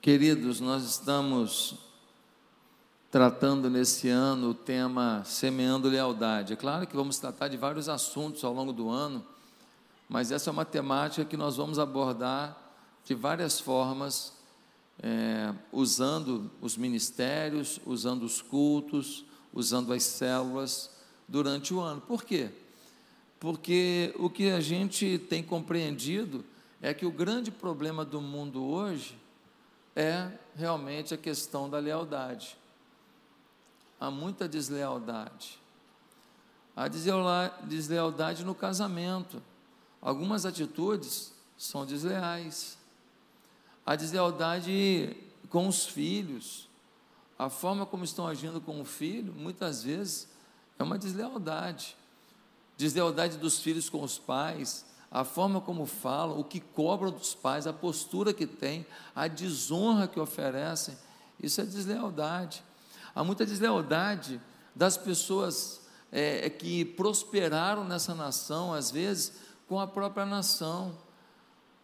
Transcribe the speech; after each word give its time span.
Queridos, 0.00 0.58
nós 0.58 0.84
estamos 0.84 1.74
tratando 3.10 3.68
nesse 3.68 4.08
ano 4.08 4.50
o 4.50 4.54
tema 4.54 5.22
Semeando 5.26 5.86
Lealdade. 5.86 6.54
É 6.54 6.56
claro 6.56 6.86
que 6.86 6.96
vamos 6.96 7.18
tratar 7.18 7.48
de 7.48 7.58
vários 7.58 7.86
assuntos 7.86 8.42
ao 8.42 8.54
longo 8.54 8.72
do 8.72 8.88
ano, 8.88 9.22
mas 10.08 10.32
essa 10.32 10.48
é 10.48 10.52
uma 10.52 10.64
temática 10.64 11.26
que 11.26 11.36
nós 11.36 11.58
vamos 11.58 11.78
abordar 11.78 12.56
de 13.04 13.14
várias 13.14 13.60
formas, 13.60 14.32
é, 15.02 15.52
usando 15.70 16.50
os 16.62 16.78
ministérios, 16.78 17.78
usando 17.84 18.22
os 18.22 18.40
cultos, 18.40 19.26
usando 19.52 19.92
as 19.92 20.04
células 20.04 20.90
durante 21.28 21.74
o 21.74 21.80
ano. 21.80 22.00
Por 22.00 22.24
quê? 22.24 22.48
Porque 23.38 24.14
o 24.18 24.30
que 24.30 24.50
a 24.52 24.60
gente 24.60 25.18
tem 25.28 25.42
compreendido 25.42 26.46
é 26.80 26.94
que 26.94 27.04
o 27.04 27.12
grande 27.12 27.50
problema 27.50 28.06
do 28.06 28.22
mundo 28.22 28.64
hoje 28.64 29.19
é 29.94 30.30
realmente 30.54 31.14
a 31.14 31.16
questão 31.16 31.68
da 31.68 31.78
lealdade. 31.78 32.56
Há 33.98 34.10
muita 34.10 34.48
deslealdade. 34.48 35.58
Há 36.76 36.88
deslealdade 36.88 38.44
no 38.44 38.54
casamento. 38.54 39.42
Algumas 40.00 40.46
atitudes 40.46 41.32
são 41.58 41.84
desleais. 41.84 42.78
Há 43.84 43.96
deslealdade 43.96 45.16
com 45.50 45.68
os 45.68 45.84
filhos. 45.84 46.68
A 47.38 47.50
forma 47.50 47.84
como 47.84 48.04
estão 48.04 48.26
agindo 48.26 48.60
com 48.60 48.80
o 48.80 48.84
filho, 48.84 49.32
muitas 49.32 49.82
vezes, 49.82 50.28
é 50.78 50.82
uma 50.82 50.98
deslealdade. 50.98 51.96
Deslealdade 52.76 53.36
dos 53.36 53.60
filhos 53.60 53.90
com 53.90 54.02
os 54.02 54.18
pais, 54.18 54.86
a 55.10 55.24
forma 55.24 55.60
como 55.60 55.86
falam, 55.86 56.38
o 56.38 56.44
que 56.44 56.60
cobram 56.60 57.10
dos 57.10 57.34
pais, 57.34 57.66
a 57.66 57.72
postura 57.72 58.32
que 58.32 58.46
têm, 58.46 58.86
a 59.14 59.26
desonra 59.26 60.06
que 60.06 60.20
oferecem, 60.20 60.96
isso 61.42 61.60
é 61.60 61.64
deslealdade. 61.64 62.62
Há 63.14 63.24
muita 63.24 63.44
deslealdade 63.44 64.40
das 64.74 64.96
pessoas 64.96 65.80
é, 66.12 66.46
é, 66.46 66.50
que 66.50 66.84
prosperaram 66.84 67.84
nessa 67.84 68.14
nação, 68.14 68.72
às 68.72 68.90
vezes, 68.90 69.32
com 69.68 69.80
a 69.80 69.86
própria 69.86 70.26
nação. 70.26 70.96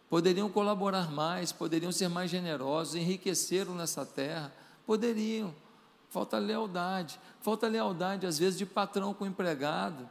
Poderiam 0.09 0.49
colaborar 0.49 1.11
mais, 1.11 1.51
poderiam 1.51 1.91
ser 1.91 2.07
mais 2.07 2.29
generosos, 2.29 2.95
enriqueceram 2.95 3.75
nessa 3.75 4.05
terra, 4.05 4.53
poderiam. 4.85 5.53
Falta 6.09 6.37
lealdade, 6.37 7.19
falta 7.41 7.67
lealdade, 7.67 8.25
às 8.25 8.39
vezes, 8.39 8.57
de 8.57 8.65
patrão 8.65 9.13
com 9.13 9.25
empregado. 9.25 10.09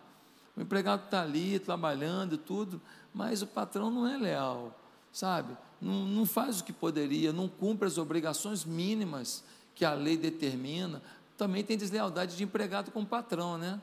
O 0.57 0.61
empregado 0.61 1.05
está 1.05 1.23
ali 1.23 1.59
trabalhando 1.59 2.35
e 2.35 2.39
tudo, 2.39 2.81
mas 3.17 3.41
o 3.41 3.47
patrão 3.47 3.91
não 3.91 4.07
é 4.07 4.19
leal, 4.19 4.79
sabe? 5.11 5.57
Não, 5.81 6.05
não 6.05 6.27
faz 6.27 6.61
o 6.61 6.65
que 6.65 6.73
poderia, 6.73 7.33
não 7.33 7.49
cumpre 7.49 7.89
as 7.89 7.97
obrigações 7.97 8.63
mínimas 8.63 9.43
que 9.75 9.87
a 9.87 9.95
lei 9.95 10.19
determina. 10.19 11.03
Também 11.35 11.65
tem 11.65 11.79
deslealdade 11.79 12.37
de 12.37 12.45
empregado 12.45 12.91
com 12.91 13.01
o 13.01 13.07
patrão, 13.07 13.57
né? 13.57 13.81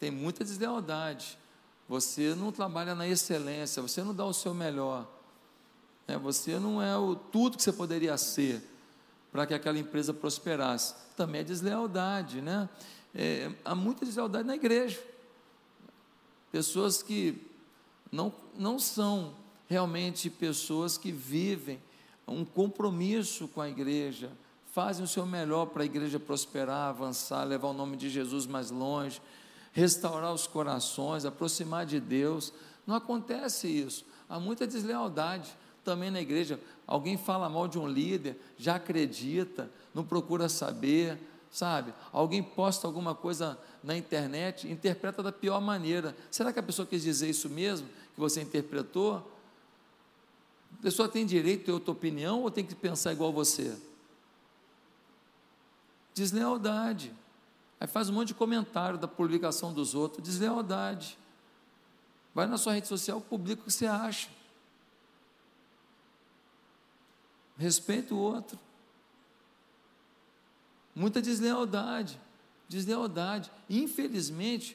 Tem 0.00 0.10
muita 0.10 0.44
deslealdade. 0.44 1.38
Você 1.88 2.34
não 2.34 2.50
trabalha 2.50 2.92
na 2.96 3.06
excelência, 3.06 3.80
você 3.80 4.02
não 4.02 4.12
dá 4.12 4.24
o 4.24 4.34
seu 4.34 4.52
melhor. 4.52 5.06
Né? 6.08 6.18
Você 6.18 6.58
não 6.58 6.82
é 6.82 6.96
o 6.96 7.14
tudo 7.14 7.56
que 7.56 7.62
você 7.62 7.72
poderia 7.72 8.18
ser 8.18 8.60
para 9.30 9.46
que 9.46 9.54
aquela 9.54 9.78
empresa 9.78 10.12
prosperasse. 10.12 10.92
Também 11.16 11.42
é 11.42 11.44
deslealdade, 11.44 12.42
né? 12.42 12.68
É, 13.14 13.52
há 13.64 13.76
muita 13.76 14.04
deslealdade 14.04 14.44
na 14.44 14.56
igreja. 14.56 15.00
Pessoas 16.50 17.00
que 17.00 17.54
não, 18.10 18.32
não 18.56 18.78
são 18.78 19.34
realmente 19.68 20.30
pessoas 20.30 20.96
que 20.96 21.10
vivem 21.10 21.80
um 22.26 22.44
compromisso 22.44 23.46
com 23.48 23.60
a 23.60 23.68
igreja, 23.68 24.30
fazem 24.72 25.04
o 25.04 25.08
seu 25.08 25.24
melhor 25.24 25.66
para 25.66 25.82
a 25.82 25.86
igreja 25.86 26.18
prosperar, 26.18 26.88
avançar, 26.88 27.44
levar 27.44 27.68
o 27.68 27.72
nome 27.72 27.96
de 27.96 28.10
Jesus 28.10 28.46
mais 28.46 28.70
longe, 28.70 29.20
restaurar 29.72 30.32
os 30.32 30.46
corações, 30.46 31.24
aproximar 31.24 31.86
de 31.86 32.00
Deus. 32.00 32.52
Não 32.86 32.94
acontece 32.94 33.68
isso. 33.68 34.04
Há 34.28 34.40
muita 34.40 34.66
deslealdade 34.66 35.56
também 35.84 36.10
na 36.10 36.20
igreja. 36.20 36.58
Alguém 36.86 37.16
fala 37.16 37.48
mal 37.48 37.68
de 37.68 37.78
um 37.78 37.86
líder, 37.86 38.40
já 38.58 38.74
acredita, 38.74 39.70
não 39.94 40.04
procura 40.04 40.48
saber, 40.48 41.18
sabe? 41.50 41.94
Alguém 42.12 42.42
posta 42.42 42.86
alguma 42.86 43.14
coisa 43.14 43.58
na 43.82 43.96
internet, 43.96 44.70
interpreta 44.70 45.22
da 45.22 45.32
pior 45.32 45.60
maneira. 45.60 46.14
Será 46.30 46.52
que 46.52 46.58
a 46.58 46.62
pessoa 46.62 46.86
quis 46.86 47.02
dizer 47.02 47.30
isso 47.30 47.48
mesmo, 47.48 47.88
que 48.16 48.20
você 48.20 48.42
interpretou? 48.42 49.16
A 50.78 50.82
pessoa 50.82 51.08
tem 51.08 51.24
direito 51.24 51.62
a 51.62 51.64
ter 51.66 51.72
outra 51.72 51.92
opinião 51.92 52.42
ou 52.42 52.50
tem 52.50 52.64
que 52.64 52.74
pensar 52.74 53.12
igual 53.12 53.32
você? 53.32 53.78
Deslealdade. 56.12 57.12
Aí 57.78 57.86
faz 57.86 58.08
um 58.08 58.14
monte 58.14 58.28
de 58.28 58.34
comentário 58.34 58.98
da 58.98 59.06
publicação 59.06 59.72
dos 59.72 59.94
outros. 59.94 60.22
Deslealdade. 60.22 61.16
Vai 62.34 62.46
na 62.46 62.58
sua 62.58 62.72
rede 62.72 62.88
social, 62.88 63.20
publica 63.20 63.62
o 63.62 63.64
que 63.66 63.72
você 63.72 63.86
acha. 63.86 64.28
Respeita 67.56 68.14
o 68.14 68.18
outro 68.18 68.58
muita 70.96 71.20
deslealdade, 71.20 72.18
deslealdade. 72.66 73.52
Infelizmente, 73.68 74.74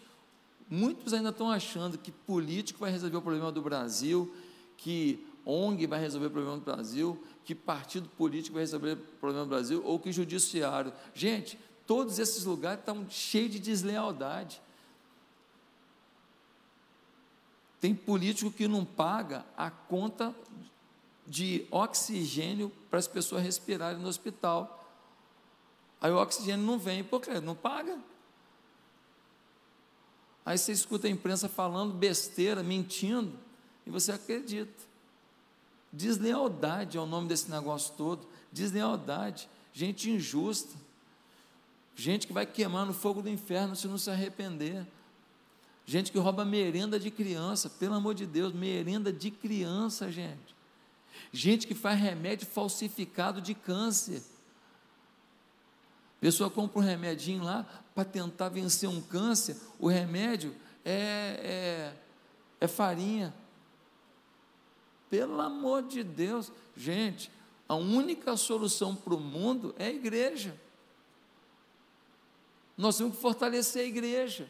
muitos 0.71 1.11
ainda 1.13 1.29
estão 1.29 1.51
achando 1.51 1.97
que 1.97 2.11
político 2.11 2.79
vai 2.79 2.89
resolver 2.89 3.17
o 3.17 3.21
problema 3.21 3.51
do 3.51 3.61
Brasil, 3.61 4.33
que 4.77 5.27
ONG 5.45 5.85
vai 5.85 5.99
resolver 5.99 6.27
o 6.27 6.31
problema 6.31 6.57
do 6.57 6.63
Brasil, 6.63 7.21
que 7.43 7.53
partido 7.53 8.07
político 8.09 8.53
vai 8.53 8.63
resolver 8.63 8.93
o 8.93 8.97
problema 9.19 9.43
do 9.43 9.49
Brasil, 9.49 9.81
ou 9.85 9.99
que 9.99 10.13
judiciário. 10.13 10.93
Gente, 11.13 11.59
todos 11.85 12.19
esses 12.19 12.45
lugares 12.45 12.79
estão 12.79 13.05
cheios 13.09 13.51
de 13.51 13.59
deslealdade. 13.59 14.61
Tem 17.81 17.93
político 17.93 18.49
que 18.49 18.67
não 18.67 18.85
paga 18.85 19.43
a 19.57 19.69
conta 19.69 20.33
de 21.27 21.67
oxigênio 21.69 22.71
para 22.89 22.99
as 22.99 23.07
pessoas 23.07 23.43
respirarem 23.43 23.99
no 23.99 24.07
hospital. 24.07 24.87
Aí 25.99 26.11
o 26.11 26.17
oxigênio 26.17 26.65
não 26.65 26.79
vem, 26.79 27.03
por 27.03 27.21
quê? 27.21 27.41
Não 27.41 27.55
paga. 27.55 27.99
Aí 30.45 30.57
você 30.57 30.71
escuta 30.71 31.07
a 31.07 31.09
imprensa 31.09 31.47
falando 31.47 31.93
besteira, 31.93 32.63
mentindo, 32.63 33.33
e 33.85 33.89
você 33.89 34.11
acredita. 34.11 34.91
Deslealdade 35.91 36.97
é 36.97 37.01
o 37.01 37.05
nome 37.05 37.27
desse 37.27 37.49
negócio 37.51 37.93
todo. 37.95 38.25
Deslealdade. 38.51 39.49
Gente 39.73 40.09
injusta. 40.09 40.73
Gente 41.95 42.25
que 42.25 42.33
vai 42.33 42.45
queimar 42.45 42.85
no 42.85 42.93
fogo 42.93 43.21
do 43.21 43.29
inferno 43.29 43.75
se 43.75 43.87
não 43.87 43.97
se 43.97 44.09
arrepender. 44.09 44.85
Gente 45.85 46.11
que 46.11 46.17
rouba 46.17 46.45
merenda 46.45 46.99
de 46.99 47.11
criança, 47.11 47.69
pelo 47.69 47.95
amor 47.95 48.13
de 48.13 48.25
Deus, 48.25 48.53
merenda 48.53 49.11
de 49.11 49.29
criança, 49.29 50.11
gente. 50.11 50.55
Gente 51.33 51.67
que 51.67 51.75
faz 51.75 51.99
remédio 51.99 52.47
falsificado 52.47 53.41
de 53.41 53.53
câncer. 53.53 54.21
Pessoa 56.21 56.51
compra 56.51 56.79
um 56.79 56.83
remedinho 56.83 57.43
lá 57.43 57.65
para 57.95 58.05
tentar 58.05 58.47
vencer 58.49 58.87
um 58.87 59.01
câncer, 59.01 59.57
o 59.79 59.87
remédio 59.87 60.55
é, 60.85 60.93
é, 61.43 61.93
é 62.61 62.67
farinha. 62.67 63.33
Pelo 65.09 65.41
amor 65.41 65.81
de 65.81 66.03
Deus, 66.03 66.51
gente, 66.77 67.31
a 67.67 67.73
única 67.73 68.37
solução 68.37 68.95
para 68.95 69.15
o 69.15 69.19
mundo 69.19 69.73
é 69.79 69.87
a 69.87 69.91
igreja. 69.91 70.55
Nós 72.77 72.97
temos 72.97 73.15
que 73.15 73.21
fortalecer 73.21 73.81
a 73.81 73.87
igreja, 73.87 74.47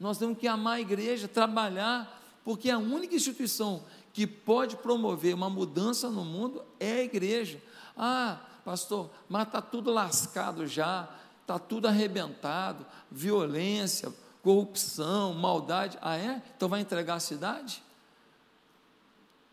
nós 0.00 0.18
temos 0.18 0.36
que 0.36 0.48
amar 0.48 0.78
a 0.78 0.80
igreja, 0.80 1.28
trabalhar, 1.28 2.20
porque 2.44 2.68
a 2.68 2.78
única 2.78 3.14
instituição 3.14 3.84
que 4.12 4.26
pode 4.26 4.76
promover 4.76 5.36
uma 5.36 5.48
mudança 5.48 6.10
no 6.10 6.24
mundo 6.24 6.64
é 6.80 6.94
a 6.94 7.04
igreja. 7.04 7.62
Ah, 7.96 8.40
pastor, 8.64 9.10
mas 9.28 9.46
está 9.46 9.60
tudo 9.60 9.90
lascado 9.90 10.66
já, 10.66 11.08
está 11.40 11.58
tudo 11.58 11.88
arrebentado, 11.88 12.86
violência, 13.10 14.12
corrupção, 14.42 15.34
maldade. 15.34 15.98
Ah, 16.00 16.16
é? 16.16 16.42
Então 16.56 16.68
vai 16.68 16.80
entregar 16.80 17.14
a 17.14 17.20
cidade? 17.20 17.82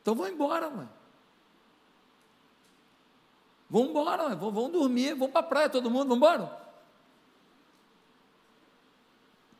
Então 0.01 0.15
vão 0.15 0.27
embora, 0.27 0.69
mãe. 0.69 0.89
Vão 3.69 3.85
embora, 3.85 4.35
vão, 4.35 4.51
vão 4.51 4.71
dormir, 4.71 5.13
vão 5.13 5.29
para 5.29 5.41
a 5.41 5.43
praia 5.43 5.69
todo 5.69 5.91
mundo, 5.91 6.07
vão 6.07 6.17
embora. 6.17 6.59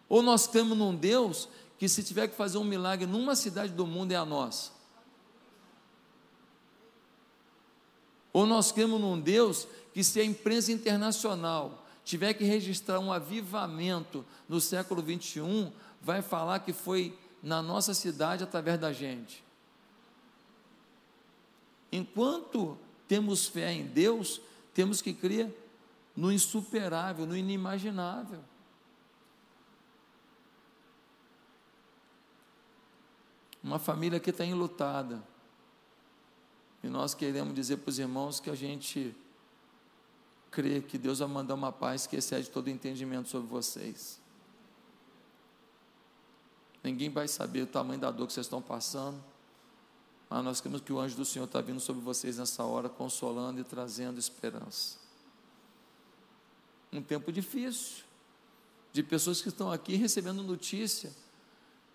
Ou 0.08 0.24
nós 0.24 0.48
temos 0.48 0.76
num 0.76 0.96
Deus 0.96 1.48
que 1.78 1.88
se 1.88 2.04
tiver 2.04 2.28
que 2.28 2.36
fazer 2.36 2.58
um 2.58 2.64
milagre 2.64 3.06
numa 3.06 3.36
cidade 3.36 3.72
do 3.72 3.86
mundo 3.86 4.12
é 4.12 4.16
a 4.16 4.26
nossa. 4.26 4.79
Ou 8.32 8.46
nós 8.46 8.72
cremos 8.72 9.00
num 9.00 9.20
Deus 9.20 9.68
que 9.94 10.04
se 10.04 10.20
a 10.20 10.24
imprensa 10.24 10.72
internacional 10.72 11.86
tiver 12.04 12.34
que 12.34 12.44
registrar 12.44 13.00
um 13.00 13.12
avivamento 13.12 14.26
no 14.48 14.60
século 14.60 15.02
21, 15.02 15.72
vai 16.02 16.22
falar 16.22 16.60
que 16.60 16.74
foi 16.74 17.18
na 17.42 17.62
nossa 17.62 17.94
cidade 17.94 18.44
através 18.44 18.80
da 18.80 18.92
gente. 18.92 19.44
Enquanto 21.92 22.78
temos 23.08 23.48
fé 23.48 23.72
em 23.74 23.86
Deus, 23.86 24.42
temos 24.74 25.02
que 25.02 25.14
crer 25.14 25.52
no 26.16 26.32
insuperável, 26.32 27.26
no 27.26 27.36
inimaginável. 27.36 28.44
Uma 33.64 33.80
família 33.80 34.20
que 34.20 34.30
está 34.30 34.46
enlutada. 34.46 35.24
E 36.84 36.88
nós 36.88 37.14
queremos 37.14 37.54
dizer 37.54 37.78
para 37.78 37.90
os 37.90 38.00
irmãos 38.00 38.40
que 38.40 38.50
a 38.50 38.56
gente 38.56 39.16
crê 40.50 40.82
que 40.82 40.98
Deus 40.98 41.20
vai 41.20 41.28
mandar 41.28 41.54
uma 41.54 41.72
paz 41.72 42.08
que 42.08 42.16
excede 42.16 42.50
todo 42.50 42.70
entendimento 42.70 43.30
sobre 43.30 43.48
vocês. 43.48 44.20
Ninguém 46.84 47.10
vai 47.10 47.28
saber 47.28 47.64
o 47.64 47.68
tamanho 47.68 48.00
da 48.00 48.10
dor 48.10 48.28
que 48.28 48.34
vocês 48.34 48.46
estão 48.46 48.62
passando. 48.62 49.22
Mas 50.30 50.44
nós 50.44 50.62
queremos 50.62 50.82
que 50.82 50.94
o 50.94 51.00
anjo 51.00 51.16
do 51.16 51.26
Senhor 51.26 51.46
está 51.46 51.60
vindo 51.60 51.80
sobre 51.80 52.02
vocês 52.02 52.38
nessa 52.38 52.64
hora, 52.64 52.88
consolando 52.88 53.60
e 53.60 53.64
trazendo 53.64 54.20
esperança. 54.20 54.98
Um 56.94 57.02
tempo 57.02 57.32
difícil, 57.32 58.04
de 58.94 59.04
pessoas 59.04 59.42
que 59.42 59.50
estão 59.50 59.72
aqui 59.72 59.96
recebendo 59.96 60.42
notícia 60.42 61.12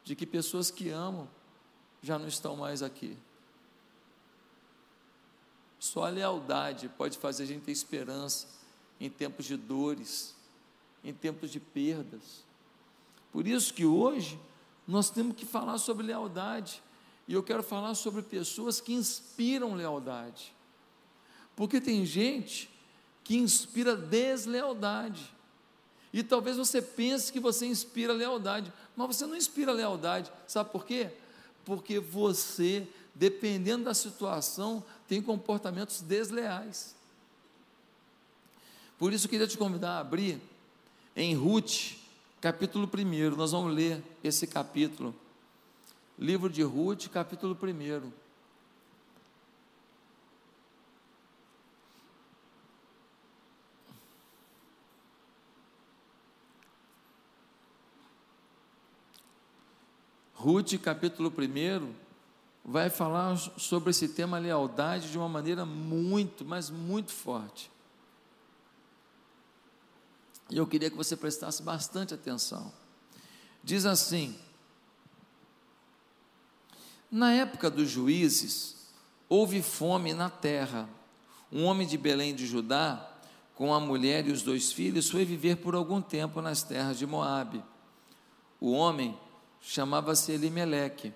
de 0.04 0.14
que 0.14 0.26
pessoas 0.26 0.70
que 0.70 0.90
amam 0.90 1.28
já 2.02 2.18
não 2.18 2.28
estão 2.28 2.56
mais 2.56 2.82
aqui. 2.82 3.16
Só 5.84 6.04
a 6.04 6.08
lealdade 6.08 6.88
pode 6.88 7.18
fazer 7.18 7.42
a 7.42 7.46
gente 7.46 7.64
ter 7.64 7.70
esperança 7.70 8.46
em 8.98 9.10
tempos 9.10 9.44
de 9.44 9.54
dores, 9.54 10.34
em 11.04 11.12
tempos 11.12 11.50
de 11.50 11.60
perdas. 11.60 12.42
Por 13.30 13.46
isso 13.46 13.74
que 13.74 13.84
hoje 13.84 14.40
nós 14.88 15.10
temos 15.10 15.36
que 15.36 15.44
falar 15.44 15.76
sobre 15.76 16.06
lealdade. 16.06 16.82
E 17.28 17.34
eu 17.34 17.42
quero 17.42 17.62
falar 17.62 17.94
sobre 17.96 18.22
pessoas 18.22 18.80
que 18.80 18.94
inspiram 18.94 19.74
lealdade. 19.74 20.54
Porque 21.54 21.78
tem 21.82 22.06
gente 22.06 22.70
que 23.22 23.36
inspira 23.36 23.94
deslealdade. 23.94 25.34
E 26.14 26.22
talvez 26.22 26.56
você 26.56 26.80
pense 26.80 27.30
que 27.30 27.38
você 27.38 27.66
inspira 27.66 28.14
lealdade, 28.14 28.72
mas 28.96 29.18
você 29.18 29.26
não 29.26 29.36
inspira 29.36 29.70
lealdade. 29.70 30.32
Sabe 30.46 30.70
por 30.70 30.86
quê? 30.86 31.10
Porque 31.62 32.00
você, 32.00 32.88
dependendo 33.14 33.84
da 33.84 33.92
situação, 33.92 34.82
tem 35.08 35.22
comportamentos 35.22 36.00
desleais. 36.00 36.94
Por 38.98 39.12
isso 39.12 39.26
eu 39.26 39.30
queria 39.30 39.46
te 39.46 39.58
convidar 39.58 39.96
a 39.96 40.00
abrir 40.00 40.40
em 41.16 41.34
Ruth, 41.34 41.96
capítulo 42.40 42.88
1. 42.92 43.36
Nós 43.36 43.52
vamos 43.52 43.74
ler 43.74 44.02
esse 44.22 44.46
capítulo. 44.46 45.14
Livro 46.18 46.48
de 46.48 46.62
Ruth, 46.62 47.08
capítulo 47.08 47.58
1. 47.60 48.12
Ruth, 60.44 60.78
capítulo 60.82 61.32
1, 61.32 62.03
vai 62.64 62.88
falar 62.88 63.36
sobre 63.36 63.90
esse 63.90 64.08
tema 64.08 64.38
lealdade 64.38 65.10
de 65.10 65.18
uma 65.18 65.28
maneira 65.28 65.66
muito, 65.66 66.44
mas 66.44 66.70
muito 66.70 67.12
forte. 67.12 67.70
E 70.50 70.56
eu 70.56 70.66
queria 70.66 70.90
que 70.90 70.96
você 70.96 71.16
prestasse 71.16 71.62
bastante 71.62 72.14
atenção. 72.14 72.72
Diz 73.62 73.84
assim: 73.84 74.38
Na 77.10 77.32
época 77.32 77.70
dos 77.70 77.90
juízes, 77.90 78.76
houve 79.28 79.62
fome 79.62 80.14
na 80.14 80.30
terra. 80.30 80.88
Um 81.52 81.64
homem 81.64 81.86
de 81.86 81.96
Belém 81.96 82.34
de 82.34 82.46
Judá, 82.46 83.10
com 83.54 83.72
a 83.72 83.78
mulher 83.78 84.26
e 84.26 84.32
os 84.32 84.42
dois 84.42 84.72
filhos, 84.72 85.10
foi 85.10 85.24
viver 85.24 85.56
por 85.58 85.74
algum 85.74 86.00
tempo 86.00 86.40
nas 86.40 86.62
terras 86.62 86.98
de 86.98 87.06
Moabe. 87.06 87.62
O 88.60 88.72
homem 88.72 89.18
chamava-se 89.60 90.32
Elimeleque, 90.32 91.12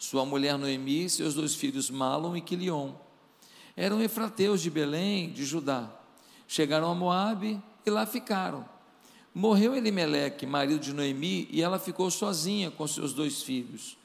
sua 0.00 0.24
mulher 0.24 0.56
Noemi 0.56 1.10
seus 1.10 1.34
dois 1.34 1.54
filhos 1.54 1.90
Malom 1.90 2.34
e 2.34 2.40
Quilion. 2.40 2.92
Eram 3.76 4.00
efrateus 4.00 4.62
de 4.62 4.70
Belém, 4.70 5.30
de 5.30 5.44
Judá. 5.44 5.90
Chegaram 6.48 6.90
a 6.90 6.94
Moabe 6.94 7.62
e 7.84 7.90
lá 7.90 8.06
ficaram. 8.06 8.66
Morreu 9.34 9.76
Elimeleque, 9.76 10.46
marido 10.46 10.80
de 10.80 10.94
Noemi, 10.94 11.46
e 11.50 11.60
ela 11.60 11.78
ficou 11.78 12.10
sozinha 12.10 12.70
com 12.70 12.86
seus 12.86 13.12
dois 13.12 13.42
filhos. 13.42 13.98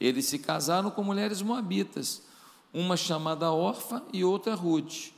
Eles 0.00 0.24
se 0.24 0.38
casaram 0.38 0.90
com 0.90 1.04
mulheres 1.04 1.42
moabitas, 1.42 2.22
uma 2.72 2.96
chamada 2.96 3.52
Orfa 3.52 4.02
e 4.10 4.24
outra 4.24 4.54
Ruth. 4.54 5.12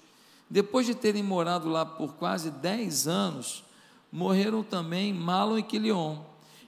Depois 0.51 0.85
de 0.85 0.97
terem 0.97 1.23
morado 1.23 1.69
lá 1.69 1.87
por 1.87 2.15
quase 2.15 2.51
dez 2.51 3.07
anos, 3.07 3.63
morreram 4.11 4.65
também 4.65 5.15
Malon 5.15 5.59
e 5.59 5.63
Quilion, 5.63 6.19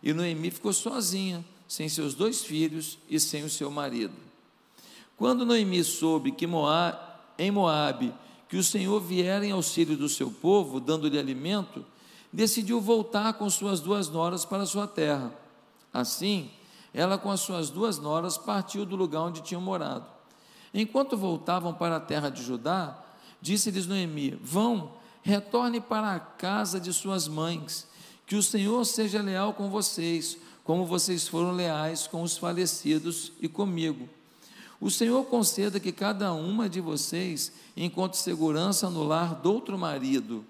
e 0.04 0.12
Noemi 0.12 0.52
ficou 0.52 0.72
sozinha, 0.72 1.44
sem 1.68 1.88
seus 1.88 2.14
dois 2.14 2.44
filhos 2.44 2.98
e 3.08 3.18
sem 3.18 3.44
o 3.44 3.50
seu 3.50 3.70
marido. 3.70 4.14
Quando 5.16 5.46
Noemi 5.46 5.82
soube 5.82 6.32
que 6.32 6.46
Moab, 6.46 6.98
em 7.38 7.50
Moabe 7.50 8.14
que 8.48 8.56
o 8.56 8.62
Senhor 8.62 9.00
viera 9.00 9.44
em 9.44 9.50
auxílio 9.50 9.96
do 9.96 10.08
seu 10.08 10.30
povo, 10.30 10.78
dando-lhe 10.78 11.18
alimento, 11.18 11.84
decidiu 12.32 12.80
voltar 12.80 13.32
com 13.34 13.48
suas 13.50 13.80
duas 13.80 14.08
noras 14.08 14.44
para 14.44 14.66
sua 14.66 14.86
terra. 14.86 15.32
Assim, 15.92 16.50
ela 16.94 17.18
com 17.18 17.30
as 17.30 17.40
suas 17.40 17.70
duas 17.70 17.98
noras 17.98 18.38
partiu 18.38 18.86
do 18.86 18.94
lugar 18.94 19.22
onde 19.22 19.42
tinham 19.42 19.60
morado. 19.60 20.06
Enquanto 20.72 21.16
voltavam 21.16 21.74
para 21.74 21.96
a 21.96 22.00
terra 22.00 22.28
de 22.28 22.42
Judá, 22.42 23.02
disse-lhes 23.40 23.86
Noemi: 23.86 24.38
Vão, 24.42 24.92
retorne 25.22 25.80
para 25.80 26.14
a 26.14 26.20
casa 26.20 26.78
de 26.78 26.92
suas 26.92 27.26
mães, 27.26 27.88
que 28.26 28.36
o 28.36 28.42
Senhor 28.42 28.84
seja 28.84 29.22
leal 29.22 29.54
com 29.54 29.68
vocês, 29.70 30.38
como 30.66 30.84
vocês 30.84 31.28
foram 31.28 31.52
leais 31.52 32.08
com 32.08 32.22
os 32.22 32.36
falecidos 32.36 33.32
e 33.40 33.48
comigo. 33.48 34.08
O 34.80 34.90
Senhor 34.90 35.24
conceda 35.26 35.78
que 35.78 35.92
cada 35.92 36.32
uma 36.34 36.68
de 36.68 36.80
vocês 36.80 37.52
encontre 37.76 38.18
segurança 38.18 38.90
no 38.90 39.04
lar 39.04 39.36
do 39.36 39.52
outro 39.52 39.78
marido. 39.78 40.44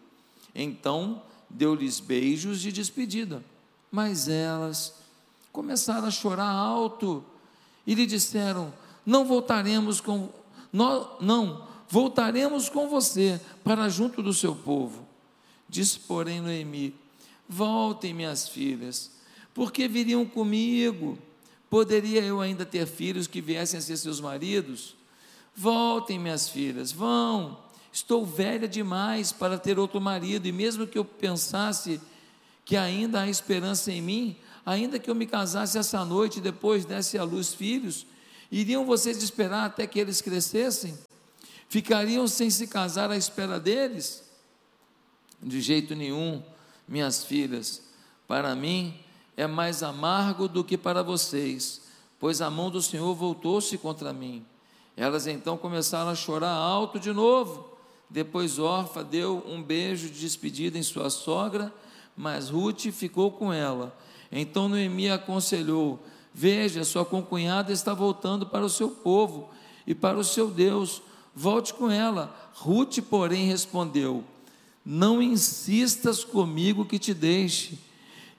Então 0.54 1.22
deu-lhes 1.50 2.00
beijos 2.00 2.60
de 2.62 2.72
despedida. 2.72 3.44
Mas 3.92 4.26
elas 4.26 4.94
começaram 5.52 6.08
a 6.08 6.10
chorar 6.10 6.50
alto 6.50 7.22
e 7.86 7.94
lhe 7.94 8.06
disseram: 8.06 8.72
Não 9.04 9.26
voltaremos 9.26 10.00
com 10.00 10.30
nós, 10.72 11.06
não, 11.20 11.66
voltaremos 11.88 12.70
com 12.70 12.88
você 12.88 13.40
para 13.62 13.88
junto 13.90 14.22
do 14.22 14.32
seu 14.32 14.56
povo. 14.56 15.06
Disse, 15.68 16.00
porém, 16.00 16.40
Noemi: 16.40 16.94
Voltem, 17.48 18.12
minhas 18.12 18.48
filhas, 18.48 19.10
porque 19.56 19.88
viriam 19.88 20.26
comigo. 20.26 21.18
Poderia 21.70 22.22
eu 22.22 22.42
ainda 22.42 22.66
ter 22.66 22.86
filhos 22.86 23.26
que 23.26 23.40
viessem 23.40 23.78
a 23.78 23.80
ser 23.80 23.96
seus 23.96 24.20
maridos? 24.20 24.94
Voltem, 25.54 26.18
minhas 26.18 26.46
filhas, 26.48 26.92
vão 26.92 27.64
Estou 27.90 28.26
velha 28.26 28.68
demais 28.68 29.32
para 29.32 29.58
ter 29.58 29.78
outro 29.78 29.98
marido, 29.98 30.46
e 30.46 30.52
mesmo 30.52 30.86
que 30.86 30.98
eu 30.98 31.04
pensasse 31.04 31.98
que 32.62 32.76
ainda 32.76 33.22
há 33.22 33.30
esperança 33.30 33.90
em 33.90 34.02
mim, 34.02 34.36
ainda 34.66 34.98
que 34.98 35.08
eu 35.08 35.14
me 35.14 35.24
casasse 35.26 35.78
essa 35.78 36.04
noite 36.04 36.36
e 36.36 36.42
depois 36.42 36.84
desse 36.84 37.16
à 37.16 37.24
luz 37.24 37.54
filhos, 37.54 38.06
iriam 38.52 38.84
vocês 38.84 39.22
esperar 39.22 39.64
até 39.64 39.86
que 39.86 39.98
eles 39.98 40.20
crescessem? 40.20 40.98
Ficariam 41.70 42.28
sem 42.28 42.50
se 42.50 42.66
casar 42.66 43.10
à 43.10 43.16
espera 43.16 43.58
deles? 43.58 44.22
De 45.42 45.62
jeito 45.62 45.94
nenhum, 45.94 46.42
minhas 46.86 47.24
filhas, 47.24 47.80
para 48.28 48.54
mim 48.54 49.05
é 49.36 49.46
mais 49.46 49.82
amargo 49.82 50.48
do 50.48 50.64
que 50.64 50.78
para 50.78 51.02
vocês, 51.02 51.82
pois 52.18 52.40
a 52.40 52.50
mão 52.50 52.70
do 52.70 52.80
Senhor 52.80 53.14
voltou-se 53.14 53.76
contra 53.76 54.12
mim. 54.12 54.44
Elas 54.96 55.26
então 55.26 55.58
começaram 55.58 56.10
a 56.10 56.14
chorar 56.14 56.54
alto 56.54 56.98
de 56.98 57.12
novo. 57.12 57.76
Depois 58.08 58.58
Orfa 58.58 59.04
deu 59.04 59.44
um 59.46 59.62
beijo 59.62 60.08
de 60.08 60.20
despedida 60.20 60.78
em 60.78 60.82
sua 60.82 61.10
sogra, 61.10 61.72
mas 62.16 62.48
Ruth 62.48 62.86
ficou 62.92 63.30
com 63.30 63.52
ela. 63.52 63.94
Então 64.32 64.68
Noemi 64.68 65.10
aconselhou: 65.10 66.02
Veja, 66.32 66.82
sua 66.84 67.04
concunhada 67.04 67.72
está 67.72 67.92
voltando 67.92 68.46
para 68.46 68.64
o 68.64 68.70
seu 68.70 68.88
povo 68.88 69.50
e 69.86 69.94
para 69.94 70.16
o 70.16 70.24
seu 70.24 70.48
Deus. 70.48 71.02
Volte 71.34 71.74
com 71.74 71.90
ela. 71.90 72.34
Ruth, 72.54 73.00
porém, 73.10 73.46
respondeu: 73.46 74.24
Não 74.82 75.20
insistas 75.20 76.24
comigo 76.24 76.86
que 76.86 76.98
te 76.98 77.12
deixe 77.12 77.78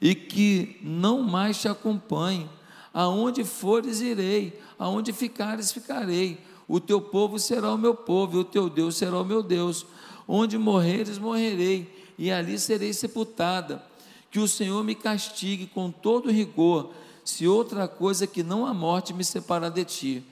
e 0.01 0.15
que 0.15 0.79
não 0.81 1.21
mais 1.21 1.59
te 1.59 1.67
acompanhe. 1.67 2.49
Aonde 2.93 3.43
fores, 3.43 4.01
irei, 4.01 4.59
aonde 4.79 5.13
ficares, 5.13 5.71
ficarei 5.71 6.39
o 6.67 6.79
teu 6.81 6.99
povo 6.99 7.39
será 7.39 7.73
o 7.73 7.77
meu 7.77 7.95
povo, 7.95 8.37
e 8.37 8.41
o 8.41 8.43
teu 8.43 8.69
Deus 8.69 8.97
será 8.97 9.19
o 9.19 9.25
meu 9.25 9.41
Deus. 9.41 9.85
Onde 10.27 10.57
morreres, 10.57 11.17
morrerei, 11.17 12.11
e 12.17 12.29
ali 12.29 12.59
serei 12.59 12.91
sepultada. 12.93 13.81
Que 14.29 14.39
o 14.39 14.47
Senhor 14.47 14.83
me 14.83 14.93
castigue 14.93 15.67
com 15.67 15.89
todo 15.89 16.29
rigor, 16.29 16.91
se 17.23 17.47
outra 17.47 17.87
coisa 17.87 18.27
que 18.27 18.43
não 18.43 18.65
a 18.65 18.73
morte 18.73 19.13
me 19.13 19.23
separa 19.23 19.69
de 19.69 19.85
ti. 19.85 20.23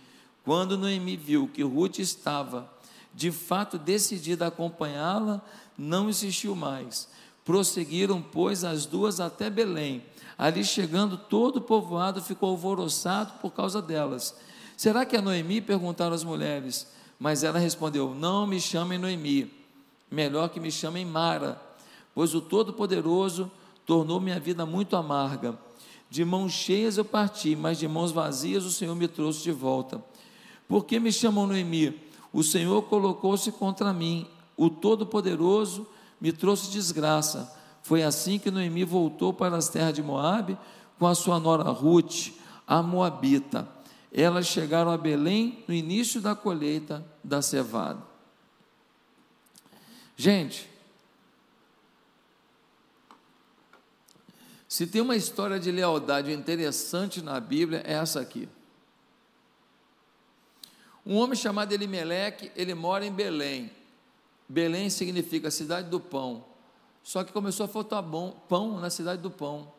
Quando 0.44 0.78
Noemi 0.78 1.16
viu 1.16 1.48
que 1.48 1.64
Ruth 1.64 2.00
estava 2.00 2.70
de 3.14 3.32
fato 3.32 3.78
decidida 3.78 4.46
a 4.46 4.48
acompanhá-la, 4.50 5.42
não 5.78 6.10
insistiu 6.10 6.54
mais. 6.54 7.08
Prosseguiram, 7.46 8.22
pois, 8.22 8.64
as 8.64 8.88
duas 8.88 9.20
até 9.20 9.50
Belém. 9.50 10.04
Ali 10.36 10.66
chegando, 10.66 11.16
todo 11.16 11.58
o 11.58 11.62
povoado 11.62 12.22
ficou 12.22 12.50
alvoroçado 12.50 13.34
por 13.40 13.52
causa 13.52 13.82
delas. 13.82 14.36
Será 14.76 15.06
que 15.06 15.16
é 15.16 15.22
Noemi? 15.22 15.62
perguntaram 15.62 16.16
as 16.16 16.24
mulheres. 16.24 16.88
Mas 17.20 17.44
ela 17.44 17.60
respondeu: 17.60 18.14
Não 18.14 18.46
me 18.46 18.60
chamem 18.60 18.98
Noemi, 18.98 19.52
melhor 20.12 20.50
que 20.50 20.60
me 20.60 20.72
chamem 20.72 21.06
Mara, 21.06 21.62
pois 22.14 22.36
o 22.36 22.42
Todo-Poderoso 22.42 23.50
tornou 23.86 24.20
minha 24.20 24.40
vida 24.40 24.66
muito 24.66 24.96
amarga. 24.96 25.58
De 26.10 26.26
mãos 26.26 26.52
cheias 26.52 26.98
eu 26.98 27.06
parti, 27.06 27.56
mas 27.56 27.78
de 27.78 27.88
mãos 27.88 28.12
vazias 28.12 28.66
o 28.66 28.72
Senhor 28.72 28.96
me 28.96 29.08
trouxe 29.08 29.44
de 29.44 29.52
volta. 29.52 30.04
Por 30.68 30.86
que 30.86 31.00
me 31.00 31.12
chamam 31.12 31.48
Noemi? 31.48 32.02
O 32.34 32.44
Senhor 32.44 32.82
colocou-se 32.84 33.52
contra 33.52 33.94
mim, 33.94 34.28
o 34.58 34.70
Todo-Poderoso 34.70 35.88
me 36.20 36.32
trouxe 36.32 36.72
desgraça. 36.72 37.52
Foi 37.82 38.04
assim 38.04 38.40
que 38.40 38.50
Noemi 38.50 38.84
voltou 38.84 39.34
para 39.34 39.56
as 39.56 39.70
terras 39.70 39.94
de 39.94 40.02
Moabe 40.02 40.58
com 40.98 41.06
a 41.08 41.16
sua 41.16 41.40
nora 41.40 41.70
Ruth, 41.70 42.32
a 42.66 42.82
Moabita. 42.82 43.68
Elas 44.12 44.48
chegaram 44.48 44.92
a 44.92 44.98
Belém 44.98 45.64
no 45.68 45.74
início 45.74 46.22
da 46.22 46.34
colheita 46.36 47.06
da 47.24 47.42
cevada. 47.42 48.02
Gente, 50.16 50.70
se 54.68 54.88
tem 54.88 55.02
uma 55.02 55.16
história 55.16 55.60
de 55.60 55.70
lealdade 55.70 56.32
interessante 56.32 57.22
na 57.22 57.40
Bíblia, 57.40 57.84
é 57.86 57.94
essa 57.94 58.22
aqui. 58.22 58.48
Um 61.06 61.18
homem 61.18 61.36
chamado 61.36 61.72
Elimeleque, 61.72 62.52
ele 62.56 62.74
mora 62.74 63.06
em 63.06 63.12
Belém. 63.12 63.70
Belém 64.48 64.90
significa 64.90 65.50
cidade 65.50 65.90
do 65.90 66.00
pão. 66.00 66.46
Só 67.04 67.24
que 67.24 67.32
começou 67.32 67.66
a 67.66 67.68
faltar 67.68 68.02
bom, 68.02 68.32
pão 68.50 68.80
na 68.80 68.90
cidade 68.90 69.22
do 69.22 69.30
pão. 69.30 69.72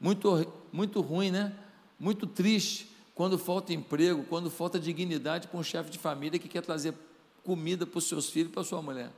Muito, 0.00 0.52
muito 0.72 1.00
ruim, 1.00 1.30
né? 1.30 1.56
Muito 1.98 2.26
triste 2.26 2.88
quando 3.14 3.36
falta 3.36 3.72
emprego, 3.72 4.24
quando 4.24 4.50
falta 4.50 4.78
dignidade 4.78 5.48
para 5.48 5.58
um 5.58 5.62
chefe 5.62 5.90
de 5.90 5.98
família 5.98 6.38
que 6.38 6.48
quer 6.48 6.62
trazer 6.62 6.94
comida 7.42 7.84
para 7.86 7.98
os 7.98 8.04
seus 8.04 8.30
filhos, 8.30 8.52
para 8.52 8.62
a 8.62 8.64
sua 8.64 8.80
mulher. 8.80 9.10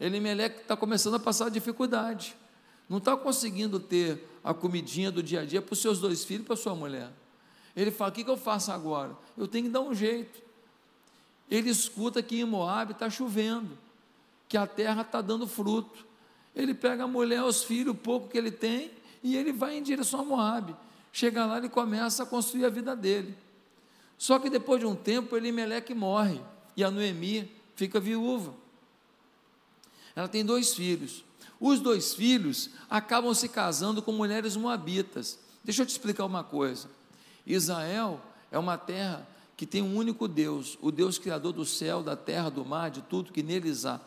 Elimeleque 0.00 0.60
está 0.60 0.76
começando 0.76 1.14
a 1.14 1.18
passar 1.18 1.50
dificuldade. 1.50 2.36
Não 2.88 2.98
está 2.98 3.16
conseguindo 3.16 3.80
ter 3.80 4.28
a 4.42 4.54
comidinha 4.54 5.10
do 5.10 5.22
dia 5.22 5.40
a 5.40 5.44
dia 5.44 5.60
para 5.60 5.72
os 5.72 5.80
seus 5.80 5.98
dois 5.98 6.24
filhos 6.24 6.44
e 6.44 6.46
para 6.46 6.54
a 6.54 6.56
sua 6.56 6.74
mulher. 6.74 7.10
Ele 7.74 7.90
fala: 7.90 8.10
o 8.10 8.14
que, 8.14 8.24
que 8.24 8.30
eu 8.30 8.36
faço 8.36 8.70
agora? 8.72 9.16
Eu 9.36 9.46
tenho 9.46 9.66
que 9.66 9.70
dar 9.70 9.80
um 9.80 9.94
jeito. 9.94 10.40
Ele 11.50 11.70
escuta 11.70 12.22
que 12.22 12.40
em 12.40 12.44
Moab 12.44 12.92
está 12.92 13.08
chovendo, 13.08 13.78
que 14.48 14.56
a 14.56 14.66
terra 14.66 15.02
está 15.02 15.20
dando 15.20 15.46
fruto. 15.46 16.06
Ele 16.54 16.74
pega 16.74 17.04
a 17.04 17.06
mulher, 17.06 17.42
os 17.42 17.64
filhos, 17.64 17.94
o 17.94 17.96
pouco 17.96 18.28
que 18.28 18.36
ele 18.36 18.50
tem, 18.50 18.90
e 19.22 19.36
ele 19.36 19.52
vai 19.52 19.76
em 19.76 19.82
direção 19.82 20.20
a 20.20 20.24
Moab. 20.24 20.76
Chega 21.12 21.46
lá, 21.46 21.58
ele 21.58 21.68
começa 21.68 22.22
a 22.22 22.26
construir 22.26 22.64
a 22.64 22.68
vida 22.68 22.94
dele. 22.94 23.36
Só 24.16 24.38
que 24.38 24.50
depois 24.50 24.80
de 24.80 24.86
um 24.86 24.94
tempo, 24.94 25.36
Elimeleque 25.36 25.94
morre, 25.94 26.40
e 26.76 26.84
a 26.84 26.90
Noemi 26.90 27.50
fica 27.76 28.00
viúva. 28.00 28.54
Ela 30.14 30.28
tem 30.28 30.44
dois 30.44 30.74
filhos. 30.74 31.24
Os 31.60 31.80
dois 31.80 32.14
filhos 32.14 32.70
acabam 32.90 33.32
se 33.34 33.48
casando 33.48 34.02
com 34.02 34.12
mulheres 34.12 34.56
moabitas. 34.56 35.38
Deixa 35.62 35.82
eu 35.82 35.86
te 35.86 35.90
explicar 35.90 36.24
uma 36.24 36.44
coisa. 36.44 36.88
Israel 37.46 38.20
é 38.50 38.58
uma 38.58 38.76
terra 38.76 39.26
que 39.58 39.66
tem 39.66 39.82
um 39.82 39.96
único 39.96 40.28
Deus, 40.28 40.78
o 40.80 40.92
Deus 40.92 41.18
criador 41.18 41.52
do 41.52 41.66
céu, 41.66 42.00
da 42.00 42.14
terra, 42.14 42.48
do 42.48 42.64
mar, 42.64 42.92
de 42.92 43.02
tudo 43.02 43.32
que 43.32 43.42
neles 43.42 43.84
há. 43.84 44.00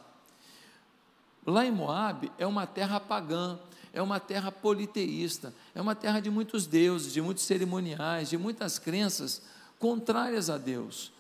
Lá 1.46 1.66
em 1.66 1.72
Moab 1.72 2.32
é 2.38 2.48
uma 2.48 2.66
terra 2.66 3.02
pagã, 3.02 3.60
é 3.92 4.02
uma 4.02 4.18
terra 4.18 4.50
politeísta, 4.50 5.54
é 5.76 5.82
uma 5.82 5.94
terra 5.94 6.22
de 6.22 6.30
muitos 6.30 6.66
deuses, 6.66 7.12
de 7.12 7.22
muitos 7.22 7.44
cerimoniais, 7.44 8.30
de 8.30 8.38
muitas 8.38 8.80
crenças 8.80 9.42
contrárias 9.78 10.50
a 10.50 10.58
Deus. 10.58 11.12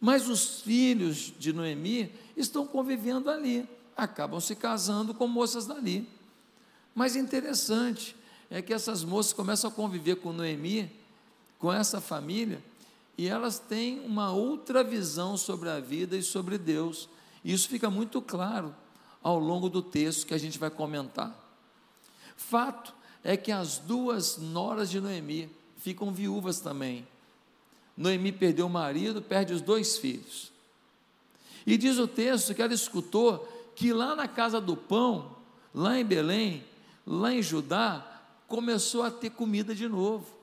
Mas 0.00 0.28
os 0.28 0.60
filhos 0.60 1.32
de 1.36 1.52
Noemi 1.52 2.12
estão 2.36 2.64
convivendo 2.64 3.28
ali, 3.28 3.68
acabam 3.96 4.38
se 4.38 4.54
casando 4.54 5.12
com 5.12 5.26
moças 5.26 5.66
dali. 5.66 6.08
Mas 6.94 7.16
interessante 7.16 8.14
é 8.48 8.62
que 8.62 8.72
essas 8.72 9.02
moças 9.02 9.32
começam 9.32 9.68
a 9.68 9.72
conviver 9.72 10.14
com 10.14 10.32
Noemi 10.32 10.92
com 11.58 11.72
essa 11.72 12.00
família 12.00 12.62
e 13.16 13.28
elas 13.28 13.58
têm 13.58 14.00
uma 14.00 14.32
outra 14.32 14.82
visão 14.82 15.36
sobre 15.36 15.68
a 15.68 15.80
vida 15.80 16.16
e 16.16 16.22
sobre 16.22 16.58
Deus. 16.58 17.08
Isso 17.44 17.68
fica 17.68 17.90
muito 17.90 18.20
claro 18.20 18.74
ao 19.22 19.38
longo 19.38 19.68
do 19.68 19.82
texto 19.82 20.26
que 20.26 20.34
a 20.34 20.38
gente 20.38 20.58
vai 20.58 20.70
comentar. 20.70 21.32
Fato 22.36 22.92
é 23.22 23.36
que 23.36 23.52
as 23.52 23.78
duas 23.78 24.38
noras 24.38 24.90
de 24.90 25.00
Noemi 25.00 25.50
ficam 25.78 26.12
viúvas 26.12 26.60
também. 26.60 27.06
Noemi 27.96 28.32
perdeu 28.32 28.66
o 28.66 28.70
marido, 28.70 29.22
perde 29.22 29.52
os 29.52 29.60
dois 29.60 29.96
filhos. 29.96 30.52
E 31.66 31.76
diz 31.76 31.98
o 31.98 32.08
texto 32.08 32.54
que 32.54 32.60
ela 32.60 32.74
escutou 32.74 33.48
que 33.74 33.92
lá 33.92 34.14
na 34.14 34.28
casa 34.28 34.60
do 34.60 34.76
pão, 34.76 35.36
lá 35.72 35.98
em 35.98 36.04
Belém, 36.04 36.64
lá 37.06 37.32
em 37.32 37.42
Judá, 37.42 38.22
começou 38.48 39.02
a 39.02 39.10
ter 39.10 39.30
comida 39.30 39.74
de 39.74 39.88
novo 39.88 40.34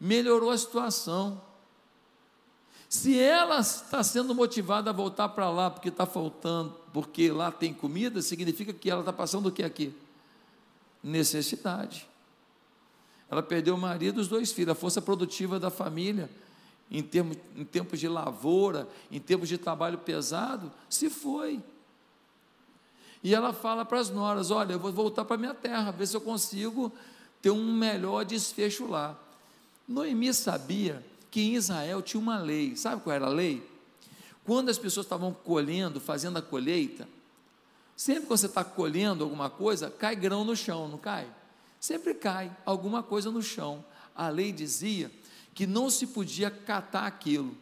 melhorou 0.00 0.50
a 0.50 0.56
situação. 0.56 1.40
Se 2.90 3.16
ela 3.16 3.60
está 3.60 4.02
sendo 4.02 4.34
motivada 4.34 4.90
a 4.90 4.92
voltar 4.92 5.28
para 5.28 5.48
lá 5.48 5.70
porque 5.70 5.90
está 5.90 6.04
faltando, 6.04 6.74
porque 6.92 7.30
lá 7.30 7.52
tem 7.52 7.72
comida, 7.72 8.20
significa 8.20 8.72
que 8.72 8.90
ela 8.90 8.98
está 8.98 9.12
passando 9.12 9.46
o 9.46 9.52
que 9.52 9.62
aqui? 9.62 9.94
Necessidade. 11.00 12.08
Ela 13.30 13.44
perdeu 13.44 13.76
o 13.76 13.78
marido 13.78 14.18
e 14.18 14.22
os 14.22 14.26
dois 14.26 14.50
filhos, 14.50 14.72
a 14.72 14.74
força 14.74 15.00
produtiva 15.00 15.60
da 15.60 15.70
família, 15.70 16.28
em, 16.90 17.00
termos, 17.00 17.36
em 17.54 17.64
tempos 17.64 18.00
de 18.00 18.08
lavoura, 18.08 18.88
em 19.08 19.20
tempos 19.20 19.48
de 19.48 19.56
trabalho 19.56 19.98
pesado, 19.98 20.72
se 20.88 21.08
foi. 21.08 21.62
E 23.22 23.32
ela 23.32 23.52
fala 23.52 23.84
para 23.84 24.00
as 24.00 24.10
noras: 24.10 24.50
Olha, 24.50 24.72
eu 24.72 24.80
vou 24.80 24.92
voltar 24.92 25.24
para 25.24 25.36
minha 25.36 25.54
terra, 25.54 25.92
ver 25.92 26.08
se 26.08 26.16
eu 26.16 26.20
consigo 26.20 26.92
ter 27.40 27.52
um 27.52 27.72
melhor 27.72 28.24
desfecho 28.24 28.88
lá. 28.88 29.16
Noemi 29.86 30.34
sabia 30.34 31.08
que 31.30 31.40
em 31.40 31.54
Israel 31.54 32.02
tinha 32.02 32.20
uma 32.20 32.38
lei. 32.38 32.76
Sabe 32.76 33.02
qual 33.02 33.14
era 33.14 33.26
a 33.26 33.30
lei? 33.30 33.68
Quando 34.44 34.68
as 34.68 34.78
pessoas 34.78 35.06
estavam 35.06 35.32
colhendo, 35.32 36.00
fazendo 36.00 36.38
a 36.38 36.42
colheita, 36.42 37.08
sempre 37.96 38.22
que 38.22 38.28
você 38.28 38.46
está 38.46 38.64
colhendo 38.64 39.22
alguma 39.22 39.48
coisa, 39.48 39.90
cai 39.90 40.16
grão 40.16 40.44
no 40.44 40.56
chão, 40.56 40.88
não 40.88 40.98
cai? 40.98 41.26
Sempre 41.78 42.14
cai 42.14 42.54
alguma 42.64 43.02
coisa 43.02 43.30
no 43.30 43.42
chão. 43.42 43.84
A 44.14 44.28
lei 44.28 44.52
dizia 44.52 45.10
que 45.54 45.66
não 45.66 45.88
se 45.88 46.06
podia 46.06 46.50
catar 46.50 47.06
aquilo. 47.06 47.56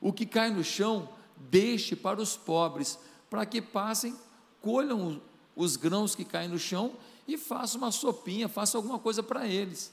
O 0.00 0.12
que 0.12 0.26
cai 0.26 0.50
no 0.50 0.62
chão, 0.62 1.08
deixe 1.36 1.96
para 1.96 2.20
os 2.20 2.36
pobres, 2.36 2.98
para 3.28 3.44
que 3.44 3.60
passem, 3.60 4.14
colham 4.60 5.20
os 5.56 5.76
grãos 5.76 6.14
que 6.14 6.24
caem 6.24 6.48
no 6.48 6.58
chão 6.58 6.92
e 7.26 7.36
façam 7.36 7.80
uma 7.80 7.90
sopinha, 7.90 8.48
façam 8.48 8.78
alguma 8.78 8.98
coisa 8.98 9.22
para 9.22 9.46
eles. 9.46 9.92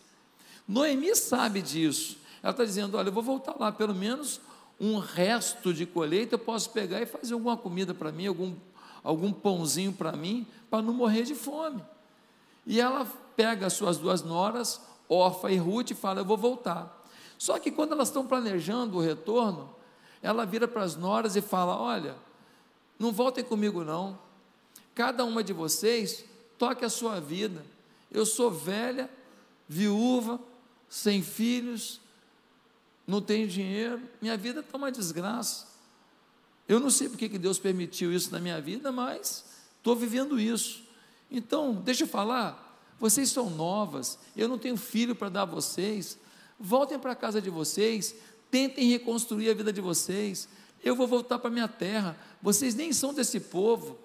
Noemi 0.68 1.16
sabe 1.16 1.62
disso. 1.62 2.18
Ela 2.42 2.52
está 2.52 2.64
dizendo: 2.66 2.98
Olha, 2.98 3.10
eu 3.10 3.14
vou 3.14 3.24
voltar 3.24 3.56
lá, 3.60 3.72
pelo 3.72 3.94
menos 3.94 4.42
um 4.80 4.98
resto 4.98 5.74
de 5.74 5.86
colheita 5.86 6.36
eu 6.36 6.40
posso 6.40 6.72
pegar 6.72 7.00
e 7.02 7.06
fazer 7.06 7.34
alguma 7.34 7.56
comida 7.56 7.94
para 7.94 8.12
mim, 8.12 8.26
algum, 8.26 8.56
algum 9.04 9.32
pãozinho 9.32 9.94
para 9.94 10.12
mim, 10.14 10.48
para 10.70 10.82
não 10.82 10.94
morrer 10.94 11.24
de 11.24 11.36
fome. 11.36 11.84
E 12.66 12.82
ela 12.82 13.06
pega 13.36 13.68
as 13.68 13.74
suas 13.74 13.98
duas 13.98 14.24
noras, 14.24 14.82
Orfa 15.08 15.52
e 15.52 15.58
Ruth, 15.58 15.92
e 15.92 15.96
fala: 15.96 16.22
Eu 16.22 16.26
vou 16.26 16.38
voltar. 16.38 17.00
Só 17.38 17.60
que 17.60 17.72
quando 17.72 17.92
elas 17.92 18.08
estão 18.08 18.26
planejando 18.26 18.98
o 18.98 19.02
retorno, 19.02 19.70
ela 20.22 20.46
vira 20.46 20.68
para 20.68 20.84
as 20.84 20.96
noras 20.96 21.36
e 21.36 21.42
fala: 21.42 21.78
Olha, 21.78 22.16
não 22.98 23.12
voltem 23.12 23.44
comigo 23.44 23.84
não. 23.84 24.18
Cada 24.96 25.24
uma 25.24 25.44
de 25.44 25.54
vocês 25.54 26.26
toque 26.58 26.84
a 26.84 26.90
sua 26.90 27.20
vida. 27.20 27.64
Eu 28.12 28.26
sou 28.26 28.52
velha, 28.52 29.10
viúva, 29.68 30.40
sem 30.90 31.22
filhos, 31.22 32.01
não 33.06 33.22
tenho 33.22 33.48
dinheiro, 33.48 34.02
minha 34.22 34.38
vida 34.38 34.62
está 34.62 34.78
uma 34.78 34.92
desgraça. 34.92 35.68
Eu 36.68 36.80
não 36.80 36.90
sei 36.90 37.10
porque 37.10 37.28
que 37.28 37.38
Deus 37.38 37.60
permitiu 37.60 38.14
isso 38.14 38.32
na 38.32 38.40
minha 38.40 38.62
vida, 38.62 38.92
mas 38.92 39.44
estou 39.78 39.96
vivendo 39.96 40.40
isso. 40.40 40.84
Então, 41.30 41.74
deixa 41.74 42.04
eu 42.04 42.08
falar, 42.08 42.80
vocês 43.00 43.30
são 43.30 43.50
novas, 43.50 44.20
eu 44.36 44.48
não 44.48 44.58
tenho 44.58 44.78
filho 44.78 45.16
para 45.16 45.30
dar 45.30 45.42
a 45.42 45.46
vocês, 45.46 46.18
voltem 46.60 47.00
para 47.00 47.12
a 47.12 47.16
casa 47.16 47.42
de 47.42 47.50
vocês, 47.50 48.16
tentem 48.50 48.90
reconstruir 48.90 49.50
a 49.50 49.54
vida 49.54 49.74
de 49.74 49.82
vocês. 49.82 50.48
Eu 50.84 50.96
vou 50.96 51.08
voltar 51.08 51.40
para 51.40 51.50
minha 51.50 51.68
terra. 51.68 52.18
Vocês 52.42 52.76
nem 52.76 52.92
são 52.92 53.14
desse 53.14 53.40
povo, 53.40 53.98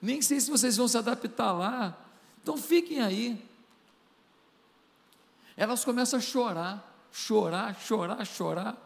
nem 0.00 0.20
sei 0.22 0.40
se 0.40 0.50
vocês 0.50 0.76
vão 0.76 0.88
se 0.88 0.96
adaptar 0.96 1.52
lá. 1.52 1.98
Então 2.42 2.56
fiquem 2.56 3.00
aí 3.00 3.42
elas 5.56 5.84
começam 5.84 6.18
a 6.18 6.22
chorar, 6.22 6.93
chorar, 7.14 7.78
chorar, 7.80 8.26
chorar. 8.26 8.76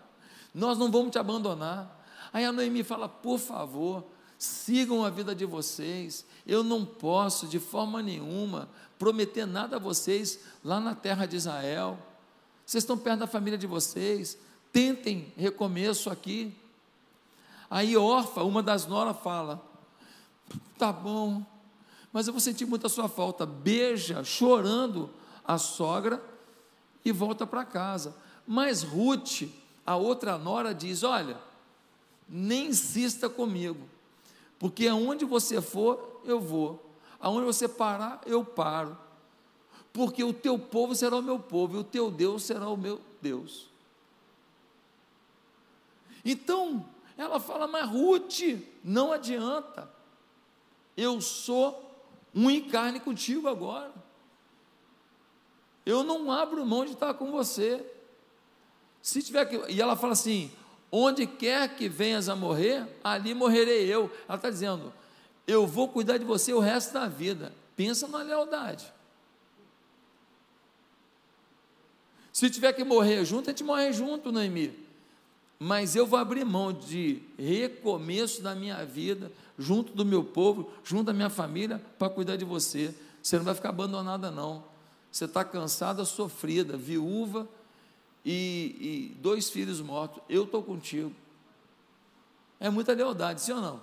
Nós 0.54 0.76
não 0.76 0.90
vamos 0.90 1.10
te 1.10 1.18
abandonar. 1.18 2.04
Aí 2.30 2.44
a 2.44 2.52
Noemi 2.52 2.84
fala: 2.84 3.08
por 3.08 3.38
favor, 3.38 4.04
sigam 4.36 5.02
a 5.02 5.08
vida 5.08 5.34
de 5.34 5.46
vocês. 5.46 6.26
Eu 6.46 6.62
não 6.62 6.84
posso, 6.84 7.46
de 7.46 7.58
forma 7.58 8.02
nenhuma, 8.02 8.68
prometer 8.98 9.46
nada 9.46 9.76
a 9.76 9.78
vocês 9.78 10.40
lá 10.62 10.78
na 10.78 10.94
terra 10.94 11.24
de 11.24 11.36
Israel. 11.36 11.98
Vocês 12.66 12.84
estão 12.84 12.98
perto 12.98 13.20
da 13.20 13.26
família 13.26 13.58
de 13.58 13.66
vocês. 13.66 14.36
Tentem 14.70 15.32
recomeço 15.34 16.10
aqui. 16.10 16.54
Aí 17.70 17.96
Orfa, 17.96 18.42
uma 18.42 18.62
das 18.62 18.86
noras, 18.86 19.16
fala: 19.20 19.64
Tá 20.76 20.92
bom, 20.92 21.42
mas 22.12 22.26
eu 22.26 22.34
vou 22.34 22.40
sentir 22.40 22.66
muita 22.66 22.90
sua 22.90 23.08
falta. 23.08 23.46
Beija, 23.46 24.22
chorando, 24.22 25.08
a 25.46 25.56
sogra 25.56 26.22
e 27.08 27.12
volta 27.12 27.46
para 27.46 27.64
casa. 27.64 28.14
Mas 28.46 28.82
Ruth, 28.82 29.42
a 29.84 29.96
outra 29.96 30.38
nora, 30.38 30.74
diz: 30.74 31.02
Olha, 31.02 31.38
nem 32.28 32.66
insista 32.66 33.28
comigo, 33.28 33.88
porque 34.58 34.86
aonde 34.86 35.24
você 35.24 35.60
for, 35.60 36.20
eu 36.24 36.40
vou, 36.40 36.84
aonde 37.20 37.46
você 37.46 37.68
parar, 37.68 38.20
eu 38.26 38.44
paro, 38.44 38.96
porque 39.92 40.22
o 40.22 40.32
teu 40.32 40.58
povo 40.58 40.94
será 40.94 41.16
o 41.16 41.22
meu 41.22 41.38
povo 41.38 41.76
e 41.76 41.80
o 41.80 41.84
teu 41.84 42.10
Deus 42.10 42.42
será 42.42 42.68
o 42.68 42.76
meu 42.76 43.00
Deus. 43.20 43.68
Então, 46.24 46.84
ela 47.16 47.40
fala, 47.40 47.66
mas 47.66 47.88
Ruth, 47.88 48.40
não 48.84 49.12
adianta, 49.12 49.90
eu 50.96 51.20
sou 51.20 51.88
um 52.34 52.50
em 52.50 52.68
carne 52.68 53.00
contigo 53.00 53.48
agora. 53.48 53.92
Eu 55.88 56.04
não 56.04 56.30
abro 56.30 56.66
mão 56.66 56.84
de 56.84 56.92
estar 56.92 57.14
com 57.14 57.32
você. 57.32 57.82
Se 59.00 59.22
tiver 59.22 59.46
que, 59.46 59.72
e 59.72 59.80
ela 59.80 59.96
fala 59.96 60.12
assim: 60.12 60.52
onde 60.92 61.26
quer 61.26 61.74
que 61.76 61.88
venhas 61.88 62.28
a 62.28 62.36
morrer, 62.36 62.86
ali 63.02 63.32
morrerei 63.32 63.86
eu. 63.86 64.12
Ela 64.28 64.36
está 64.36 64.50
dizendo: 64.50 64.92
eu 65.46 65.66
vou 65.66 65.88
cuidar 65.88 66.18
de 66.18 66.26
você 66.26 66.52
o 66.52 66.60
resto 66.60 66.92
da 66.92 67.08
vida. 67.08 67.54
Pensa 67.74 68.06
na 68.06 68.18
lealdade. 68.18 68.92
Se 72.34 72.50
tiver 72.50 72.74
que 72.74 72.84
morrer 72.84 73.24
junto, 73.24 73.48
a 73.48 73.52
gente 73.52 73.64
morre 73.64 73.90
junto, 73.90 74.30
Noemi. 74.30 74.78
Mas 75.58 75.96
eu 75.96 76.06
vou 76.06 76.18
abrir 76.18 76.44
mão 76.44 76.70
de 76.70 77.22
recomeço 77.38 78.42
da 78.42 78.54
minha 78.54 78.84
vida, 78.84 79.32
junto 79.58 79.94
do 79.94 80.04
meu 80.04 80.22
povo, 80.22 80.70
junto 80.84 81.04
da 81.04 81.14
minha 81.14 81.30
família, 81.30 81.82
para 81.98 82.10
cuidar 82.10 82.36
de 82.36 82.44
você. 82.44 82.94
Você 83.22 83.38
não 83.38 83.44
vai 83.46 83.54
ficar 83.54 83.70
abandonada, 83.70 84.30
não. 84.30 84.67
Você 85.10 85.24
está 85.24 85.44
cansada, 85.44 86.04
sofrida, 86.04 86.76
viúva 86.76 87.48
e, 88.24 89.10
e 89.14 89.16
dois 89.20 89.50
filhos 89.50 89.80
mortos. 89.80 90.22
Eu 90.28 90.44
estou 90.44 90.62
contigo. 90.62 91.12
É 92.60 92.68
muita 92.68 92.92
lealdade, 92.92 93.40
sim 93.40 93.52
ou 93.52 93.60
não? 93.60 93.82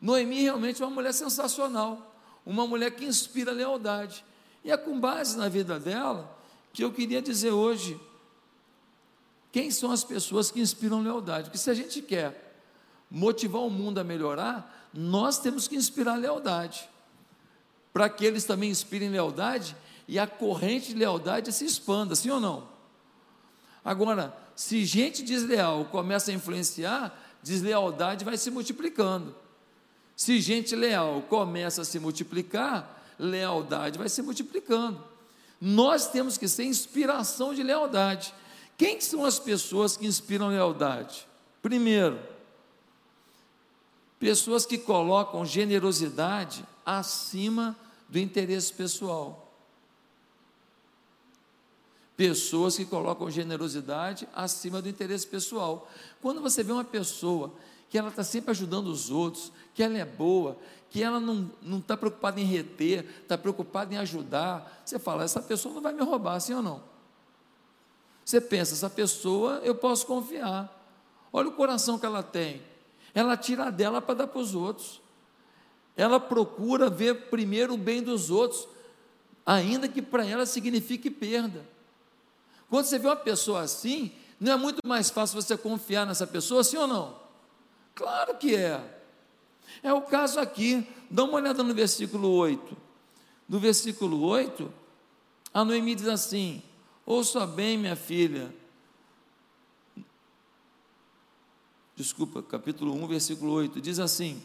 Noemi 0.00 0.42
realmente 0.42 0.82
é 0.82 0.86
uma 0.86 0.94
mulher 0.94 1.12
sensacional, 1.12 2.14
uma 2.44 2.66
mulher 2.66 2.90
que 2.90 3.04
inspira 3.04 3.50
lealdade. 3.50 4.24
E 4.62 4.70
é 4.70 4.76
com 4.76 4.98
base 5.00 5.36
na 5.36 5.48
vida 5.48 5.80
dela 5.80 6.36
que 6.72 6.84
eu 6.84 6.92
queria 6.92 7.22
dizer 7.22 7.50
hoje 7.50 7.98
quem 9.50 9.70
são 9.70 9.90
as 9.90 10.04
pessoas 10.04 10.50
que 10.50 10.60
inspiram 10.60 11.00
lealdade. 11.00 11.44
Porque 11.44 11.58
se 11.58 11.70
a 11.70 11.74
gente 11.74 12.02
quer 12.02 12.58
motivar 13.10 13.62
o 13.62 13.70
mundo 13.70 13.98
a 13.98 14.04
melhorar, 14.04 14.88
nós 14.92 15.38
temos 15.38 15.66
que 15.66 15.76
inspirar 15.76 16.16
lealdade, 16.16 16.88
para 17.96 18.10
que 18.10 18.26
eles 18.26 18.44
também 18.44 18.68
inspirem 18.68 19.08
lealdade 19.08 19.74
e 20.06 20.18
a 20.18 20.26
corrente 20.26 20.88
de 20.88 20.98
lealdade 20.98 21.50
se 21.50 21.64
expanda, 21.64 22.14
sim 22.14 22.28
ou 22.28 22.38
não? 22.38 22.68
Agora, 23.82 24.36
se 24.54 24.84
gente 24.84 25.22
desleal 25.22 25.86
começa 25.86 26.30
a 26.30 26.34
influenciar, 26.34 27.18
deslealdade 27.42 28.22
vai 28.22 28.36
se 28.36 28.50
multiplicando. 28.50 29.34
Se 30.14 30.42
gente 30.42 30.76
leal 30.76 31.22
começa 31.22 31.80
a 31.80 31.84
se 31.86 31.98
multiplicar, 31.98 33.02
lealdade 33.18 33.96
vai 33.96 34.10
se 34.10 34.20
multiplicando. 34.20 35.02
Nós 35.58 36.06
temos 36.06 36.36
que 36.36 36.48
ser 36.48 36.64
inspiração 36.64 37.54
de 37.54 37.62
lealdade. 37.62 38.34
Quem 38.76 39.00
são 39.00 39.24
as 39.24 39.38
pessoas 39.38 39.96
que 39.96 40.06
inspiram 40.06 40.48
lealdade? 40.48 41.26
Primeiro, 41.62 42.18
Pessoas 44.18 44.64
que 44.64 44.78
colocam 44.78 45.44
generosidade 45.44 46.64
acima 46.84 47.76
do 48.08 48.18
interesse 48.18 48.72
pessoal. 48.72 49.52
Pessoas 52.16 52.76
que 52.76 52.84
colocam 52.84 53.30
generosidade 53.30 54.26
acima 54.34 54.80
do 54.80 54.88
interesse 54.88 55.26
pessoal. 55.26 55.90
Quando 56.22 56.40
você 56.40 56.62
vê 56.62 56.72
uma 56.72 56.84
pessoa 56.84 57.52
que 57.90 57.98
ela 57.98 58.08
está 58.08 58.24
sempre 58.24 58.50
ajudando 58.50 58.86
os 58.86 59.10
outros, 59.10 59.52
que 59.74 59.82
ela 59.82 59.98
é 59.98 60.04
boa, 60.04 60.56
que 60.88 61.02
ela 61.02 61.20
não 61.20 61.78
está 61.78 61.96
preocupada 61.96 62.40
em 62.40 62.44
reter, 62.44 63.04
está 63.22 63.36
preocupada 63.36 63.92
em 63.92 63.98
ajudar, 63.98 64.82
você 64.84 64.98
fala, 64.98 65.24
essa 65.24 65.42
pessoa 65.42 65.74
não 65.74 65.82
vai 65.82 65.92
me 65.92 66.02
roubar, 66.02 66.40
sim 66.40 66.54
ou 66.54 66.62
não? 66.62 66.82
Você 68.24 68.40
pensa, 68.40 68.72
essa 68.72 68.90
pessoa 68.90 69.60
eu 69.62 69.74
posso 69.74 70.06
confiar. 70.06 70.72
Olha 71.32 71.48
o 71.48 71.52
coração 71.52 71.98
que 71.98 72.06
ela 72.06 72.22
tem 72.22 72.62
ela 73.16 73.34
tira 73.34 73.72
dela 73.72 74.02
para 74.02 74.14
dar 74.14 74.26
para 74.26 74.38
os 74.38 74.54
outros. 74.54 75.00
Ela 75.96 76.20
procura 76.20 76.90
ver 76.90 77.28
primeiro 77.28 77.74
o 77.74 77.78
bem 77.78 78.02
dos 78.02 78.30
outros, 78.30 78.68
ainda 79.44 79.88
que 79.88 80.02
para 80.02 80.26
ela 80.26 80.44
signifique 80.44 81.10
perda. 81.10 81.66
Quando 82.68 82.84
você 82.84 82.98
vê 82.98 83.06
uma 83.06 83.16
pessoa 83.16 83.60
assim, 83.60 84.12
não 84.38 84.52
é 84.52 84.56
muito 84.56 84.80
mais 84.86 85.08
fácil 85.08 85.40
você 85.40 85.56
confiar 85.56 86.06
nessa 86.06 86.26
pessoa, 86.26 86.62
sim 86.62 86.76
ou 86.76 86.86
não? 86.86 87.18
Claro 87.94 88.36
que 88.36 88.54
é. 88.54 88.80
É 89.82 89.92
o 89.92 90.02
caso 90.02 90.38
aqui. 90.38 90.86
Dá 91.10 91.24
uma 91.24 91.34
olhada 91.34 91.62
no 91.62 91.72
versículo 91.72 92.30
8. 92.30 92.76
No 93.48 93.58
versículo 93.58 94.22
8, 94.22 94.72
a 95.54 95.64
Noemi 95.64 95.94
diz 95.94 96.08
assim: 96.08 96.62
Ouça 97.06 97.46
bem, 97.46 97.78
minha 97.78 97.94
filha, 97.94 98.52
desculpa, 101.94 102.42
capítulo 102.42 102.92
1, 102.92 103.06
versículo 103.06 103.52
8, 103.52 103.80
diz 103.80 103.98
assim: 103.98 104.42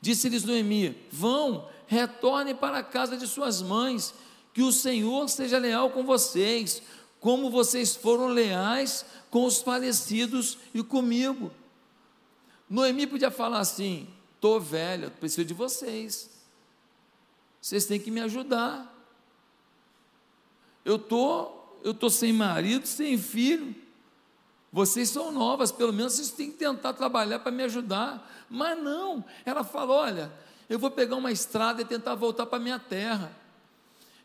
Disse-lhes 0.00 0.44
Noemi: 0.44 0.96
Vão, 1.10 1.68
retornem 1.86 2.54
para 2.54 2.78
a 2.78 2.82
casa 2.82 3.16
de 3.16 3.26
suas 3.26 3.60
mães, 3.60 4.14
que 4.52 4.62
o 4.62 4.72
Senhor 4.72 5.28
seja 5.28 5.58
leal 5.58 5.90
com 5.90 6.04
vocês, 6.04 6.82
como 7.20 7.50
vocês 7.50 7.94
foram 7.94 8.28
leais 8.28 9.04
com 9.30 9.44
os 9.44 9.60
falecidos 9.60 10.58
e 10.74 10.82
comigo. 10.82 11.52
Noemi 12.68 13.06
podia 13.06 13.30
falar 13.30 13.60
assim: 13.60 14.08
estou 14.34 14.60
velha, 14.60 15.10
preciso 15.10 15.44
de 15.44 15.54
vocês. 15.54 16.30
Vocês 17.60 17.84
têm 17.84 18.00
que 18.00 18.10
me 18.10 18.20
ajudar. 18.20 18.96
Eu 20.84 20.98
tô, 20.98 21.50
eu 21.82 21.92
tô 21.92 22.08
sem 22.08 22.32
marido, 22.32 22.86
sem 22.86 23.18
filho. 23.18 23.74
Vocês 24.72 25.08
são 25.08 25.32
novas, 25.32 25.72
pelo 25.72 25.92
menos 25.92 26.14
vocês 26.14 26.30
têm 26.30 26.50
que 26.50 26.58
tentar 26.58 26.92
trabalhar 26.92 27.40
para 27.40 27.50
me 27.50 27.62
ajudar. 27.64 28.30
Mas 28.48 28.78
não, 28.80 29.24
ela 29.44 29.64
falou: 29.64 29.96
olha, 29.96 30.30
eu 30.68 30.78
vou 30.78 30.90
pegar 30.90 31.16
uma 31.16 31.32
estrada 31.32 31.82
e 31.82 31.84
tentar 31.84 32.14
voltar 32.14 32.46
para 32.46 32.58
minha 32.58 32.78
terra. 32.78 33.32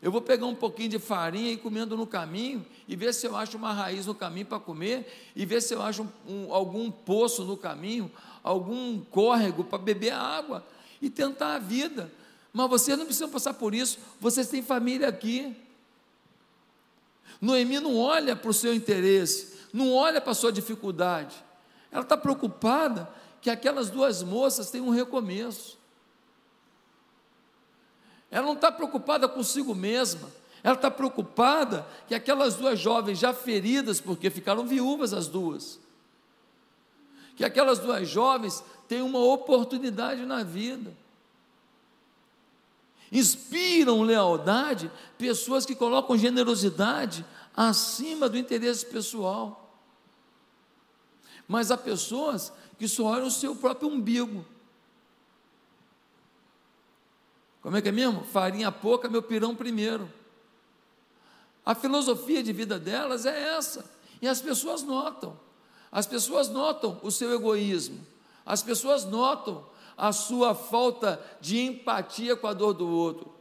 Eu 0.00 0.12
vou 0.12 0.20
pegar 0.20 0.46
um 0.46 0.54
pouquinho 0.54 0.90
de 0.90 0.98
farinha 0.98 1.50
e 1.50 1.56
comendo 1.56 1.96
no 1.96 2.06
caminho, 2.06 2.64
e 2.86 2.94
ver 2.94 3.12
se 3.12 3.26
eu 3.26 3.34
acho 3.34 3.56
uma 3.56 3.72
raiz 3.72 4.06
no 4.06 4.14
caminho 4.14 4.46
para 4.46 4.60
comer, 4.60 5.32
e 5.34 5.44
ver 5.44 5.60
se 5.60 5.74
eu 5.74 5.82
acho 5.82 6.02
um, 6.02 6.08
um, 6.28 6.54
algum 6.54 6.90
poço 6.90 7.44
no 7.44 7.56
caminho, 7.56 8.10
algum 8.42 9.00
córrego 9.00 9.64
para 9.64 9.78
beber 9.78 10.12
água, 10.12 10.64
e 11.00 11.10
tentar 11.10 11.54
a 11.54 11.58
vida. 11.58 12.12
Mas 12.52 12.70
vocês 12.70 12.96
não 12.96 13.04
precisam 13.04 13.28
passar 13.28 13.54
por 13.54 13.74
isso, 13.74 13.98
vocês 14.20 14.48
têm 14.48 14.62
família 14.62 15.08
aqui. 15.08 15.56
Noemi 17.40 17.80
não 17.80 17.96
olha 17.96 18.36
para 18.36 18.50
o 18.50 18.54
seu 18.54 18.74
interesse, 18.74 19.55
não 19.76 19.94
olha 19.94 20.20
para 20.20 20.32
a 20.32 20.34
sua 20.34 20.50
dificuldade, 20.50 21.36
ela 21.92 22.02
está 22.02 22.16
preocupada 22.16 23.08
que 23.40 23.50
aquelas 23.50 23.90
duas 23.90 24.22
moças 24.22 24.70
tenham 24.70 24.88
um 24.88 24.90
recomeço. 24.90 25.78
Ela 28.30 28.46
não 28.46 28.54
está 28.54 28.72
preocupada 28.72 29.28
consigo 29.28 29.74
mesma, 29.74 30.30
ela 30.62 30.74
está 30.74 30.90
preocupada 30.90 31.86
que 32.08 32.14
aquelas 32.14 32.54
duas 32.54 32.78
jovens 32.78 33.18
já 33.18 33.32
feridas, 33.32 34.00
porque 34.00 34.30
ficaram 34.30 34.66
viúvas 34.66 35.12
as 35.12 35.28
duas, 35.28 35.78
que 37.36 37.44
aquelas 37.44 37.78
duas 37.78 38.08
jovens 38.08 38.64
têm 38.88 39.02
uma 39.02 39.20
oportunidade 39.20 40.24
na 40.24 40.42
vida. 40.42 40.92
Inspiram 43.12 44.02
lealdade 44.02 44.90
pessoas 45.16 45.64
que 45.64 45.76
colocam 45.76 46.18
generosidade 46.18 47.24
acima 47.54 48.28
do 48.28 48.36
interesse 48.36 48.84
pessoal. 48.84 49.65
Mas 51.46 51.70
há 51.70 51.76
pessoas 51.76 52.52
que 52.78 52.88
só 52.88 53.04
olham 53.04 53.26
o 53.26 53.30
seu 53.30 53.54
próprio 53.54 53.88
umbigo. 53.88 54.44
Como 57.62 57.76
é 57.76 57.82
que 57.82 57.88
é 57.88 57.92
mesmo? 57.92 58.24
Farinha 58.24 58.70
pouca, 58.70 59.08
meu 59.08 59.22
pirão 59.22 59.54
primeiro. 59.54 60.10
A 61.64 61.74
filosofia 61.74 62.42
de 62.42 62.52
vida 62.52 62.78
delas 62.78 63.26
é 63.26 63.56
essa. 63.56 63.90
E 64.22 64.28
as 64.28 64.40
pessoas 64.40 64.82
notam. 64.82 65.36
As 65.90 66.06
pessoas 66.06 66.48
notam 66.48 67.00
o 67.02 67.10
seu 67.10 67.32
egoísmo, 67.32 68.04
as 68.44 68.62
pessoas 68.62 69.04
notam 69.04 69.64
a 69.96 70.12
sua 70.12 70.54
falta 70.54 71.18
de 71.40 71.58
empatia 71.58 72.36
com 72.36 72.46
a 72.46 72.52
dor 72.52 72.74
do 72.74 72.86
outro. 72.86 73.32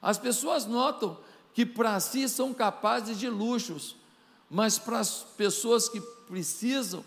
As 0.00 0.16
pessoas 0.18 0.64
notam 0.64 1.18
que 1.52 1.66
para 1.66 2.00
si 2.00 2.28
são 2.28 2.54
capazes 2.54 3.18
de 3.18 3.28
luxos, 3.28 3.96
mas 4.54 4.78
para 4.78 5.00
as 5.00 5.22
pessoas 5.34 5.88
que 5.88 5.98
precisam, 6.28 7.02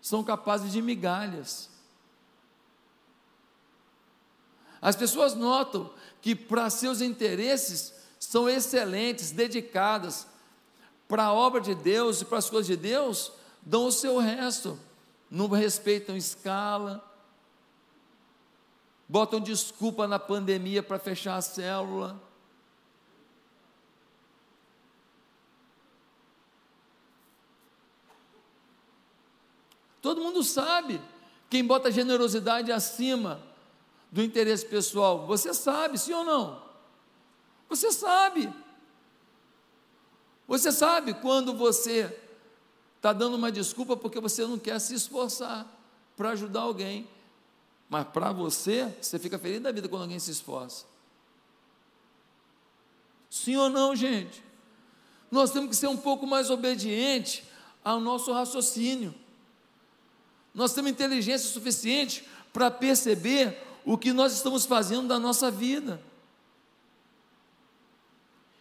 são 0.00 0.22
capazes 0.22 0.70
de 0.70 0.80
migalhas. 0.80 1.68
As 4.80 4.94
pessoas 4.94 5.34
notam 5.34 5.92
que 6.22 6.36
para 6.36 6.70
seus 6.70 7.00
interesses 7.00 7.92
são 8.20 8.48
excelentes, 8.48 9.32
dedicadas 9.32 10.24
para 11.08 11.24
a 11.24 11.32
obra 11.32 11.60
de 11.60 11.74
Deus 11.74 12.20
e 12.20 12.24
para 12.24 12.38
as 12.38 12.48
coisas 12.48 12.68
de 12.68 12.76
Deus, 12.76 13.32
dão 13.60 13.86
o 13.86 13.92
seu 13.92 14.18
resto, 14.18 14.78
não 15.28 15.48
respeitam 15.48 16.16
escala, 16.16 17.04
botam 19.08 19.40
desculpa 19.40 20.06
na 20.06 20.20
pandemia 20.20 20.80
para 20.80 21.00
fechar 21.00 21.36
a 21.38 21.42
célula. 21.42 22.22
Todo 30.04 30.20
mundo 30.20 30.44
sabe 30.44 31.00
quem 31.48 31.64
bota 31.64 31.90
generosidade 31.90 32.70
acima 32.70 33.40
do 34.12 34.22
interesse 34.22 34.66
pessoal. 34.66 35.26
Você 35.26 35.54
sabe, 35.54 35.96
sim 35.96 36.12
ou 36.12 36.22
não? 36.22 36.62
Você 37.70 37.90
sabe. 37.90 38.52
Você 40.46 40.70
sabe 40.70 41.14
quando 41.14 41.54
você 41.54 42.14
está 42.96 43.14
dando 43.14 43.36
uma 43.36 43.50
desculpa 43.50 43.96
porque 43.96 44.20
você 44.20 44.46
não 44.46 44.58
quer 44.58 44.78
se 44.78 44.94
esforçar 44.94 45.66
para 46.14 46.32
ajudar 46.32 46.60
alguém. 46.60 47.08
Mas 47.88 48.06
para 48.08 48.30
você, 48.30 48.94
você 49.00 49.18
fica 49.18 49.38
feliz 49.38 49.62
da 49.62 49.72
vida 49.72 49.88
quando 49.88 50.02
alguém 50.02 50.18
se 50.18 50.30
esforça. 50.30 50.84
Sim 53.30 53.56
ou 53.56 53.70
não, 53.70 53.96
gente? 53.96 54.44
Nós 55.30 55.50
temos 55.50 55.70
que 55.70 55.76
ser 55.76 55.86
um 55.86 55.96
pouco 55.96 56.26
mais 56.26 56.50
obedientes 56.50 57.42
ao 57.82 57.98
nosso 58.00 58.34
raciocínio. 58.34 59.23
Nós 60.54 60.72
temos 60.72 60.90
inteligência 60.90 61.48
suficiente 61.50 62.24
para 62.52 62.70
perceber 62.70 63.60
o 63.84 63.98
que 63.98 64.12
nós 64.12 64.32
estamos 64.32 64.64
fazendo 64.64 65.08
da 65.08 65.18
nossa 65.18 65.50
vida. 65.50 66.00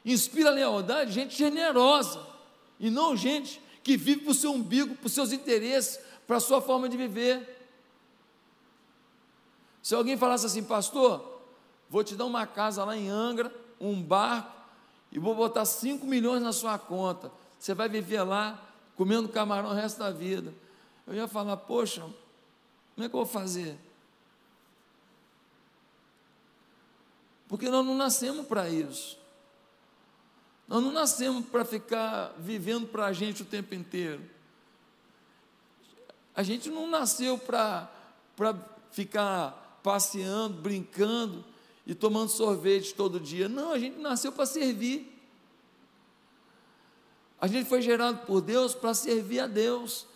Inspira 0.04 0.50
lealdade 0.50 1.12
gente 1.12 1.38
generosa, 1.38 2.20
e 2.80 2.90
não 2.90 3.16
gente 3.16 3.62
que 3.84 3.96
vive 3.96 4.22
para 4.22 4.32
o 4.32 4.36
seu 4.36 4.52
umbigo, 4.52 4.96
para 4.96 5.08
os 5.08 5.14
seus 5.14 5.32
interesses, 5.32 6.00
para 6.26 6.38
a 6.38 6.42
sua 6.42 6.62
forma 6.62 6.90
de 6.90 6.98
viver. 6.98 7.68
Se 9.82 9.94
alguém 9.94 10.18
falasse 10.18 10.46
assim, 10.46 10.64
pastor, 10.64 11.42
vou 11.90 12.04
te 12.04 12.16
dar 12.16 12.26
uma 12.26 12.48
casa 12.48 12.84
lá 12.84 12.98
em 12.98 13.10
Angra, 13.10 13.54
um 13.80 14.02
barco, 14.02 14.52
e 15.12 15.20
vou 15.20 15.36
botar 15.36 15.64
5 15.64 16.06
milhões 16.06 16.42
na 16.42 16.52
sua 16.52 16.80
conta, 16.80 17.32
você 17.60 17.74
vai 17.74 17.88
viver 17.88 18.24
lá 18.24 18.60
comendo 18.96 19.30
camarão 19.30 19.70
o 19.70 19.74
resto 19.74 20.00
da 20.00 20.10
vida. 20.10 20.54
Eu 21.06 21.14
ia 21.14 21.28
falar, 21.28 21.58
poxa, 21.58 22.02
como 22.96 23.06
é 23.06 23.10
que 23.10 23.16
eu 23.16 23.20
vou 23.20 23.26
fazer? 23.26 23.78
Porque 27.48 27.70
nós 27.70 27.86
não 27.86 27.96
nascemos 27.96 28.48
para 28.48 28.70
isso. 28.70 29.18
Nós 30.68 30.82
não 30.82 30.92
nascemos 30.92 31.46
para 31.46 31.66
ficar 31.66 32.34
vivendo 32.40 32.88
para 32.88 33.08
a 33.08 33.14
gente 33.14 33.42
o 33.42 33.46
tempo 33.46 33.76
inteiro. 33.76 34.24
A 36.36 36.42
gente 36.42 36.70
não 36.70 36.88
nasceu 36.88 37.38
para 37.38 37.90
ficar 38.92 39.80
passeando, 39.84 40.62
brincando 40.62 41.44
e 41.86 41.94
tomando 41.94 42.30
sorvete 42.30 42.96
todo 42.96 43.20
dia. 43.20 43.48
Não, 43.48 43.72
a 43.72 43.78
gente 43.78 44.00
nasceu 44.00 44.32
para 44.32 44.46
servir. 44.46 45.14
A 47.40 47.46
gente 47.46 47.68
foi 47.68 47.82
gerado 47.82 48.26
por 48.26 48.42
Deus 48.42 48.74
para 48.74 48.94
servir 48.94 49.42
a 49.42 49.48
Deus, 49.48 50.08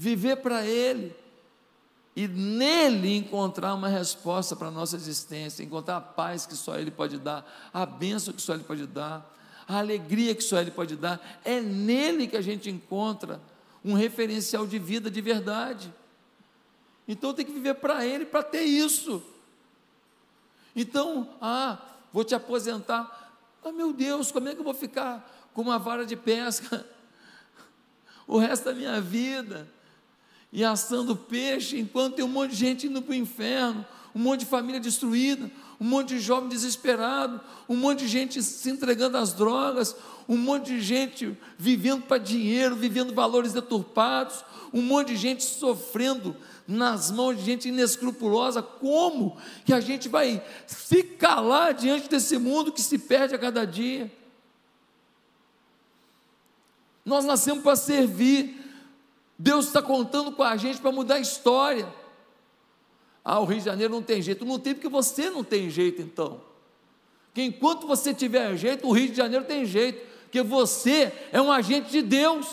viver 0.00 0.36
para 0.36 0.64
Ele 0.64 1.14
e 2.16 2.26
nele 2.26 3.18
encontrar 3.18 3.74
uma 3.74 3.86
resposta 3.86 4.56
para 4.56 4.68
a 4.68 4.70
nossa 4.70 4.96
existência, 4.96 5.62
encontrar 5.62 5.98
a 5.98 6.00
paz 6.00 6.46
que 6.46 6.56
só 6.56 6.78
Ele 6.78 6.90
pode 6.90 7.18
dar, 7.18 7.46
a 7.70 7.84
bênção 7.84 8.32
que 8.32 8.40
só 8.40 8.54
Ele 8.54 8.64
pode 8.64 8.86
dar, 8.86 9.30
a 9.68 9.76
alegria 9.76 10.34
que 10.34 10.42
só 10.42 10.58
Ele 10.58 10.70
pode 10.70 10.96
dar. 10.96 11.20
É 11.44 11.60
nele 11.60 12.26
que 12.26 12.36
a 12.38 12.40
gente 12.40 12.70
encontra 12.70 13.42
um 13.84 13.92
referencial 13.92 14.66
de 14.66 14.78
vida 14.78 15.10
de 15.10 15.20
verdade. 15.20 15.92
Então 17.06 17.34
tem 17.34 17.44
que 17.44 17.52
viver 17.52 17.74
para 17.74 18.06
Ele 18.06 18.24
para 18.24 18.42
ter 18.42 18.62
isso. 18.62 19.22
Então, 20.74 21.28
ah, 21.42 21.78
vou 22.10 22.24
te 22.24 22.34
aposentar. 22.34 23.34
Ah, 23.62 23.70
meu 23.70 23.92
Deus, 23.92 24.32
como 24.32 24.48
é 24.48 24.54
que 24.54 24.60
eu 24.60 24.64
vou 24.64 24.72
ficar 24.72 25.30
com 25.52 25.60
uma 25.60 25.78
vara 25.78 26.06
de 26.06 26.16
pesca 26.16 26.86
o 28.26 28.38
resto 28.38 28.64
da 28.64 28.72
minha 28.72 28.98
vida? 28.98 29.68
E 30.52 30.64
assando 30.64 31.14
peixe, 31.14 31.78
enquanto 31.78 32.16
tem 32.16 32.24
um 32.24 32.28
monte 32.28 32.50
de 32.50 32.56
gente 32.56 32.86
indo 32.86 33.00
para 33.00 33.12
o 33.12 33.14
inferno, 33.14 33.86
um 34.14 34.18
monte 34.18 34.40
de 34.40 34.46
família 34.46 34.80
destruída, 34.80 35.50
um 35.80 35.84
monte 35.84 36.08
de 36.08 36.20
jovem 36.20 36.48
desesperado, 36.48 37.40
um 37.68 37.76
monte 37.76 38.00
de 38.00 38.08
gente 38.08 38.42
se 38.42 38.68
entregando 38.68 39.16
às 39.16 39.32
drogas, 39.32 39.94
um 40.28 40.36
monte 40.36 40.66
de 40.66 40.80
gente 40.80 41.36
vivendo 41.56 42.02
para 42.02 42.18
dinheiro, 42.18 42.74
vivendo 42.74 43.14
valores 43.14 43.52
deturpados, 43.52 44.44
um 44.72 44.82
monte 44.82 45.08
de 45.08 45.16
gente 45.16 45.44
sofrendo 45.44 46.36
nas 46.66 47.10
mãos 47.10 47.36
de 47.36 47.44
gente 47.44 47.68
inescrupulosa. 47.68 48.62
Como 48.62 49.36
que 49.64 49.72
a 49.72 49.80
gente 49.80 50.08
vai 50.08 50.42
se 50.66 51.02
calar 51.02 51.74
diante 51.74 52.08
desse 52.08 52.38
mundo 52.38 52.72
que 52.72 52.82
se 52.82 52.98
perde 52.98 53.34
a 53.34 53.38
cada 53.38 53.64
dia? 53.64 54.12
Nós 57.04 57.24
nascemos 57.24 57.62
para 57.62 57.76
servir. 57.76 58.59
Deus 59.42 59.68
está 59.68 59.80
contando 59.80 60.32
com 60.32 60.42
a 60.42 60.54
gente 60.54 60.82
para 60.82 60.92
mudar 60.92 61.14
a 61.14 61.18
história. 61.18 61.88
Ah, 63.24 63.40
o 63.40 63.46
Rio 63.46 63.58
de 63.58 63.64
Janeiro 63.64 63.94
não 63.94 64.02
tem 64.02 64.20
jeito. 64.20 64.44
Não 64.44 64.58
tem 64.58 64.74
porque 64.74 64.88
você 64.88 65.30
não 65.30 65.42
tem 65.42 65.70
jeito, 65.70 66.02
então. 66.02 66.42
Que 67.32 67.40
enquanto 67.40 67.86
você 67.86 68.12
tiver 68.12 68.54
jeito, 68.58 68.86
o 68.86 68.92
Rio 68.92 69.08
de 69.08 69.14
Janeiro 69.16 69.46
tem 69.46 69.64
jeito. 69.64 70.06
Porque 70.24 70.42
você 70.42 71.10
é 71.32 71.40
um 71.40 71.50
agente 71.50 71.90
de 71.90 72.02
Deus. 72.02 72.46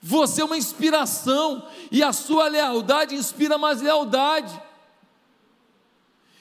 Você 0.00 0.42
é 0.42 0.44
uma 0.44 0.56
inspiração. 0.56 1.66
E 1.90 2.04
a 2.04 2.12
sua 2.12 2.46
lealdade 2.46 3.16
inspira 3.16 3.58
mais 3.58 3.82
lealdade. 3.82 4.62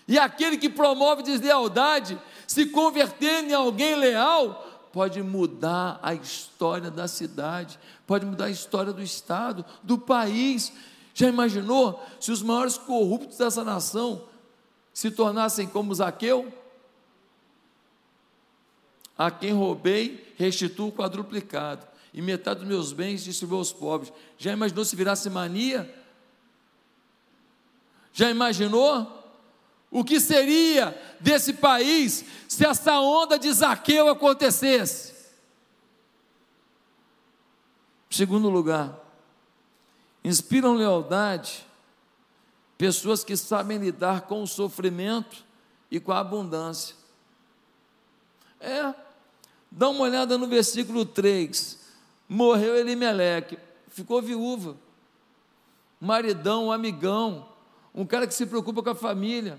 E 0.08 0.20
aquele 0.20 0.60
que 0.60 0.70
promove 0.70 1.24
deslealdade, 1.24 2.22
se 2.46 2.68
convertendo 2.68 3.50
em 3.50 3.56
alguém 3.56 3.96
leal, 3.96 4.64
pode 4.96 5.22
mudar 5.22 6.00
a 6.02 6.14
história 6.14 6.90
da 6.90 7.06
cidade, 7.06 7.78
pode 8.08 8.26
mudar 8.26 8.46
a 8.46 8.50
história 8.50 8.94
do 8.94 9.04
estado, 9.04 9.66
do 9.84 9.98
país. 9.98 10.72
Já 11.14 11.28
imaginou 11.28 12.02
se 12.18 12.32
os 12.32 12.42
maiores 12.42 12.78
corruptos 12.78 13.38
dessa 13.38 13.62
nação 13.62 14.24
se 14.94 15.12
tornassem 15.12 15.68
como 15.68 15.94
Zaqueu? 15.94 16.48
A 19.18 19.30
quem 19.30 19.52
roubei, 19.52 20.34
restituo 20.38 20.94
quadruplicado, 20.94 21.86
e 22.14 22.22
metade 22.22 22.62
dos 22.62 22.70
meus 22.70 22.94
bens 22.94 23.22
distribuo 23.22 23.58
aos 23.58 23.74
pobres. 23.74 24.14
Já 24.38 24.54
imaginou 24.54 24.86
se 24.86 24.96
virasse 24.96 25.30
mania? 25.30 25.94
Já 28.14 28.32
imaginou? 28.32 29.25
O 29.96 30.04
que 30.04 30.20
seria 30.20 30.94
desse 31.22 31.54
país 31.54 32.26
se 32.50 32.66
essa 32.66 33.00
onda 33.00 33.40
de 33.40 33.50
Zaqueu 33.50 34.10
acontecesse? 34.10 35.16
Segundo 38.10 38.50
lugar, 38.50 38.94
inspiram 40.22 40.74
lealdade 40.74 41.66
pessoas 42.78 43.24
que 43.24 43.38
sabem 43.38 43.78
lidar 43.78 44.24
com 44.24 44.44
o 44.44 44.48
sofrimento 44.48 45.46
e 45.90 45.98
com 45.98 46.12
a 46.12 46.20
abundância. 46.20 46.94
É, 48.60 48.94
dá 49.72 49.88
uma 49.88 50.02
olhada 50.02 50.38
no 50.38 50.48
versículo 50.48 51.06
3. 51.06 51.80
Morreu 52.28 52.76
Elimeleque, 52.76 53.58
ficou 53.88 54.22
viúva. 54.22 54.76
Maridão, 56.02 56.70
amigão, 56.70 57.48
um 57.94 58.06
cara 58.06 58.28
que 58.28 58.34
se 58.34 58.46
preocupa 58.46 58.84
com 58.84 58.90
a 58.90 58.96
família, 58.96 59.58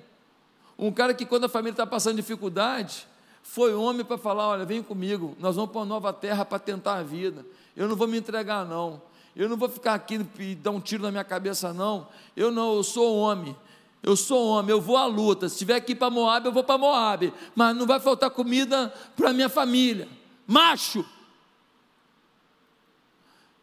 um 0.78 0.92
cara 0.92 1.14
que 1.14 1.24
quando 1.24 1.44
a 1.44 1.48
família 1.48 1.72
está 1.72 1.86
passando 1.86 2.16
dificuldade, 2.16 3.06
foi 3.42 3.74
homem 3.74 4.04
para 4.04 4.18
falar: 4.18 4.48
olha, 4.48 4.64
vem 4.64 4.82
comigo, 4.82 5.36
nós 5.38 5.56
vamos 5.56 5.70
para 5.70 5.80
uma 5.80 5.86
nova 5.86 6.12
terra 6.12 6.44
para 6.44 6.58
tentar 6.58 6.96
a 6.96 7.02
vida. 7.02 7.44
Eu 7.76 7.88
não 7.88 7.96
vou 7.96 8.06
me 8.06 8.18
entregar, 8.18 8.64
não. 8.64 9.00
Eu 9.34 9.48
não 9.48 9.56
vou 9.56 9.68
ficar 9.68 9.94
aqui 9.94 10.24
e 10.38 10.54
dar 10.54 10.70
um 10.70 10.80
tiro 10.80 11.02
na 11.02 11.10
minha 11.10 11.24
cabeça, 11.24 11.72
não. 11.72 12.08
Eu 12.34 12.50
não, 12.50 12.74
eu 12.74 12.82
sou 12.82 13.16
homem. 13.16 13.54
Eu 14.02 14.16
sou 14.16 14.46
homem, 14.46 14.70
eu 14.70 14.80
vou 14.80 14.96
à 14.96 15.04
luta. 15.04 15.48
Se 15.48 15.58
tiver 15.58 15.84
ir 15.88 15.94
para 15.94 16.08
Moab, 16.08 16.46
eu 16.46 16.52
vou 16.52 16.64
para 16.64 16.78
Moab. 16.78 17.32
Mas 17.54 17.76
não 17.76 17.86
vai 17.86 18.00
faltar 18.00 18.30
comida 18.30 18.92
para 19.16 19.32
minha 19.32 19.48
família. 19.48 20.08
Macho! 20.46 21.04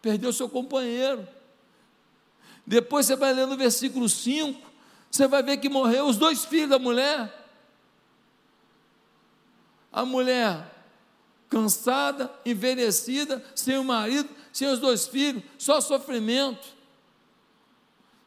perdeu 0.03 0.33
seu 0.33 0.49
companheiro. 0.49 1.25
Depois 2.67 3.05
você 3.05 3.15
vai 3.15 3.33
ler 3.33 3.47
no 3.47 3.55
versículo 3.55 4.09
5, 4.09 4.59
você 5.13 5.27
vai 5.27 5.43
ver 5.43 5.57
que 5.57 5.69
morreu 5.69 6.07
os 6.07 6.17
dois 6.17 6.43
filhos 6.43 6.71
da 6.71 6.79
mulher. 6.79 7.31
A 9.91 10.03
mulher 10.03 10.73
cansada, 11.47 12.33
envelhecida, 12.43 13.45
sem 13.53 13.77
o 13.77 13.83
marido, 13.83 14.27
sem 14.51 14.67
os 14.67 14.79
dois 14.79 15.05
filhos, 15.05 15.43
só 15.55 15.79
sofrimento. 15.79 16.67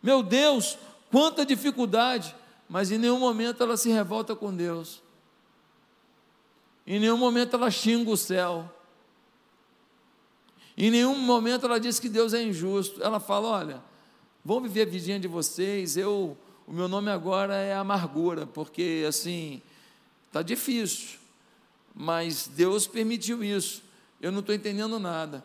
Meu 0.00 0.22
Deus, 0.22 0.78
quanta 1.10 1.44
dificuldade, 1.44 2.36
mas 2.68 2.92
em 2.92 2.98
nenhum 2.98 3.18
momento 3.18 3.64
ela 3.64 3.76
se 3.76 3.90
revolta 3.90 4.36
com 4.36 4.54
Deus. 4.54 5.02
Em 6.86 7.00
nenhum 7.00 7.18
momento 7.18 7.56
ela 7.56 7.68
xinga 7.68 8.12
o 8.12 8.16
céu. 8.16 8.72
Em 10.76 10.88
nenhum 10.88 11.18
momento 11.18 11.66
ela 11.66 11.80
diz 11.80 11.98
que 11.98 12.08
Deus 12.08 12.32
é 12.32 12.44
injusto. 12.44 13.02
Ela 13.02 13.18
fala: 13.18 13.48
olha, 13.48 13.82
vão 14.44 14.60
viver 14.60 14.82
a 14.82 14.90
vidinha 14.90 15.18
de 15.18 15.26
vocês. 15.26 15.96
Eu, 15.96 16.38
o 16.66 16.72
meu 16.72 16.88
nome 16.88 17.10
agora 17.10 17.54
é 17.54 17.74
amargura, 17.74 18.46
porque 18.46 19.04
assim 19.08 19.62
está 20.26 20.42
difícil. 20.42 21.18
Mas 21.94 22.48
Deus 22.48 22.86
permitiu 22.86 23.42
isso. 23.42 23.82
Eu 24.20 24.32
não 24.32 24.40
estou 24.40 24.54
entendendo 24.54 24.98
nada. 24.98 25.44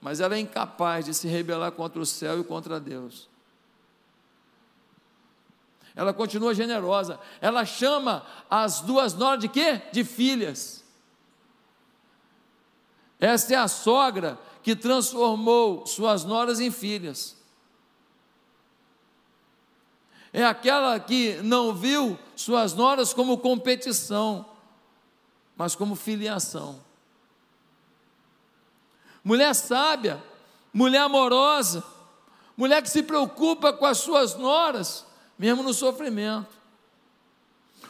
Mas 0.00 0.20
ela 0.20 0.36
é 0.36 0.38
incapaz 0.38 1.06
de 1.06 1.14
se 1.14 1.26
rebelar 1.26 1.72
contra 1.72 2.00
o 2.00 2.06
céu 2.06 2.40
e 2.40 2.44
contra 2.44 2.78
Deus 2.78 3.28
ela 5.94 6.12
continua 6.12 6.54
generosa. 6.54 7.20
Ela 7.40 7.64
chama 7.64 8.26
as 8.50 8.80
duas 8.80 9.14
noras 9.14 9.40
de 9.40 9.48
quê? 9.48 9.80
De 9.92 10.04
filhas. 10.04 10.82
Esta 13.20 13.54
é 13.54 13.56
a 13.56 13.68
sogra 13.68 14.38
que 14.62 14.74
transformou 14.74 15.86
suas 15.86 16.24
noras 16.24 16.58
em 16.58 16.70
filhas. 16.70 17.36
É 20.36 20.44
aquela 20.44 20.98
que 20.98 21.34
não 21.44 21.72
viu 21.72 22.18
suas 22.34 22.74
noras 22.74 23.14
como 23.14 23.38
competição, 23.38 24.44
mas 25.56 25.76
como 25.76 25.94
filiação. 25.94 26.80
Mulher 29.22 29.54
sábia, 29.54 30.20
mulher 30.72 31.02
amorosa, 31.02 31.84
mulher 32.56 32.82
que 32.82 32.90
se 32.90 33.04
preocupa 33.04 33.72
com 33.72 33.86
as 33.86 33.98
suas 33.98 34.34
noras, 34.34 35.06
mesmo 35.38 35.62
no 35.62 35.72
sofrimento. 35.72 36.50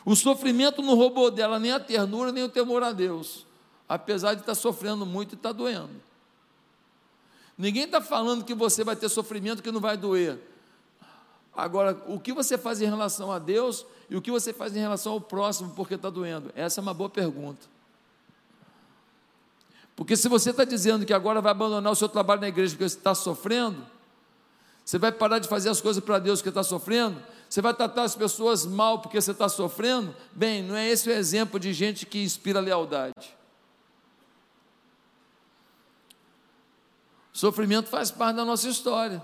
O 0.04 0.14
sofrimento 0.14 0.82
não 0.82 0.96
roubou 0.96 1.30
dela 1.30 1.58
nem 1.58 1.72
a 1.72 1.80
ternura, 1.80 2.30
nem 2.30 2.44
o 2.44 2.48
temor 2.50 2.82
a 2.82 2.92
Deus, 2.92 3.46
apesar 3.88 4.34
de 4.34 4.40
estar 4.40 4.54
sofrendo 4.54 5.06
muito 5.06 5.32
e 5.32 5.34
estar 5.34 5.52
doendo. 5.52 5.98
Ninguém 7.56 7.84
está 7.84 8.02
falando 8.02 8.44
que 8.44 8.54
você 8.54 8.84
vai 8.84 8.96
ter 8.96 9.08
sofrimento 9.08 9.62
que 9.62 9.72
não 9.72 9.80
vai 9.80 9.96
doer. 9.96 10.52
Agora, 11.56 12.02
o 12.06 12.18
que 12.18 12.32
você 12.32 12.58
faz 12.58 12.80
em 12.80 12.86
relação 12.86 13.30
a 13.30 13.38
Deus 13.38 13.86
e 14.10 14.16
o 14.16 14.22
que 14.22 14.30
você 14.30 14.52
faz 14.52 14.74
em 14.74 14.80
relação 14.80 15.12
ao 15.12 15.20
próximo 15.20 15.72
porque 15.76 15.94
está 15.94 16.10
doendo? 16.10 16.50
Essa 16.56 16.80
é 16.80 16.82
uma 16.82 16.94
boa 16.94 17.08
pergunta. 17.08 17.66
Porque 19.94 20.16
se 20.16 20.28
você 20.28 20.50
está 20.50 20.64
dizendo 20.64 21.06
que 21.06 21.12
agora 21.12 21.40
vai 21.40 21.52
abandonar 21.52 21.92
o 21.92 21.96
seu 21.96 22.08
trabalho 22.08 22.40
na 22.40 22.48
igreja 22.48 22.74
porque 22.74 22.88
você 22.88 22.96
está 22.96 23.14
sofrendo, 23.14 23.86
você 24.84 24.98
vai 24.98 25.12
parar 25.12 25.38
de 25.38 25.48
fazer 25.48 25.68
as 25.68 25.80
coisas 25.80 26.02
para 26.02 26.18
Deus 26.18 26.40
porque 26.40 26.48
está 26.48 26.64
sofrendo, 26.64 27.22
você 27.48 27.62
vai 27.62 27.72
tratar 27.72 28.02
as 28.02 28.16
pessoas 28.16 28.66
mal 28.66 28.98
porque 28.98 29.20
você 29.20 29.30
está 29.30 29.48
sofrendo? 29.48 30.14
Bem, 30.32 30.62
não 30.62 30.74
é 30.74 30.88
esse 30.88 31.08
o 31.08 31.12
exemplo 31.12 31.60
de 31.60 31.72
gente 31.72 32.04
que 32.04 32.22
inspira 32.22 32.58
lealdade. 32.58 33.36
Sofrimento 37.32 37.88
faz 37.88 38.10
parte 38.10 38.36
da 38.36 38.44
nossa 38.44 38.68
história. 38.68 39.22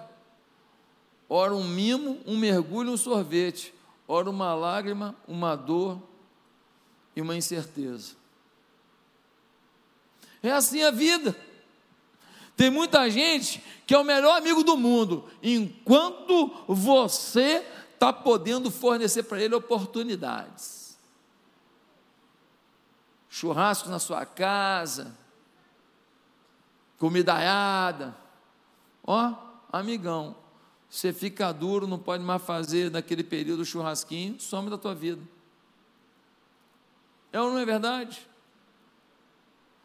Ora 1.32 1.54
um 1.54 1.62
mimo, 1.62 2.18
um 2.26 2.36
mergulho, 2.36 2.90
um 2.90 2.96
sorvete. 2.96 3.72
Ora 4.08 4.28
uma 4.28 4.52
lágrima, 4.52 5.14
uma 5.28 5.54
dor 5.54 6.02
e 7.14 7.22
uma 7.22 7.36
incerteza. 7.36 8.16
É 10.42 10.50
assim 10.50 10.82
a 10.82 10.90
vida. 10.90 11.36
Tem 12.56 12.68
muita 12.68 13.08
gente 13.08 13.62
que 13.86 13.94
é 13.94 13.98
o 13.98 14.04
melhor 14.04 14.36
amigo 14.36 14.64
do 14.64 14.76
mundo, 14.76 15.30
enquanto 15.40 16.52
você 16.66 17.64
está 17.94 18.12
podendo 18.12 18.68
fornecer 18.68 19.22
para 19.22 19.40
ele 19.40 19.54
oportunidades. 19.54 20.98
Churrasco 23.28 23.88
na 23.88 24.00
sua 24.00 24.26
casa, 24.26 25.16
comidaiada. 26.98 28.16
Ó, 29.04 29.32
amigão, 29.72 30.36
você 30.90 31.12
fica 31.12 31.52
duro, 31.52 31.86
não 31.86 31.98
pode 31.98 32.24
mais 32.24 32.42
fazer 32.42 32.90
naquele 32.90 33.22
período 33.22 33.64
churrasquinho, 33.64 34.40
some 34.40 34.68
da 34.68 34.76
tua 34.76 34.92
vida. 34.92 35.22
É 37.32 37.40
ou 37.40 37.52
não 37.52 37.60
é 37.60 37.64
verdade? 37.64 38.26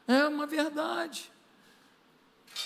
É 0.08 0.28
uma 0.28 0.48
verdade. 0.48 1.32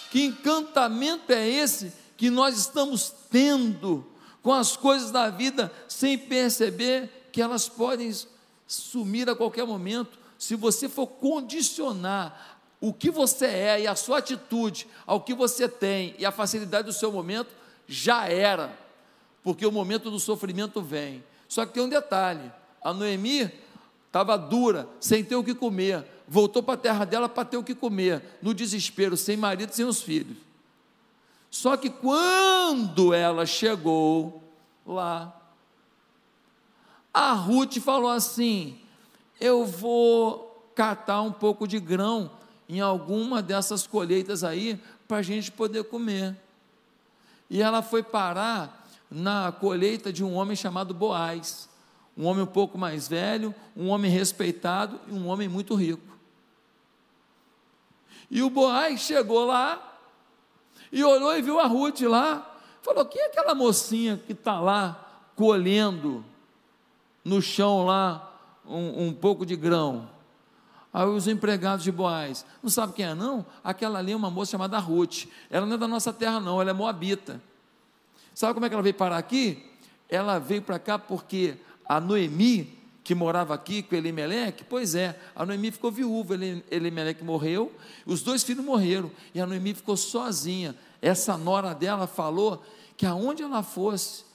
Que 0.10 0.24
encantamento 0.24 1.34
é 1.34 1.46
esse 1.46 1.92
que 2.16 2.30
nós 2.30 2.58
estamos 2.58 3.14
tendo 3.30 4.06
com 4.42 4.54
as 4.54 4.78
coisas 4.78 5.12
da 5.12 5.30
vida 5.30 5.72
sem 5.90 6.18
perceber 6.18 7.28
que 7.34 7.42
elas 7.42 7.68
podem 7.68 8.10
sumir 8.66 9.30
a 9.30 9.36
qualquer 9.36 9.66
momento. 9.66 10.18
Se 10.38 10.56
você 10.56 10.88
for 10.88 11.08
condicionar 11.08 12.62
o 12.80 12.94
que 12.94 13.12
você 13.12 13.46
é 13.46 13.82
e 13.82 13.88
a 13.88 13.96
sua 13.96 14.20
atitude 14.20 14.88
ao 15.06 15.20
que 15.20 15.34
você 15.34 15.68
tem 15.68 16.16
e 16.18 16.26
a 16.26 16.32
facilidade 16.32 16.86
do 16.86 16.94
seu 16.94 17.12
momento, 17.12 17.59
já 17.90 18.30
era, 18.30 18.78
porque 19.44 19.66
o 19.66 19.72
momento 19.72 20.12
do 20.12 20.20
sofrimento 20.20 20.80
vem. 20.80 21.24
Só 21.48 21.66
que 21.66 21.74
tem 21.74 21.84
um 21.84 21.90
detalhe: 21.90 22.52
a 22.82 22.94
Noemi 22.94 23.52
estava 24.06 24.38
dura, 24.38 24.88
sem 25.00 25.24
ter 25.24 25.36
o 25.36 25.44
que 25.44 25.56
comer, 25.56 26.06
voltou 26.28 26.62
para 26.62 26.76
a 26.76 26.78
terra 26.78 27.06
dela 27.06 27.28
para 27.28 27.44
ter 27.44 27.58
o 27.58 27.64
que 27.64 27.74
comer, 27.74 28.24
no 28.42 28.54
desespero, 28.54 29.18
sem 29.18 29.36
marido, 29.36 29.74
sem 29.74 29.86
os 29.86 30.02
filhos. 30.02 30.38
Só 31.50 31.76
que 31.76 31.90
quando 31.90 33.12
ela 33.12 33.46
chegou 33.48 34.44
lá, 34.86 35.36
a 37.12 37.34
Ruth 37.34 37.80
falou 37.80 38.12
assim: 38.12 38.80
Eu 39.42 39.66
vou 39.66 40.72
catar 40.76 41.24
um 41.24 41.32
pouco 41.32 41.68
de 41.68 41.80
grão 41.80 42.32
em 42.68 42.80
alguma 42.80 43.42
dessas 43.42 43.88
colheitas 43.88 44.44
aí 44.44 44.80
para 45.08 45.18
a 45.18 45.24
gente 45.24 45.52
poder 45.52 45.86
comer. 45.86 46.38
E 47.50 47.62
ela 47.62 47.82
foi 47.82 48.04
parar 48.04 48.88
na 49.10 49.52
colheita 49.52 50.14
de 50.14 50.24
um 50.24 50.36
homem 50.36 50.56
chamado 50.56 50.94
Boaz, 50.94 51.68
um 52.16 52.26
homem 52.26 52.44
um 52.44 52.48
pouco 52.48 52.78
mais 52.78 53.08
velho, 53.08 53.56
um 53.76 53.90
homem 53.90 54.12
respeitado 54.12 55.00
e 55.08 55.14
um 55.14 55.28
homem 55.28 55.48
muito 55.48 55.74
rico. 55.74 56.10
E 58.30 58.44
o 58.44 58.50
Boaz 58.50 59.00
chegou 59.00 59.46
lá 59.46 59.98
e 60.92 61.04
olhou 61.04 61.36
e 61.36 61.42
viu 61.42 61.60
a 61.60 61.66
Ruth 61.66 62.02
lá. 62.02 62.58
Falou: 62.82 63.06
quem 63.06 63.22
é 63.22 63.26
aquela 63.28 63.56
mocinha 63.56 64.22
que 64.26 64.34
está 64.34 64.60
lá 64.60 65.06
colhendo 65.36 66.24
no 67.24 67.42
chão 67.42 67.86
lá 67.86 68.32
um, 68.66 69.08
um, 69.08 69.14
pouco 69.14 69.46
de 69.46 69.56
grão? 69.56 70.08
Aí 70.92 71.06
os 71.06 71.28
empregados 71.28 71.84
de 71.84 71.92
Boaz, 71.92 72.46
não 72.64 72.70
sabe 72.70 72.94
quem 72.94 73.06
é 73.06 73.14
não? 73.14 73.46
Aquela 73.64 74.00
ali 74.00 74.12
é 74.12 74.16
uma 74.16 74.32
moça 74.32 74.52
chamada 74.52 74.80
Ruth. 74.80 75.26
Ela 75.50 75.66
não 75.66 75.76
é 75.76 75.78
da 75.78 75.88
nossa 75.88 76.12
terra 76.12 76.40
não, 76.40 76.60
ela 76.60 76.72
é 76.72 76.74
moabita. 76.74 77.42
Sabe 78.34 78.54
como 78.54 78.66
é 78.66 78.70
que 78.70 78.74
ela 78.74 78.82
veio 78.82 78.96
parar 78.96 79.18
aqui? 79.18 79.66
Ela 80.08 80.40
veio 80.40 80.62
para 80.62 80.80
cá 80.80 80.98
porque 80.98 81.56
a 81.86 82.00
Noemi 82.00 82.80
que 83.10 83.16
morava 83.16 83.56
aqui 83.56 83.82
com 83.82 83.96
Elimeleque? 83.96 84.64
Pois 84.64 84.94
é, 84.94 85.20
a 85.36 85.44
Noemi 85.44 85.72
ficou 85.72 85.92
viúva, 85.92 86.36
Elimeleque 86.70 87.24
morreu, 87.24 87.72
os 88.06 88.22
dois 88.22 88.44
filhos 88.44 88.64
morreram, 88.64 89.10
e 89.34 89.42
a 89.42 89.48
Noemi 89.48 89.74
ficou 89.74 89.98
sozinha. 89.98 90.76
Essa 91.02 91.36
nora 91.36 91.74
dela 91.74 92.06
falou 92.06 92.64
que 92.96 93.08
aonde 93.08 93.42
ela 93.42 93.64
fosse, 93.64 94.26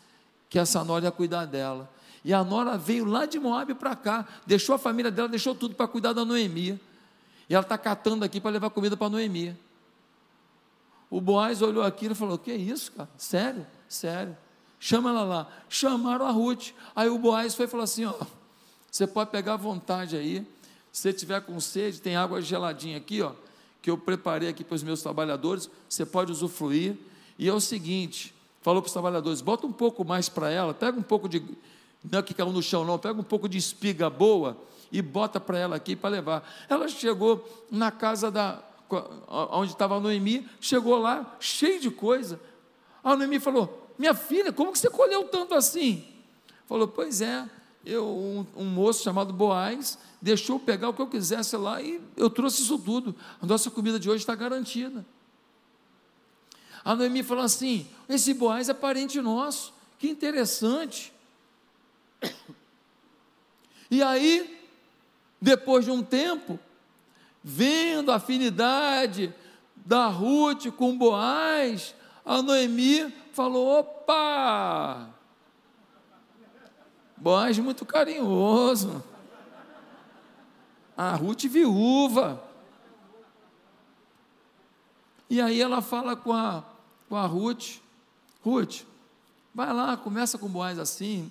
que 0.51 0.59
essa 0.59 0.83
nora 0.83 1.05
ia 1.05 1.13
cuidar 1.13 1.45
dela. 1.45 1.89
E 2.25 2.33
a 2.33 2.43
nora 2.43 2.79
veio 2.79 3.05
lá 3.05 3.27
de 3.27 3.39
Moab 3.39 3.75
para 3.75 3.95
cá, 3.95 4.27
deixou 4.47 4.75
a 4.75 4.79
família 4.79 5.11
dela, 5.11 5.29
deixou 5.29 5.55
tudo 5.55 5.75
para 5.75 5.87
cuidar 5.87 6.13
da 6.13 6.25
Noemi. 6.25 6.81
E 7.49 7.55
ela 7.55 7.63
está 7.63 7.77
catando 7.77 8.25
aqui 8.25 8.41
para 8.41 8.51
levar 8.51 8.71
comida 8.71 8.97
para 8.97 9.11
Noemi. 9.11 9.55
O 11.11 11.21
Boaz 11.21 11.61
olhou 11.61 11.83
aquilo 11.83 12.13
e 12.13 12.17
falou: 12.17 12.39
Que 12.39 12.51
é 12.51 12.57
isso, 12.57 12.93
cara? 12.93 13.09
Sério? 13.19 13.67
Sério. 13.89 14.37
Chama 14.81 15.11
ela 15.11 15.23
lá. 15.23 15.49
Chamaram 15.69 16.27
a 16.27 16.31
Ruth. 16.31 16.71
Aí 16.97 17.09
o 17.09 17.19
Boaz 17.19 17.55
foi 17.55 17.67
e 17.67 17.69
falou 17.69 17.85
assim: 17.85 18.07
Ó 18.07 18.15
você 18.95 19.09
pode 19.09 19.31
pegar 19.31 19.55
à 19.55 19.57
vontade 19.57 20.17
aí. 20.17 20.47
Se 20.93 21.03
você 21.03 21.13
tiver 21.13 21.41
com 21.41 21.59
sede, 21.59 22.01
tem 22.01 22.15
água 22.15 22.41
geladinha 22.41 22.97
aqui, 22.97 23.23
ó, 23.23 23.33
que 23.83 23.91
eu 23.91 23.99
preparei 23.99 24.49
aqui 24.49 24.63
para 24.63 24.77
os 24.77 24.85
meus 24.85 25.03
trabalhadores. 25.03 25.69
Você 25.89 26.07
pode 26.07 26.31
usufruir. 26.31 26.97
E 27.37 27.49
é 27.49 27.53
o 27.53 27.59
seguinte: 27.59 28.33
falou 28.63 28.81
para 28.81 28.87
os 28.87 28.93
trabalhadores, 28.93 29.41
bota 29.41 29.67
um 29.67 29.73
pouco 29.73 30.05
mais 30.05 30.29
para 30.29 30.49
ela, 30.49 30.73
pega 30.73 30.97
um 30.97 31.03
pouco 31.03 31.29
de. 31.29 31.43
Não 32.11 32.19
é 32.19 32.23
que 32.23 32.35
caiu 32.35 32.53
no 32.53 32.63
chão, 32.63 32.85
não, 32.85 32.99
pega 32.99 33.19
um 33.19 33.25
pouco 33.25 33.49
de 33.49 33.57
espiga 33.57 34.11
boa 34.11 34.57
e 34.93 35.01
bota 35.01 35.41
para 35.41 35.59
ela 35.59 35.77
aqui 35.77 35.97
para 35.97 36.11
levar. 36.11 36.49
Ela 36.69 36.87
chegou 36.89 37.67
na 37.71 37.91
casa 37.91 38.31
da 38.31 38.63
onde 39.51 39.73
estava 39.73 39.97
a 39.97 40.01
Noemi, 40.01 40.47
chegou 40.61 40.99
lá 40.99 41.37
cheio 41.41 41.81
de 41.81 41.91
coisa. 41.91 42.39
A 43.03 43.17
Noemi 43.17 43.41
falou: 43.41 43.91
Minha 43.99 44.15
filha, 44.15 44.53
como 44.53 44.73
que 44.73 44.79
você 44.79 44.91
colheu 44.91 45.25
tanto 45.25 45.55
assim? 45.55 46.05
Falou: 46.67 46.87
Pois 46.87 47.21
é, 47.23 47.49
eu, 47.85 48.07
um, 48.07 48.47
um 48.57 48.65
moço 48.67 49.03
chamado 49.03 49.33
Boaz 49.33 49.99
deixou 50.21 50.61
pegar 50.61 50.91
o 50.91 50.95
que 50.95 51.03
eu 51.03 51.07
quisesse 51.07 51.57
lá 51.57 51.81
e 51.81 52.01
eu 52.17 52.29
trouxe 52.29 52.63
isso 52.63 52.79
tudo. 52.79 53.15
A 53.41 53.47
nossa 53.47 53.71
comida 53.71 53.99
de 53.99 54.09
hoje 54.11 54.23
está 54.23 54.35
garantida. 54.35 55.05
A 56.85 56.95
Noemi 56.95 57.23
falou 57.23 57.45
assim: 57.45 57.87
esse 58.09 58.35
Boaz 58.35 58.69
é 58.69 58.75
parente 58.75 59.21
nosso, 59.21 59.73
que 59.99 60.09
interessante. 60.09 61.14
E 63.91 64.03
aí, 64.03 64.61
depois 65.41 65.85
de 65.85 65.91
um 65.91 66.03
tempo, 66.03 66.59
vendo 67.43 68.11
a 68.11 68.17
afinidade 68.17 69.35
da 69.77 70.07
Ruth 70.09 70.71
com 70.73 70.97
Boaz, 70.97 71.95
a 72.25 72.41
Noemi 72.41 73.13
falou: 73.33 73.79
opa! 73.79 75.11
Boaz 77.17 77.59
muito 77.59 77.85
carinhoso. 77.85 79.03
A 80.97 81.15
Ruth 81.15 81.45
viúva. 81.45 82.43
E 85.29 85.41
aí 85.41 85.61
ela 85.61 85.83
fala 85.83 86.17
com 86.17 86.33
a, 86.33 86.65
com 87.09 87.17
a 87.17 87.27
Ruth: 87.27 87.79
Ruth, 88.43 88.83
vai 89.55 89.73
lá, 89.73 89.97
começa 89.97 90.39
com 90.39 90.49
Boaz 90.49 90.79
assim, 90.79 91.31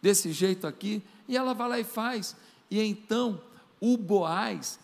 desse 0.00 0.32
jeito 0.32 0.66
aqui. 0.66 1.02
E 1.28 1.36
ela 1.36 1.54
vai 1.54 1.68
lá 1.68 1.78
e 1.78 1.84
faz. 1.84 2.36
E 2.70 2.80
então, 2.80 3.40
o 3.80 3.96
Boaz, 3.96 4.78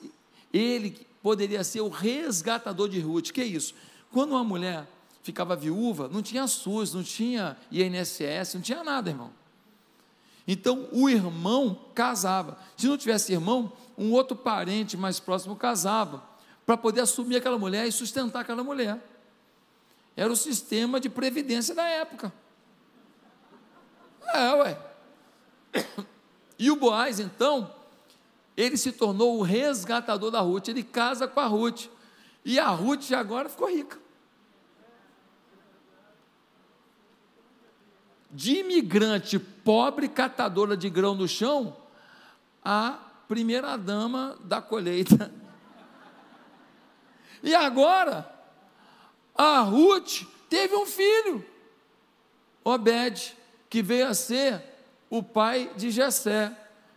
ele 0.53 1.07
poderia 1.23 1.65
ser 1.65 1.81
o 1.81 1.89
resgatador 1.89 2.89
de 2.89 3.01
Ruth. 3.01 3.31
Que 3.31 3.41
é 3.41 3.45
isso? 3.45 3.75
Quando 4.13 4.31
uma 4.31 4.45
mulher 4.45 4.87
ficava 5.23 5.57
viúva, 5.57 6.09
não 6.09 6.23
tinha 6.23 6.47
SUS, 6.47 6.95
não 6.95 7.03
tinha 7.03 7.57
INSS, 7.71 8.55
não 8.55 8.61
tinha 8.61 8.85
nada, 8.85 9.11
irmão. 9.11 9.33
Então 10.47 10.89
o 10.93 11.09
irmão 11.09 11.87
casava. 11.95 12.57
Se 12.77 12.87
não 12.87 12.97
tivesse 12.97 13.33
irmão, 13.33 13.73
um 13.99 14.13
outro 14.13 14.37
parente 14.37 14.97
mais 14.97 15.19
próximo 15.19 15.57
casava, 15.57 16.23
para 16.65 16.77
poder 16.77 17.01
assumir 17.01 17.37
aquela 17.37 17.59
mulher 17.59 17.87
e 17.87 17.93
sustentar 17.93 18.41
aquela 18.41 18.63
mulher. 18.63 19.01
Era 20.17 20.33
o 20.33 20.37
sistema 20.37 21.01
de 21.01 21.09
previdência 21.09 21.75
da 21.75 21.85
época. 21.85 22.33
É, 24.33 24.55
ué. 24.55 24.86
E 26.59 26.71
o 26.71 26.77
Boaz, 26.77 27.21
então, 27.21 27.71
ele 28.57 28.79
se 28.79 28.91
tornou 28.91 29.39
o 29.39 29.43
resgatador 29.43 30.31
da 30.31 30.41
Ruth. 30.41 30.69
Ele 30.69 30.83
casa 30.83 31.29
com 31.29 31.39
a 31.39 31.47
Ruth. 31.47 31.89
E 32.43 32.59
a 32.59 32.71
Ruth 32.71 33.13
agora 33.13 33.47
ficou 33.51 33.69
rica. 33.69 33.99
de 38.37 38.59
imigrante 38.59 39.39
pobre 39.39 40.11
catadora 40.11 40.77
de 40.77 40.91
grão 40.91 41.15
no 41.15 41.27
chão 41.27 41.75
a 42.63 42.99
primeira 43.27 43.79
dama 43.79 44.37
da 44.45 44.61
colheita. 44.61 45.33
E 47.43 47.55
agora, 47.55 48.29
a 49.33 49.61
Ruth 49.61 50.23
teve 50.49 50.75
um 50.75 50.87
filho, 50.87 51.45
Obed, 52.65 53.37
que 53.71 53.83
veio 53.83 54.09
a 54.09 54.15
ser 54.15 54.65
o 55.09 55.23
pai 55.23 55.71
de 55.77 55.91
Jessé, 55.91 56.57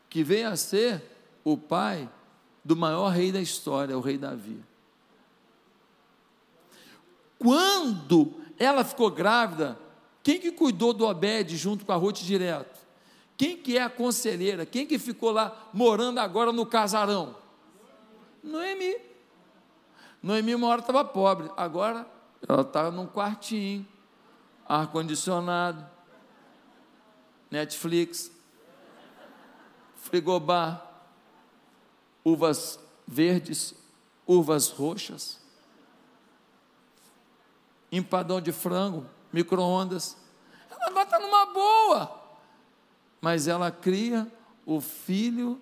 que 0.09 0.23
veio 0.23 0.49
a 0.49 0.55
ser 0.55 1.01
o 1.43 1.57
pai 1.57 2.09
do 2.63 2.75
maior 2.75 3.09
rei 3.09 3.31
da 3.31 3.39
história, 3.39 3.97
o 3.97 4.01
rei 4.01 4.17
Davi. 4.17 4.59
Quando 7.37 8.33
ela 8.57 8.83
ficou 8.83 9.09
grávida, 9.09 9.77
quem 10.21 10.39
que 10.39 10.51
cuidou 10.51 10.93
do 10.93 11.05
Obed 11.05 11.55
junto 11.55 11.85
com 11.85 11.91
a 11.91 11.95
Ruth 11.95 12.17
direto? 12.17 12.79
Quem 13.37 13.55
que 13.55 13.77
é 13.77 13.83
a 13.83 13.89
conselheira? 13.89 14.65
Quem 14.65 14.85
que 14.85 14.99
ficou 14.99 15.31
lá 15.31 15.69
morando 15.73 16.19
agora 16.19 16.51
no 16.51 16.65
casarão? 16.65 17.35
Noemi. 18.43 18.97
Noemi 20.21 20.53
uma 20.53 20.67
hora 20.67 20.81
estava 20.81 21.05
pobre, 21.05 21.49
agora 21.55 22.05
ela 22.47 22.61
está 22.61 22.91
num 22.91 23.07
quartinho, 23.07 23.87
ar-condicionado, 24.67 25.85
Netflix, 27.49 28.31
frigobar, 29.95 30.85
uvas 32.23 32.79
verdes, 33.07 33.73
uvas 34.25 34.69
roxas, 34.69 35.39
empadão 37.91 38.39
de 38.39 38.51
frango, 38.51 39.05
micro-ondas. 39.33 40.15
Ela 40.69 41.03
estar 41.03 41.19
numa 41.19 41.45
boa. 41.47 42.19
Mas 43.21 43.47
ela 43.47 43.71
cria 43.71 44.31
o 44.65 44.79
filho 44.79 45.61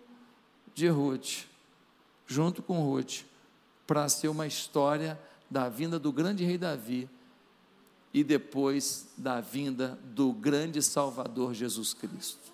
de 0.73 0.87
Ruth, 0.87 1.45
junto 2.25 2.61
com 2.61 2.83
Ruth, 2.83 3.23
para 3.87 4.07
ser 4.09 4.27
uma 4.27 4.45
história 4.45 5.19
da 5.49 5.69
vinda 5.69 5.97
do 5.97 6.11
grande 6.11 6.43
rei 6.43 6.57
Davi 6.57 7.09
e 8.13 8.23
depois 8.23 9.07
da 9.17 9.41
vinda 9.41 9.97
do 10.03 10.31
grande 10.31 10.81
Salvador 10.81 11.53
Jesus 11.53 11.93
Cristo. 11.93 12.51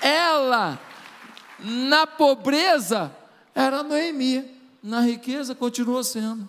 Ela, 0.00 0.80
na 1.58 2.06
pobreza, 2.06 3.14
era 3.54 3.82
Noemi 3.82 4.56
na 4.82 5.00
riqueza 5.00 5.54
continua 5.54 6.04
sendo. 6.04 6.48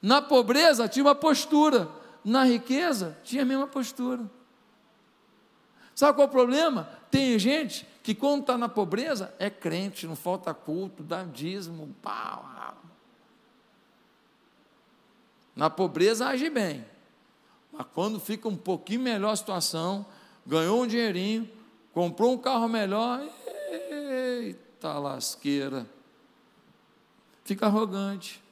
Na 0.00 0.22
pobreza 0.22 0.88
tinha 0.88 1.04
uma 1.04 1.14
postura, 1.14 1.86
na 2.24 2.44
riqueza 2.44 3.18
tinha 3.22 3.42
a 3.42 3.46
mesma 3.46 3.66
postura. 3.66 4.22
Sabe 5.94 6.14
qual 6.14 6.26
é 6.26 6.28
o 6.28 6.32
problema? 6.32 6.88
Tem 7.10 7.38
gente 7.38 7.86
que 8.08 8.14
quando 8.14 8.40
está 8.40 8.56
na 8.56 8.70
pobreza 8.70 9.34
é 9.38 9.50
crente, 9.50 10.06
não 10.06 10.16
falta 10.16 10.54
culto, 10.54 11.02
dá 11.02 11.24
dízimo, 11.24 11.94
pau. 12.00 12.42
Na 15.54 15.68
pobreza 15.68 16.26
age 16.26 16.48
bem. 16.48 16.86
Mas 17.70 17.86
quando 17.92 18.18
fica 18.18 18.48
um 18.48 18.56
pouquinho 18.56 19.02
melhor 19.02 19.32
a 19.32 19.36
situação, 19.36 20.06
ganhou 20.46 20.84
um 20.84 20.86
dinheirinho, 20.86 21.50
comprou 21.92 22.32
um 22.32 22.38
carro 22.38 22.66
melhor, 22.66 23.20
eita 23.90 24.98
lasqueira 24.98 25.86
fica 27.44 27.66
arrogante, 27.66 28.42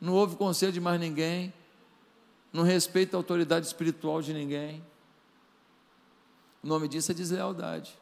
não 0.00 0.14
ouve 0.14 0.36
conselho 0.36 0.72
de 0.72 0.80
mais 0.80 0.98
ninguém, 0.98 1.52
não 2.50 2.62
respeita 2.62 3.14
a 3.14 3.18
autoridade 3.18 3.66
espiritual 3.66 4.22
de 4.22 4.32
ninguém. 4.32 4.82
O 6.62 6.66
nome 6.66 6.88
disso 6.88 7.12
é 7.12 7.14
deslealdade. 7.14 7.99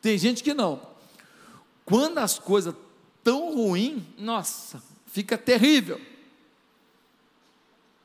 Tem 0.00 0.16
gente 0.16 0.42
que 0.42 0.54
não. 0.54 0.80
Quando 1.84 2.18
as 2.18 2.38
coisas 2.38 2.74
tão 3.22 3.54
ruins, 3.54 4.02
nossa, 4.18 4.82
fica 5.06 5.36
terrível. 5.36 6.00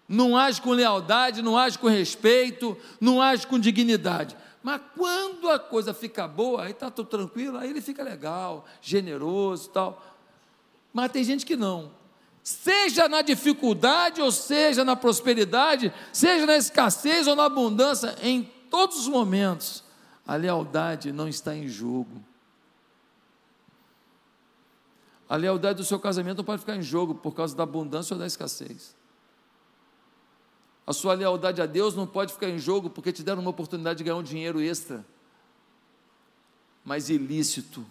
Não 0.07 0.37
age 0.37 0.61
com 0.61 0.71
lealdade, 0.71 1.41
não 1.41 1.57
age 1.57 1.79
com 1.79 1.87
respeito, 1.87 2.77
não 2.99 3.21
age 3.21 3.47
com 3.47 3.57
dignidade. 3.57 4.35
Mas 4.61 4.81
quando 4.95 5.49
a 5.49 5.59
coisa 5.59 5.93
fica 5.93 6.27
boa, 6.27 6.63
aí 6.63 6.71
está 6.71 6.89
tudo 6.89 7.07
tranquilo, 7.07 7.57
aí 7.57 7.69
ele 7.69 7.81
fica 7.81 8.03
legal, 8.03 8.65
generoso 8.81 9.69
tal. 9.69 10.03
Mas 10.91 11.11
tem 11.11 11.23
gente 11.23 11.45
que 11.45 11.55
não. 11.55 11.91
Seja 12.43 13.07
na 13.07 13.21
dificuldade, 13.21 14.21
ou 14.21 14.31
seja 14.31 14.83
na 14.83 14.95
prosperidade, 14.95 15.93
seja 16.11 16.45
na 16.45 16.57
escassez 16.57 17.27
ou 17.27 17.35
na 17.35 17.45
abundância, 17.45 18.15
em 18.21 18.43
todos 18.69 18.99
os 18.99 19.07
momentos, 19.07 19.83
a 20.25 20.35
lealdade 20.35 21.11
não 21.11 21.27
está 21.27 21.55
em 21.55 21.67
jogo. 21.67 22.23
A 25.27 25.35
lealdade 25.35 25.77
do 25.77 25.85
seu 25.85 25.99
casamento 25.99 26.37
não 26.37 26.43
pode 26.43 26.59
ficar 26.59 26.75
em 26.75 26.81
jogo 26.81 27.15
por 27.15 27.33
causa 27.33 27.55
da 27.55 27.63
abundância 27.63 28.13
ou 28.13 28.19
da 28.19 28.25
escassez. 28.25 28.95
A 30.85 30.93
sua 30.93 31.13
lealdade 31.13 31.61
a 31.61 31.65
Deus 31.65 31.95
não 31.95 32.05
pode 32.05 32.33
ficar 32.33 32.49
em 32.49 32.59
jogo 32.59 32.89
porque 32.89 33.11
te 33.11 33.23
deram 33.23 33.41
uma 33.41 33.49
oportunidade 33.49 33.97
de 33.97 34.03
ganhar 34.03 34.17
um 34.17 34.23
dinheiro 34.23 34.61
extra, 34.61 35.05
mas 36.83 37.09
ilícito. 37.09 37.85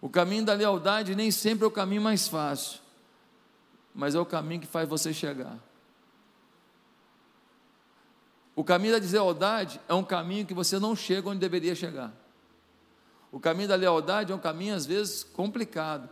O 0.00 0.08
caminho 0.08 0.44
da 0.44 0.52
lealdade 0.52 1.14
nem 1.14 1.30
sempre 1.30 1.64
é 1.64 1.68
o 1.68 1.70
caminho 1.70 2.02
mais 2.02 2.26
fácil, 2.26 2.80
mas 3.94 4.16
é 4.16 4.20
o 4.20 4.26
caminho 4.26 4.60
que 4.60 4.66
faz 4.66 4.88
você 4.88 5.14
chegar. 5.14 5.56
O 8.54 8.62
caminho 8.62 8.92
da 8.92 8.98
deslealdade 8.98 9.80
é 9.88 9.94
um 9.94 10.04
caminho 10.04 10.46
que 10.46 10.52
você 10.52 10.78
não 10.78 10.94
chega 10.94 11.28
onde 11.28 11.40
deveria 11.40 11.74
chegar. 11.74 12.12
O 13.30 13.40
caminho 13.40 13.68
da 13.68 13.74
lealdade 13.74 14.30
é 14.30 14.34
um 14.34 14.38
caminho, 14.38 14.74
às 14.74 14.84
vezes, 14.84 15.24
complicado, 15.24 16.08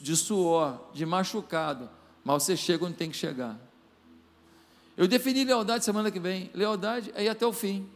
de 0.00 0.16
suor, 0.16 0.90
de 0.94 1.04
machucado, 1.04 1.90
mas 2.24 2.42
você 2.42 2.56
chega 2.56 2.86
onde 2.86 2.94
tem 2.94 3.10
que 3.10 3.16
chegar. 3.16 3.58
Eu 4.96 5.06
defini 5.06 5.44
lealdade 5.44 5.84
semana 5.84 6.10
que 6.10 6.18
vem. 6.18 6.50
Lealdade 6.54 7.12
é 7.14 7.24
ir 7.24 7.28
até 7.28 7.46
o 7.46 7.52
fim. 7.52 7.86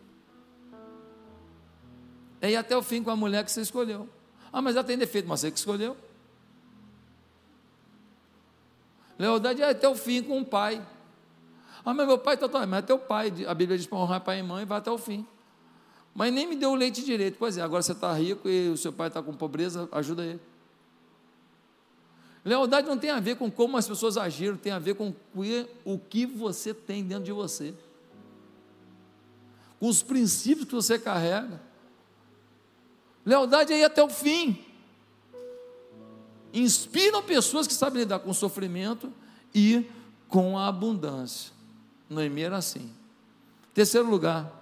É 2.43 2.51
ir 2.51 2.57
até 2.57 2.77
o 2.77 2.83
fim 2.83 3.03
com 3.03 3.11
a 3.11 3.17
mulher 3.17 3.43
que 3.45 3.51
você 3.51 3.63
escolheu. 3.63 4.07
Ah, 4.53 4.61
mas 4.61 4.77
ela 4.77 4.85
tem 4.85 4.99
defeito, 4.99 5.27
mas 5.27 5.41
você 5.41 5.51
que 5.51 5.59
escolheu. 5.59 5.97
Lealdade 9.19 9.63
é 9.63 9.71
até 9.71 9.89
o 9.89 9.95
fim 9.95 10.23
com 10.23 10.41
o 10.41 10.45
pai. 10.45 10.87
Ah, 11.85 11.95
mas 11.95 12.07
meu 12.07 12.19
pai 12.19 12.35
está 12.35 12.67
mas 12.67 12.79
é 12.81 12.83
teu 12.83 12.99
pai. 12.99 13.33
A 13.47 13.55
Bíblia 13.55 13.79
diz 13.79 13.87
para 13.87 13.99
honrar 13.99 14.21
pai 14.21 14.41
e 14.41 14.43
mãe, 14.43 14.65
vai 14.65 14.79
até 14.79 14.91
o 14.91 14.99
fim. 14.99 15.27
Mas 16.15 16.33
nem 16.33 16.47
me 16.47 16.57
deu 16.57 16.73
o 16.73 16.75
leite 16.75 17.05
direito. 17.05 17.37
Pois 17.39 17.57
é, 17.57 17.63
agora 17.63 17.83
você 17.83 17.93
está 17.93 18.13
rico 18.13 18.49
e 18.49 18.69
o 18.69 18.77
seu 18.77 18.93
pai 18.93 19.09
está 19.09 19.23
com 19.23 19.33
pobreza, 19.33 19.89
ajuda 19.93 20.25
ele. 20.25 20.41
Lealdade 22.45 22.89
não 22.89 22.97
tem 22.97 23.11
a 23.11 23.21
ver 23.21 23.37
com 23.37 23.51
como 23.51 23.77
as 23.77 23.87
pessoas 23.87 24.17
agiram, 24.17 24.57
tem 24.57 24.73
a 24.73 24.79
ver 24.79 24.95
com 24.95 25.15
o 25.85 25.99
que 25.99 26.25
você 26.25 26.73
tem 26.73 27.05
dentro 27.05 27.25
de 27.25 27.33
você. 27.33 27.75
Com 29.79 29.89
os 29.89 30.03
princípios 30.03 30.67
que 30.67 30.75
você 30.75 30.99
carrega. 30.99 31.61
Lealdade 33.25 33.73
é 33.73 33.79
ir 33.79 33.85
até 33.85 34.03
o 34.03 34.09
fim. 34.09 34.65
Inspiram 36.53 37.23
pessoas 37.23 37.67
que 37.67 37.75
sabem 37.75 38.01
lidar 38.01 38.19
com 38.21 38.31
o 38.31 38.35
sofrimento 38.35 39.13
e 39.55 39.87
com 40.29 40.59
a 40.59 40.67
abundância. 40.69 41.60
Noemi 42.11 42.43
era 42.43 42.57
assim. 42.57 42.93
Terceiro 43.73 44.11
lugar, 44.11 44.53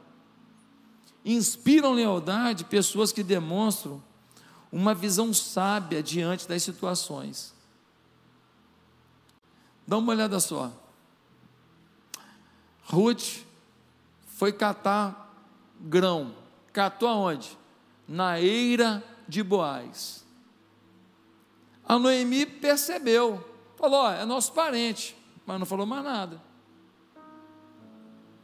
inspiram 1.25 1.95
lealdade 1.95 2.65
pessoas 2.65 3.11
que 3.11 3.23
demonstram 3.23 4.03
uma 4.71 4.95
visão 4.95 5.33
sábia 5.33 6.03
diante 6.03 6.47
das 6.47 6.63
situações. 6.63 7.55
Dá 9.87 9.97
uma 9.97 10.13
olhada 10.13 10.39
só. 10.39 10.71
Ruth 12.85 13.39
foi 14.27 14.53
catar 14.53 15.35
grão. 15.81 16.35
Catou 16.71 17.09
aonde? 17.09 17.57
Na 18.07 18.39
eira 18.39 19.03
de 19.27 19.43
Boaz. 19.43 20.25
A 21.85 21.99
Noemi 21.99 22.45
percebeu, 22.45 23.43
falou: 23.77 24.01
ó, 24.01 24.13
é 24.13 24.27
nosso 24.27 24.53
parente, 24.53 25.17
mas 25.47 25.59
não 25.59 25.65
falou 25.65 25.87
mais 25.87 26.05
nada. 26.05 26.48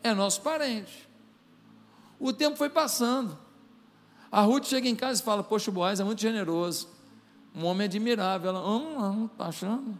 É 0.04 0.12
nosso 0.12 0.42
parente. 0.42 1.08
O 2.20 2.30
tempo 2.30 2.56
foi 2.56 2.68
passando. 2.68 3.38
A 4.30 4.42
Ruth 4.42 4.66
chega 4.66 4.86
em 4.86 4.94
casa 4.94 5.22
e 5.22 5.24
fala: 5.24 5.42
Poxa, 5.42 5.70
o 5.70 5.72
Boaz 5.72 5.98
é 5.98 6.04
muito 6.04 6.20
generoso. 6.20 6.88
Um 7.56 7.64
homem 7.64 7.86
admirável. 7.86 8.50
Ela, 8.50 8.68
hum, 8.68 8.98
não, 8.98 9.24
está 9.26 9.46
achando? 9.46 9.98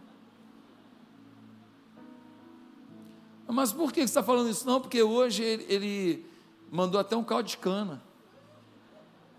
Mas 3.47 3.73
por 3.73 3.91
que 3.91 4.01
você 4.01 4.05
está 4.05 4.21
falando 4.21 4.49
isso? 4.49 4.65
Não, 4.65 4.79
porque 4.79 5.01
hoje 5.01 5.43
ele, 5.43 5.65
ele 5.67 6.25
mandou 6.71 6.99
até 6.99 7.17
um 7.17 7.23
caldo 7.23 7.49
de 7.49 7.57
cana. 7.57 8.01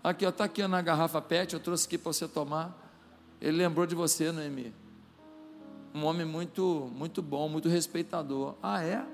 Aqui, 0.03 0.25
está 0.25 0.43
aqui 0.43 0.65
na 0.67 0.81
garrafa 0.81 1.21
PET, 1.21 1.53
eu 1.53 1.59
trouxe 1.59 1.87
aqui 1.87 1.97
para 1.97 2.11
você 2.11 2.27
tomar. 2.27 2.75
Ele 3.39 3.57
lembrou 3.57 3.85
de 3.85 3.95
você, 3.95 4.31
Noemi. 4.31 4.73
Um 5.93 6.03
homem 6.05 6.25
muito, 6.25 6.91
muito 6.93 7.21
bom, 7.21 7.47
muito 7.47 7.69
respeitador. 7.69 8.55
Ah, 8.61 8.83
é? 8.83 9.05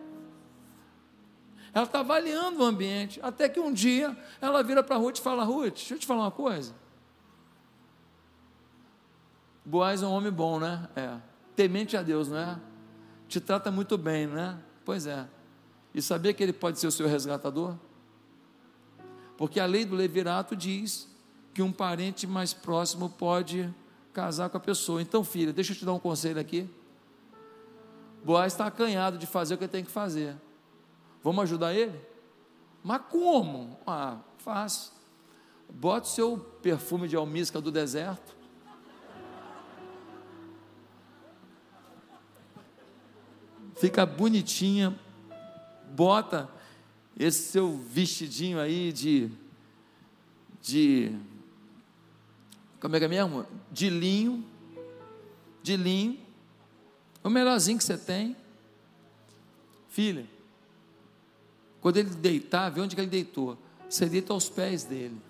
Ela 1.74 1.86
está 1.86 2.02
avaliando 2.02 2.62
o 2.62 2.66
ambiente. 2.66 3.20
Até 3.24 3.50
que 3.50 3.60
um 3.60 3.74
dia 3.74 4.16
ela 4.40 4.62
vira 4.62 4.84
para 4.84 4.96
Ruth 4.96 5.18
e 5.18 5.22
fala: 5.22 5.44
Ruth, 5.44 5.76
deixa 5.76 5.96
eu 5.96 6.00
te 6.00 6.06
falar 6.06 6.22
uma 6.22 6.32
coisa. 6.32 6.76
Boaz 9.66 10.04
é 10.04 10.06
um 10.06 10.12
homem 10.12 10.32
bom, 10.32 10.60
né? 10.60 10.88
É. 10.96 11.18
Temente 11.56 11.96
a 11.96 12.04
Deus, 12.04 12.28
não 12.28 12.38
é? 12.38 12.60
Te 13.28 13.40
trata 13.40 13.72
muito 13.72 13.98
bem, 13.98 14.28
né? 14.28 14.60
Pois 14.86 15.08
é. 15.08 15.28
E 15.94 16.02
sabia 16.02 16.34
que 16.34 16.44
ele 16.44 16.54
pode 16.54 16.80
ser 16.80 16.88
o 16.88 16.92
seu 16.92 17.08
resgatador? 17.08 17.76
Porque 19.38 19.60
a 19.60 19.66
lei 19.66 19.86
do 19.86 19.96
levirato 19.96 20.56
diz 20.56 21.08
que 21.54 21.62
um 21.62 21.72
parente 21.72 22.28
mais 22.28 22.54
próximo 22.54 23.10
pode 23.10 23.74
casar 24.12 24.50
com 24.50 24.58
a 24.58 24.60
pessoa. 24.60 25.02
Então, 25.02 25.24
filha, 25.24 25.54
deixa 25.54 25.74
eu 25.74 25.78
te 25.78 25.86
dar 25.86 25.94
um 25.94 26.00
conselho 26.00 26.40
aqui. 26.40 26.70
Boaz 28.24 28.54
está 28.54 28.68
acanhado 28.68 29.18
de 29.18 29.26
fazer 29.26 29.56
o 29.56 29.58
que 29.58 29.64
ele 29.64 29.72
tem 29.72 29.84
que 29.84 29.92
fazer. 29.92 30.36
Vamos 31.24 31.44
ajudar 31.44 31.74
ele? 31.74 32.00
Mas 32.84 33.02
como? 33.10 33.80
Ah, 33.88 34.20
fácil. 34.38 34.92
Bota 35.70 36.06
o 36.06 36.10
seu 36.10 36.38
perfume 36.38 37.08
de 37.08 37.16
almíscar 37.16 37.62
do 37.62 37.72
deserto. 37.72 38.36
Fica 43.76 44.06
bonitinha. 44.06 45.00
Bota 45.96 46.50
esse 47.18 47.52
seu 47.52 47.78
vestidinho 47.78 48.60
aí 48.60 48.92
de 48.92 49.32
de 50.62 51.16
como 52.80 52.96
é 52.96 53.00
que 53.00 53.06
é 53.06 53.08
mesmo? 53.08 53.46
De 53.72 53.90
linho, 53.90 54.44
de 55.62 55.78
linho, 55.78 56.20
o 57.24 57.30
melhorzinho 57.30 57.78
que 57.78 57.84
você 57.84 57.98
tem. 57.98 58.36
Filha, 59.88 60.28
quando 61.84 61.98
ele 61.98 62.12
deitar, 62.12 62.70
vê 62.70 62.80
onde 62.80 62.96
que 62.96 63.02
ele 63.02 63.10
deitou. 63.10 63.58
Você 63.90 64.06
deita 64.06 64.32
aos 64.32 64.48
pés 64.48 64.86
dele. 64.86 65.22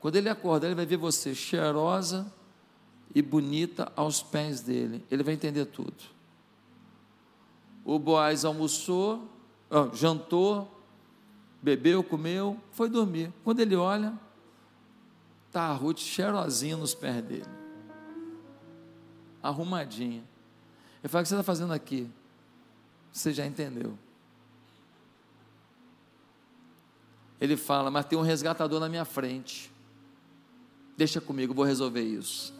Quando 0.00 0.16
ele 0.16 0.28
acordar, 0.28 0.66
ele 0.66 0.74
vai 0.74 0.84
ver 0.84 0.96
você 0.96 1.32
cheirosa 1.32 2.26
e 3.14 3.22
bonita 3.22 3.92
aos 3.94 4.20
pés 4.20 4.60
dele. 4.60 5.06
Ele 5.08 5.22
vai 5.22 5.34
entender 5.34 5.64
tudo. 5.66 5.94
O 7.84 8.00
Boaz 8.00 8.44
almoçou, 8.44 9.28
jantou, 9.94 10.68
bebeu, 11.62 12.02
comeu, 12.02 12.58
foi 12.72 12.88
dormir. 12.88 13.32
Quando 13.44 13.60
ele 13.60 13.76
olha, 13.76 14.12
está 15.46 15.66
a 15.66 15.72
Ruth 15.72 16.00
cheirosinha 16.00 16.76
nos 16.76 16.96
pés 16.96 17.22
dele. 17.22 17.46
Arrumadinha. 19.40 20.24
Ele 21.00 21.08
fala: 21.08 21.20
O 21.20 21.22
que 21.22 21.28
você 21.28 21.34
está 21.36 21.44
fazendo 21.44 21.72
aqui? 21.72 22.10
Você 23.12 23.32
já 23.32 23.46
entendeu. 23.46 23.96
Ele 27.42 27.56
fala: 27.56 27.90
Mas 27.90 28.04
tem 28.04 28.16
um 28.16 28.22
resgatador 28.22 28.78
na 28.78 28.88
minha 28.88 29.04
frente. 29.04 29.68
Deixa 30.96 31.20
comigo, 31.20 31.52
vou 31.52 31.64
resolver 31.64 32.00
isso. 32.00 32.54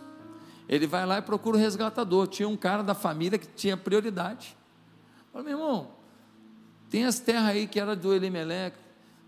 Ele 0.69 0.89
vai 0.89 1.07
lá 1.07 1.19
e 1.19 1.23
procura 1.23 1.57
o 1.57 1.61
resgatador. 1.61 2.27
Tinha 2.27 2.49
um 2.49 2.57
cara 2.57 2.83
da 2.83 2.93
família 2.93 3.39
que 3.39 3.47
tinha 3.47 3.77
prioridade. 3.77 4.57
Fala, 5.33 5.45
meu 5.45 5.57
irmão, 5.57 5.91
tem 6.91 7.05
as 7.05 7.21
terras 7.21 7.51
aí 7.51 7.69
que 7.69 7.79
era 7.79 7.95
do 7.95 8.13
Elimelec, 8.13 8.77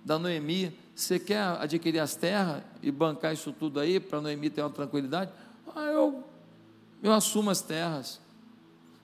da 0.04 0.18
Noemi. 0.18 0.76
Você 0.92 1.20
quer 1.20 1.42
adquirir 1.42 2.00
as 2.00 2.16
terras 2.16 2.64
e 2.82 2.90
bancar 2.90 3.32
isso 3.32 3.52
tudo 3.52 3.78
aí 3.78 4.00
para 4.00 4.20
Noemi 4.20 4.50
ter 4.50 4.60
uma 4.60 4.70
tranquilidade? 4.70 5.30
Ah, 5.72 5.84
eu, 5.84 6.24
eu 7.00 7.12
assumo 7.12 7.50
as 7.50 7.60
terras. 7.60 8.20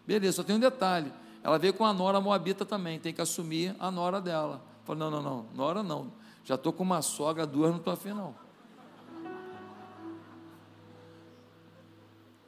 Beleza, 0.05 0.38
só 0.38 0.42
tem 0.42 0.57
um 0.57 0.61
detalhe. 0.61 1.12
Ela 1.44 1.59
veio 1.59 1.74
com 1.74 1.84
a 1.84 1.92
nora 1.92 2.20
moabita 2.20 2.64
também, 2.64 2.98
tem 2.98 3.14
que 3.14 3.20
assumir 3.20 3.76
a 3.78 3.88
nora 3.88 4.20
dela. 4.20 4.61
Falei, 4.84 4.98
não, 4.98 5.11
não, 5.11 5.22
não, 5.22 5.46
nora 5.55 5.82
não. 5.84 6.18
Já 6.45 6.55
estou 6.55 6.72
com 6.72 6.82
uma 6.82 7.03
sogra, 7.03 7.47
duas, 7.47 7.70
não 7.70 7.78
estou 7.78 7.93
afim, 7.93 8.11
não. 8.11 8.34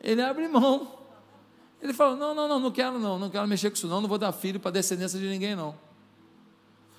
Ele 0.00 0.20
abre 0.20 0.48
mão. 0.48 0.98
Ele 1.80 1.92
fala: 1.92 2.16
Não, 2.16 2.34
não, 2.34 2.48
não, 2.48 2.60
não 2.60 2.70
quero, 2.70 2.98
não, 2.98 3.18
não 3.18 3.30
quero 3.30 3.46
mexer 3.46 3.70
com 3.70 3.76
isso, 3.76 3.86
não, 3.86 4.00
não 4.00 4.08
vou 4.08 4.18
dar 4.18 4.32
filho 4.32 4.58
para 4.58 4.70
descendência 4.70 5.18
de 5.18 5.28
ninguém, 5.28 5.54
não. 5.54 5.74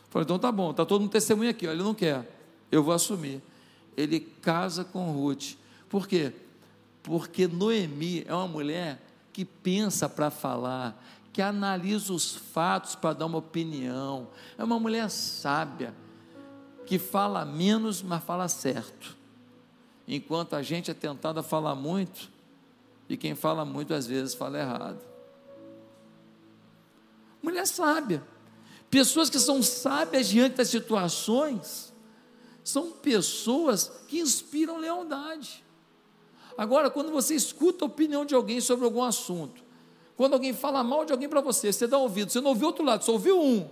Falei, 0.10 0.24
então 0.24 0.38
tá 0.38 0.52
bom, 0.52 0.72
está 0.72 0.86
todo 0.86 1.02
mundo 1.02 1.12
testemunho 1.12 1.50
aqui, 1.50 1.66
ele 1.66 1.82
não 1.82 1.94
quer, 1.94 2.30
eu 2.72 2.84
vou 2.84 2.94
assumir. 2.94 3.41
Ele 3.98 4.20
casa 4.20 4.84
com 4.84 5.12
Ruth. 5.12 5.56
Por 5.89 6.08
quê? 6.08 6.32
Porque 7.02 7.48
Noemi 7.48 8.24
é 8.28 8.34
uma 8.34 8.48
mulher 8.48 9.02
que 9.32 9.44
pensa 9.44 10.08
para 10.08 10.30
falar, 10.30 11.04
que 11.32 11.41
analisa 11.41 12.14
os 12.14 12.36
fatos 12.36 12.96
para 12.96 13.14
dar 13.14 13.26
uma 13.26 13.39
opinião, 13.39 14.28
é 14.58 14.64
uma 14.64 14.80
mulher 14.80 15.10
sábia 15.10 15.94
que 16.86 17.00
fala 17.00 17.46
menos, 17.46 18.02
mas 18.02 18.24
fala 18.24 18.48
certo. 18.48 19.16
Enquanto 20.08 20.56
a 20.56 20.62
gente 20.62 20.92
é 20.92 20.94
tentado 20.94 21.40
a 21.40 21.44
falar 21.44 21.76
muito, 21.76 22.30
e 23.08 23.18
quem 23.18 23.36
fala 23.36 23.64
muito 23.64 23.94
às 23.94 24.06
vezes 24.06 24.34
fala 24.34 24.60
errado. 24.60 25.00
Mulher 27.42 27.68
sábia. 27.68 28.24
Pessoas 28.90 29.30
que 29.30 29.40
são 29.40 29.62
sábias 29.64 30.28
diante 30.28 30.58
das 30.58 30.70
situações, 30.70 31.92
são 32.64 32.92
pessoas 32.92 33.92
que 34.08 34.20
inspiram 34.20 34.78
lealdade. 34.78 35.64
Agora, 36.58 36.90
quando 36.90 37.12
você 37.12 37.36
escuta 37.36 37.84
a 37.84 37.88
opinião 37.88 38.24
de 38.24 38.36
alguém 38.36 38.62
sobre 38.62 38.86
algum 38.86 39.04
assunto, 39.04 39.64
quando 40.16 40.34
alguém 40.34 40.54
fala 40.54 40.84
mal 40.84 41.06
de 41.06 41.12
alguém 41.12 41.28
para 41.28 41.42
você, 41.42 41.74
você 41.74 41.88
dá 41.88 41.98
ouvido, 41.98 42.32
você 42.32 42.40
não 42.40 42.52
ouviu 42.52 42.68
outro 42.68 42.86
lado, 42.86 43.04
só 43.04 43.14
ouviu 43.14 43.42
um. 43.42 43.68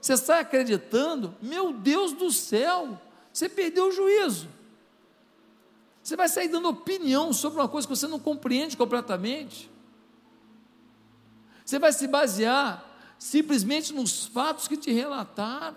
Você 0.00 0.12
está 0.12 0.40
acreditando? 0.40 1.34
Meu 1.40 1.72
Deus 1.72 2.12
do 2.12 2.30
céu, 2.30 3.00
você 3.32 3.48
perdeu 3.48 3.88
o 3.88 3.92
juízo. 3.92 4.48
Você 6.02 6.14
vai 6.14 6.28
sair 6.28 6.48
dando 6.48 6.68
opinião 6.68 7.32
sobre 7.32 7.58
uma 7.58 7.68
coisa 7.68 7.86
que 7.88 7.96
você 7.96 8.06
não 8.06 8.20
compreende 8.20 8.76
completamente. 8.76 9.68
Você 11.64 11.80
vai 11.80 11.92
se 11.92 12.06
basear 12.06 12.84
simplesmente 13.18 13.92
nos 13.92 14.26
fatos 14.26 14.68
que 14.68 14.76
te 14.76 14.92
relataram. 14.92 15.76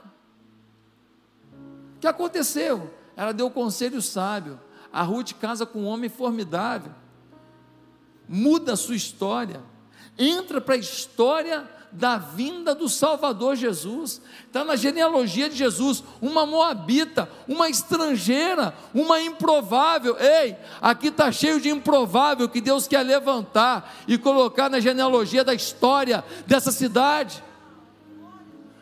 O 1.96 2.00
que 2.00 2.08
aconteceu? 2.08 2.94
Ela 3.16 3.34
deu 3.34 3.50
conselho 3.50 4.02
sábio. 4.02 4.60
A 4.94 5.02
Ruth 5.02 5.34
casa 5.34 5.66
com 5.66 5.80
um 5.82 5.88
homem 5.88 6.10
formidável. 6.10 6.94
Muda 8.28 8.74
a 8.74 8.78
sua 8.78 8.96
história. 8.96 9.64
Entra 10.18 10.62
para 10.62 10.76
a 10.76 10.78
história 10.78 11.68
da 11.92 12.18
vinda 12.18 12.76
do 12.76 12.88
Salvador 12.88 13.56
Jesus. 13.56 14.22
Está 14.46 14.64
na 14.64 14.76
genealogia 14.76 15.50
de 15.50 15.56
Jesus, 15.56 16.04
uma 16.22 16.46
moabita, 16.46 17.30
uma 17.48 17.70
estrangeira, 17.70 18.74
uma 18.94 19.20
improvável. 19.22 20.18
Ei, 20.20 20.56
aqui 20.82 21.08
está 21.08 21.32
cheio 21.32 21.60
de 21.60 21.70
improvável 21.70 22.48
que 22.48 22.62
Deus 22.62 22.88
quer 22.88 23.04
levantar 23.04 23.96
e 24.08 24.18
colocar 24.18 24.70
na 24.70 24.80
genealogia 24.80 25.44
da 25.44 25.54
história 25.54 26.24
dessa 26.46 26.72
cidade. 26.72 27.44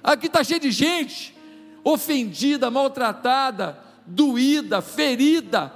Aqui 0.04 0.28
está 0.28 0.44
cheio 0.44 0.60
de 0.60 0.72
gente 0.72 1.36
ofendida, 1.84 2.70
maltratada, 2.70 3.80
doída, 4.06 4.82
ferida, 4.82 5.72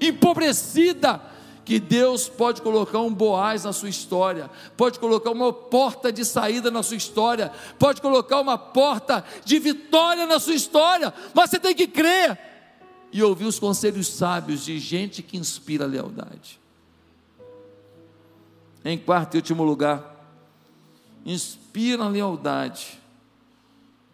empobrecida 0.00 1.33
que 1.64 1.80
Deus 1.80 2.28
pode 2.28 2.60
colocar 2.60 3.00
um 3.00 3.12
Boaz 3.12 3.64
na 3.64 3.72
sua 3.72 3.88
história, 3.88 4.50
pode 4.76 4.98
colocar 4.98 5.30
uma 5.30 5.52
porta 5.52 6.12
de 6.12 6.24
saída 6.24 6.70
na 6.70 6.82
sua 6.82 6.96
história, 6.96 7.50
pode 7.78 8.02
colocar 8.02 8.40
uma 8.40 8.58
porta 8.58 9.24
de 9.44 9.58
vitória 9.58 10.26
na 10.26 10.38
sua 10.38 10.54
história, 10.54 11.12
mas 11.32 11.50
você 11.50 11.58
tem 11.58 11.74
que 11.74 11.86
crer 11.86 12.38
e 13.12 13.22
ouvir 13.22 13.46
os 13.46 13.58
conselhos 13.58 14.08
sábios 14.08 14.64
de 14.64 14.78
gente 14.78 15.22
que 15.22 15.36
inspira 15.36 15.86
lealdade. 15.86 16.60
Em 18.84 18.98
quarto 18.98 19.34
e 19.34 19.38
último 19.38 19.64
lugar, 19.64 20.14
inspira 21.24 22.06
lealdade 22.06 23.00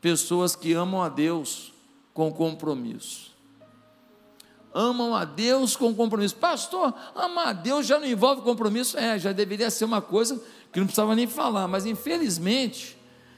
pessoas 0.00 0.54
que 0.54 0.72
amam 0.72 1.02
a 1.02 1.08
Deus 1.08 1.72
com 2.14 2.32
compromisso 2.32 3.29
amam 4.72 5.14
a 5.14 5.24
Deus 5.24 5.76
com 5.76 5.94
compromisso. 5.94 6.36
Pastor, 6.36 6.94
amar 7.14 7.48
a 7.48 7.52
Deus 7.52 7.86
já 7.86 7.98
não 7.98 8.06
envolve 8.06 8.42
compromisso? 8.42 8.98
É, 8.98 9.18
já 9.18 9.32
deveria 9.32 9.70
ser 9.70 9.84
uma 9.84 10.00
coisa 10.00 10.40
que 10.72 10.78
não 10.78 10.86
precisava 10.86 11.14
nem 11.14 11.26
falar, 11.26 11.66
mas 11.66 11.86
infelizmente 11.86 12.96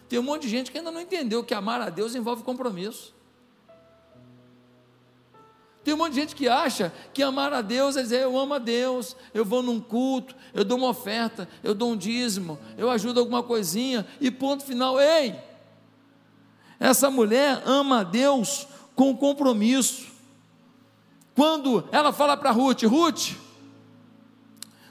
tem 0.09 0.19
um 0.19 0.23
monte 0.23 0.43
de 0.43 0.49
gente 0.49 0.71
que 0.71 0.79
ainda 0.79 0.91
não 0.91 1.01
entendeu 1.01 1.43
que 1.43 1.55
amar 1.55 1.81
a 1.81 1.89
Deus 1.89 2.15
envolve 2.15 2.43
compromisso. 2.43 3.15
Tem 5.83 5.95
um 5.95 5.97
monte 5.97 6.13
de 6.13 6.21
gente 6.21 6.37
que 6.37 6.49
acha 6.49 6.93
que 7.13 7.23
amar 7.23 7.53
a 7.53 7.61
Deus 7.61 7.97
é 7.97 8.03
dizer 8.03 8.21
eu 8.21 8.39
amo 8.39 8.55
a 8.55 8.59
Deus, 8.59 9.17
eu 9.35 9.45
vou 9.45 9.63
num 9.63 9.81
culto, 9.81 10.35
eu 10.55 10.65
dou 10.65 10.79
uma 10.79 10.91
oferta, 10.91 11.49
eu 11.65 11.75
dou 11.75 11.91
um 11.91 11.97
dízimo, 11.97 12.59
eu 12.79 12.89
ajudo 12.89 13.19
alguma 13.19 13.43
coisinha 13.43 14.07
e 14.21 14.31
ponto 14.31 14.63
final. 14.65 15.01
Ei! 15.01 15.35
Essa 16.79 17.11
mulher 17.11 17.63
ama 17.65 18.01
a 18.01 18.05
Deus 18.05 18.69
com 18.95 19.17
compromisso. 19.17 20.12
Quando 21.35 21.85
ela 21.91 22.13
fala 22.13 22.37
para 22.37 22.51
Ruth: 22.51 22.83
Ruth, 22.83 23.31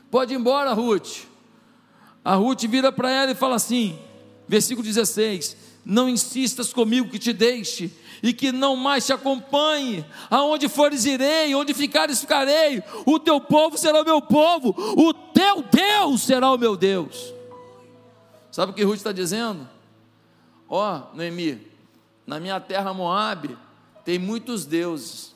pode 0.09 0.33
ir 0.33 0.37
embora, 0.37 0.73
Ruth. 0.73 1.25
A 2.23 2.35
Ruth 2.35 2.63
vira 2.63 2.91
para 2.91 3.09
ela 3.09 3.31
e 3.31 3.35
fala 3.35 3.55
assim, 3.55 3.97
versículo 4.47 4.85
16: 4.85 5.55
Não 5.83 6.09
insistas 6.09 6.71
comigo 6.73 7.09
que 7.09 7.19
te 7.19 7.33
deixe 7.33 7.91
e 8.21 8.33
que 8.33 8.51
não 8.51 8.75
mais 8.75 9.05
te 9.05 9.13
acompanhe. 9.13 10.05
Aonde 10.29 10.69
fores 10.69 11.05
irei, 11.05 11.53
onde 11.55 11.73
ficares 11.73 12.19
ficarei. 12.21 12.83
O 13.05 13.19
teu 13.19 13.39
povo 13.39 13.77
será 13.77 14.01
o 14.01 14.05
meu 14.05 14.21
povo, 14.21 14.75
o 14.77 15.13
teu 15.13 15.63
Deus 15.63 16.21
será 16.21 16.51
o 16.51 16.57
meu 16.57 16.75
Deus. 16.75 17.33
Sabe 18.51 18.71
o 18.71 18.75
que 18.75 18.83
Ruth 18.83 18.97
está 18.97 19.11
dizendo? 19.11 19.67
Ó, 20.67 20.95
oh, 20.95 21.15
Noemi, 21.15 21.67
na 22.25 22.39
minha 22.39 22.59
terra 22.59 22.93
Moabe 22.93 23.57
tem 24.03 24.17
muitos 24.19 24.65
deuses 24.65 25.30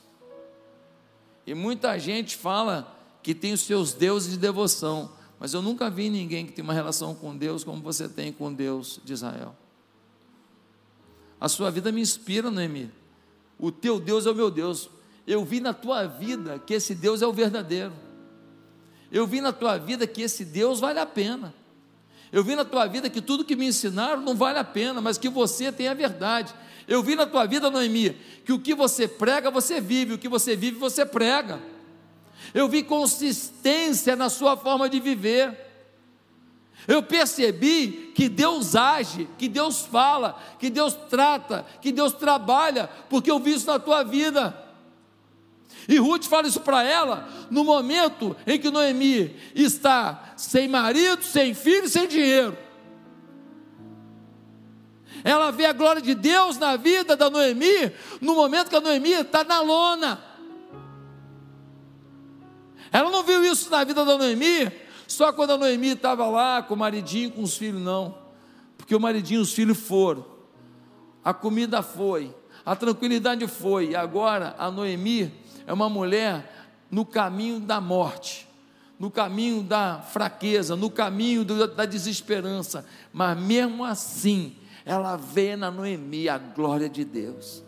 e 1.46 1.54
muita 1.54 1.98
gente 1.98 2.36
fala 2.36 2.94
que 3.22 3.34
tem 3.34 3.52
os 3.52 3.60
seus 3.60 3.92
deuses 3.92 4.32
de 4.32 4.38
devoção, 4.38 5.10
mas 5.38 5.54
eu 5.54 5.62
nunca 5.62 5.88
vi 5.88 6.10
ninguém 6.10 6.44
que 6.46 6.52
tem 6.52 6.64
uma 6.64 6.72
relação 6.74 7.14
com 7.14 7.36
Deus 7.36 7.62
como 7.62 7.82
você 7.82 8.08
tem 8.08 8.32
com 8.32 8.52
Deus 8.52 9.00
de 9.04 9.12
Israel. 9.12 9.54
A 11.40 11.48
sua 11.48 11.70
vida 11.70 11.92
me 11.92 12.00
inspira, 12.00 12.50
Noemi. 12.50 12.90
O 13.58 13.70
teu 13.70 14.00
Deus 14.00 14.26
é 14.26 14.30
o 14.30 14.34
meu 14.34 14.50
Deus. 14.50 14.88
Eu 15.26 15.44
vi 15.44 15.60
na 15.60 15.74
tua 15.74 16.06
vida 16.06 16.58
que 16.58 16.74
esse 16.74 16.94
Deus 16.94 17.22
é 17.22 17.26
o 17.26 17.32
verdadeiro. 17.32 17.92
Eu 19.12 19.26
vi 19.26 19.40
na 19.40 19.52
tua 19.52 19.76
vida 19.76 20.06
que 20.06 20.22
esse 20.22 20.44
Deus 20.44 20.80
vale 20.80 20.98
a 20.98 21.06
pena. 21.06 21.54
Eu 22.32 22.42
vi 22.42 22.56
na 22.56 22.64
tua 22.64 22.86
vida 22.86 23.08
que 23.08 23.22
tudo 23.22 23.44
que 23.44 23.54
me 23.54 23.66
ensinaram 23.66 24.20
não 24.20 24.34
vale 24.34 24.58
a 24.58 24.64
pena, 24.64 25.00
mas 25.00 25.18
que 25.18 25.28
você 25.28 25.70
tem 25.70 25.88
a 25.88 25.94
verdade. 25.94 26.54
Eu 26.88 27.02
vi 27.02 27.16
na 27.16 27.26
tua 27.26 27.46
vida, 27.46 27.70
Noemi, 27.70 28.16
que 28.44 28.52
o 28.52 28.58
que 28.58 28.74
você 28.74 29.08
prega, 29.08 29.50
você 29.50 29.80
vive, 29.80 30.14
o 30.14 30.18
que 30.18 30.28
você 30.28 30.54
vive, 30.54 30.78
você 30.78 31.04
prega. 31.04 31.60
Eu 32.54 32.68
vi 32.68 32.82
consistência 32.82 34.14
na 34.14 34.28
sua 34.28 34.56
forma 34.56 34.88
de 34.88 35.00
viver. 35.00 35.66
Eu 36.86 37.02
percebi 37.02 38.12
que 38.14 38.28
Deus 38.28 38.76
age, 38.76 39.28
que 39.36 39.48
Deus 39.48 39.80
fala, 39.80 40.40
que 40.60 40.70
Deus 40.70 40.94
trata, 41.08 41.66
que 41.82 41.90
Deus 41.90 42.12
trabalha, 42.12 42.88
porque 43.10 43.30
eu 43.30 43.40
vi 43.40 43.54
isso 43.54 43.66
na 43.66 43.80
tua 43.80 44.04
vida. 44.04 44.56
E 45.88 45.98
Ruth 45.98 46.26
fala 46.26 46.46
isso 46.46 46.60
para 46.60 46.84
ela 46.84 47.28
no 47.50 47.64
momento 47.64 48.36
em 48.46 48.58
que 48.58 48.70
Noemi 48.70 49.34
está 49.54 50.34
sem 50.36 50.68
marido, 50.68 51.24
sem 51.24 51.52
filho, 51.54 51.88
sem 51.88 52.06
dinheiro 52.06 52.65
ela 55.26 55.50
vê 55.50 55.66
a 55.66 55.72
glória 55.72 56.00
de 56.00 56.14
Deus 56.14 56.56
na 56.56 56.76
vida 56.76 57.16
da 57.16 57.28
Noemi, 57.28 57.92
no 58.20 58.36
momento 58.36 58.70
que 58.70 58.76
a 58.76 58.80
Noemi 58.80 59.10
está 59.10 59.42
na 59.42 59.60
lona. 59.60 60.20
Ela 62.92 63.10
não 63.10 63.24
viu 63.24 63.44
isso 63.44 63.68
na 63.68 63.82
vida 63.82 64.04
da 64.04 64.16
Noemi 64.16 64.70
só 65.08 65.32
quando 65.32 65.50
a 65.50 65.58
Noemi 65.58 65.88
estava 65.88 66.28
lá 66.28 66.62
com 66.62 66.74
o 66.74 66.76
maridinho, 66.76 67.32
com 67.32 67.42
os 67.42 67.56
filhos, 67.56 67.82
não. 67.82 68.16
Porque 68.78 68.94
o 68.94 69.00
maridinho 69.00 69.40
e 69.40 69.42
os 69.42 69.52
filhos 69.52 69.76
foram, 69.78 70.24
a 71.24 71.34
comida 71.34 71.82
foi, 71.82 72.32
a 72.64 72.76
tranquilidade 72.76 73.48
foi, 73.48 73.90
e 73.90 73.96
agora 73.96 74.54
a 74.56 74.70
Noemi 74.70 75.34
é 75.66 75.72
uma 75.72 75.88
mulher 75.88 76.68
no 76.88 77.04
caminho 77.04 77.58
da 77.58 77.80
morte, 77.80 78.46
no 78.96 79.10
caminho 79.10 79.60
da 79.64 80.02
fraqueza, 80.02 80.76
no 80.76 80.88
caminho 80.88 81.44
da 81.44 81.84
desesperança, 81.84 82.86
mas 83.12 83.36
mesmo 83.36 83.84
assim, 83.84 84.56
ela 84.86 85.16
vê 85.16 85.56
na 85.56 85.68
Noemi 85.68 86.28
a 86.28 86.38
glória 86.38 86.88
de 86.88 87.04
Deus. 87.04 87.64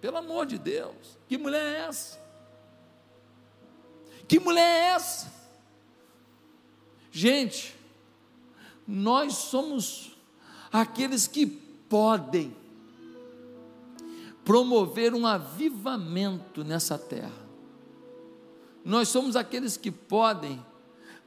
Pelo 0.00 0.16
amor 0.16 0.46
de 0.46 0.56
Deus, 0.56 1.18
que 1.28 1.36
mulher 1.36 1.66
é 1.66 1.80
essa? 1.88 2.20
Que 4.28 4.38
mulher 4.38 4.62
é 4.62 4.94
essa? 4.94 5.32
Gente, 7.10 7.74
nós 8.86 9.34
somos 9.34 10.16
aqueles 10.72 11.26
que 11.26 11.44
podem 11.44 12.56
promover 14.44 15.12
um 15.12 15.26
avivamento 15.26 16.62
nessa 16.62 16.96
terra. 16.96 17.50
Nós 18.84 19.08
somos 19.08 19.34
aqueles 19.34 19.76
que 19.76 19.90
podem 19.90 20.64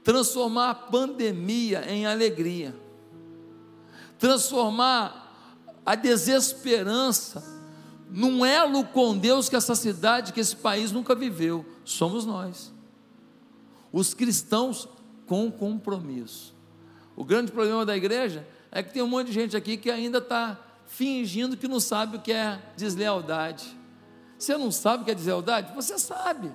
transformar 0.06 0.70
a 0.70 0.76
pandemia 0.76 1.84
em 1.92 2.06
alegria 2.06 2.74
transformar 4.20 5.24
a 5.86 5.96
desesperança 5.96 7.44
num 8.10 8.46
elo 8.46 8.86
com 8.86 9.18
Deus 9.18 9.50
que 9.50 9.56
essa 9.56 9.76
cidade, 9.76 10.34
que 10.34 10.40
esse 10.40 10.56
país 10.56 10.92
nunca 10.92 11.16
viveu. 11.16 11.66
Somos 11.84 12.26
nós. 12.26 12.72
Os 13.92 14.14
cristãos 14.14 14.88
com 15.26 15.52
compromisso. 15.52 16.54
O 17.16 17.24
grande 17.24 17.52
problema 17.52 17.86
da 17.86 17.96
igreja 17.96 18.48
é 18.72 18.82
que 18.82 18.94
tem 18.94 19.02
um 19.02 19.08
monte 19.08 19.28
de 19.28 19.34
gente 19.34 19.58
aqui 19.58 19.78
que 19.78 19.90
ainda 19.90 20.18
está 20.18 20.60
fingindo 20.86 21.58
que 21.58 21.68
não 21.68 21.80
sabe 21.80 22.18
o 22.18 22.22
que 22.22 22.32
é 22.32 22.62
deslealdade. 22.78 23.78
Você 24.38 24.58
não 24.58 24.72
sabe 24.72 25.04
o 25.04 25.06
que 25.06 25.12
é 25.12 25.16
deslealdade? 25.16 25.74
Você 25.74 25.98
sabe. 25.98 26.52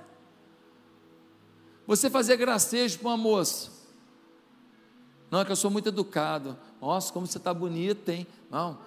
Você 1.86 2.10
fazer 2.10 2.36
gracejo 2.36 2.98
para 2.98 3.08
uma 3.08 3.16
moça. 3.16 3.70
Não, 5.30 5.40
é 5.40 5.44
que 5.44 5.52
eu 5.52 5.56
sou 5.56 5.70
muito 5.70 5.88
educado. 5.88 6.56
Nossa, 6.80 7.12
como 7.12 7.26
você 7.26 7.38
está 7.38 7.52
bonita, 7.52 8.12
hein? 8.12 8.26
Não, 8.50 8.78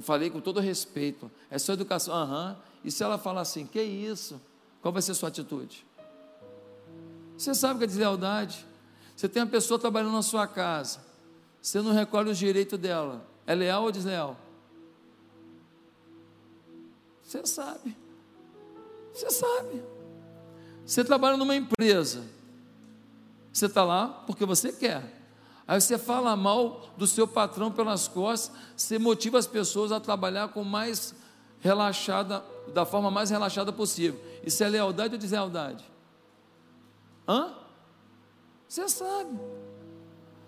falei 0.00 0.30
com 0.30 0.40
todo 0.40 0.60
respeito. 0.60 1.30
É 1.50 1.58
sua 1.58 1.74
educação. 1.74 2.14
Aham. 2.14 2.50
Uhum. 2.50 2.70
E 2.84 2.90
se 2.90 3.02
ela 3.02 3.18
falar 3.18 3.42
assim, 3.42 3.66
que 3.66 3.82
isso? 3.82 4.40
Qual 4.80 4.92
vai 4.92 5.02
ser 5.02 5.12
a 5.12 5.14
sua 5.14 5.28
atitude? 5.28 5.84
Você 7.36 7.54
sabe 7.54 7.78
que 7.78 7.84
é 7.84 7.86
deslealdade. 7.86 8.66
Você 9.14 9.28
tem 9.28 9.42
uma 9.42 9.48
pessoa 9.48 9.78
trabalhando 9.78 10.12
na 10.12 10.22
sua 10.22 10.46
casa. 10.46 11.00
Você 11.60 11.80
não 11.82 11.92
recolhe 11.92 12.30
os 12.30 12.38
direitos 12.38 12.78
dela. 12.78 13.22
É 13.46 13.54
leal 13.54 13.84
ou 13.84 13.92
desleal? 13.92 14.36
Você 17.22 17.46
sabe. 17.46 17.96
Você 19.12 19.30
sabe. 19.30 19.82
Você 20.84 21.04
trabalha 21.04 21.36
numa 21.36 21.54
empresa. 21.54 22.24
Você 23.52 23.66
está 23.66 23.84
lá 23.84 24.08
porque 24.26 24.44
você 24.44 24.72
quer. 24.72 25.19
Aí 25.70 25.80
você 25.80 25.96
fala 25.96 26.34
mal 26.34 26.90
do 26.96 27.06
seu 27.06 27.28
patrão 27.28 27.70
pelas 27.70 28.08
costas, 28.08 28.52
você 28.76 28.98
motiva 28.98 29.38
as 29.38 29.46
pessoas 29.46 29.92
a 29.92 30.00
trabalhar 30.00 30.48
com 30.48 30.64
mais 30.64 31.14
relaxada, 31.60 32.42
da 32.74 32.84
forma 32.84 33.08
mais 33.08 33.30
relaxada 33.30 33.72
possível. 33.72 34.20
Isso 34.44 34.64
é 34.64 34.68
lealdade 34.68 35.14
ou 35.14 35.20
deslealdade? 35.20 35.88
Hã? 37.28 37.54
Você 38.66 38.88
sabe. 38.88 39.38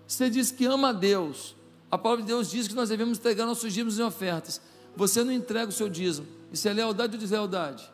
Você 0.05 0.29
diz 0.29 0.51
que 0.51 0.65
ama 0.65 0.89
a 0.89 0.91
Deus. 0.91 1.55
A 1.89 1.97
palavra 1.97 2.21
de 2.21 2.27
Deus 2.27 2.51
diz 2.51 2.67
que 2.67 2.75
nós 2.75 2.89
devemos 2.89 3.17
entregar 3.17 3.45
nossos 3.45 3.71
dízimos 3.71 3.97
em 3.97 4.03
ofertas. 4.03 4.59
Você 4.93 5.23
não 5.23 5.31
entrega 5.31 5.69
o 5.69 5.71
seu 5.71 5.87
dízimo. 5.87 6.27
Isso 6.51 6.67
é 6.67 6.73
lealdade 6.73 7.13
ou 7.13 7.19
deslealdade? 7.21 7.89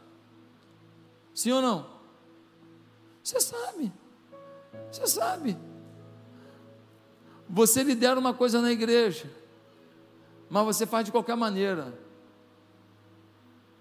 Sim 1.36 1.52
ou 1.52 1.62
não? 1.62 1.86
Você 3.24 3.40
sabe. 3.40 3.94
Você 4.92 5.06
sabe. 5.06 5.69
Você 7.50 7.82
lidera 7.82 8.20
uma 8.20 8.34
coisa 8.34 8.62
na 8.62 8.72
igreja, 8.72 9.30
mas 10.50 10.66
você 10.66 10.86
faz 10.86 11.06
de 11.06 11.12
qualquer 11.12 11.36
maneira. 11.36 11.98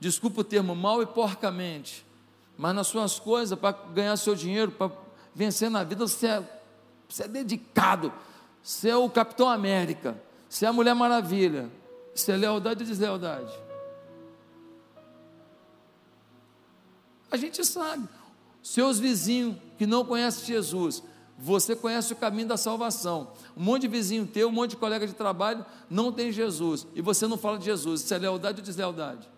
Desculpa 0.00 0.40
o 0.40 0.44
termo, 0.44 0.74
mal 0.74 1.02
e 1.02 1.06
porcamente. 1.06 2.06
Mas 2.56 2.74
nas 2.74 2.86
suas 2.86 3.18
coisas, 3.18 3.58
para 3.58 3.72
ganhar 3.72 4.16
seu 4.16 4.34
dinheiro, 4.34 4.72
para 4.72 4.90
vencer 5.34 5.70
na 5.70 5.84
vida, 5.84 6.06
você 6.06 6.26
é, 6.26 6.60
você 7.08 7.24
é 7.24 7.28
dedicado. 7.28 8.12
Você 8.62 8.88
é 8.88 8.96
o 8.96 9.08
Capitão 9.08 9.48
América. 9.48 10.20
Você 10.48 10.64
é 10.64 10.68
a 10.68 10.72
Mulher 10.72 10.94
Maravilha. 10.94 11.70
Isso 12.14 12.30
é 12.30 12.36
lealdade 12.36 12.82
ou 12.82 12.88
deslealdade? 12.88 13.52
A 17.30 17.36
gente 17.36 17.64
sabe. 17.64 18.08
Seus 18.62 18.98
vizinhos 18.98 19.56
que 19.76 19.86
não 19.86 20.04
conhecem 20.04 20.44
Jesus, 20.44 21.02
você 21.38 21.76
conhece 21.76 22.12
o 22.12 22.16
caminho 22.16 22.48
da 22.48 22.56
salvação. 22.56 23.30
Um 23.56 23.62
monte 23.62 23.82
de 23.82 23.88
vizinho 23.88 24.26
teu, 24.26 24.48
um 24.48 24.52
monte 24.52 24.70
de 24.70 24.76
colega 24.76 25.06
de 25.06 25.12
trabalho 25.12 25.64
não 25.88 26.10
tem 26.10 26.32
Jesus. 26.32 26.84
E 26.96 27.00
você 27.00 27.28
não 27.28 27.38
fala 27.38 27.58
de 27.58 27.64
Jesus. 27.66 28.02
Isso 28.02 28.12
é 28.12 28.18
lealdade 28.18 28.58
ou 28.58 28.64
deslealdade? 28.64 29.30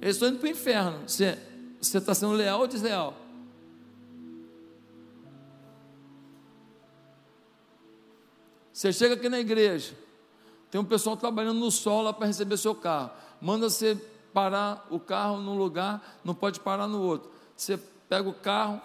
Eles 0.00 0.16
estão 0.16 0.28
indo 0.28 0.40
para 0.40 0.48
o 0.48 0.50
inferno. 0.50 1.08
Você 1.08 1.38
está 1.80 2.12
sendo 2.12 2.32
leal 2.32 2.58
ou 2.60 2.66
desleal? 2.66 3.16
Você 8.72 8.92
chega 8.92 9.14
aqui 9.14 9.28
na 9.28 9.38
igreja, 9.38 9.94
tem 10.68 10.80
um 10.80 10.84
pessoal 10.84 11.16
trabalhando 11.16 11.60
no 11.60 11.70
sol 11.70 12.02
lá 12.02 12.12
para 12.12 12.26
receber 12.26 12.56
seu 12.56 12.74
carro. 12.74 13.10
Manda 13.40 13.70
você 13.70 13.94
parar 14.32 14.84
o 14.90 14.98
carro 14.98 15.36
num 15.36 15.56
lugar, 15.56 16.18
não 16.24 16.34
pode 16.34 16.58
parar 16.58 16.88
no 16.88 17.00
outro. 17.00 17.30
Você 17.62 17.76
pega 18.08 18.28
o 18.28 18.34
carro, 18.34 18.82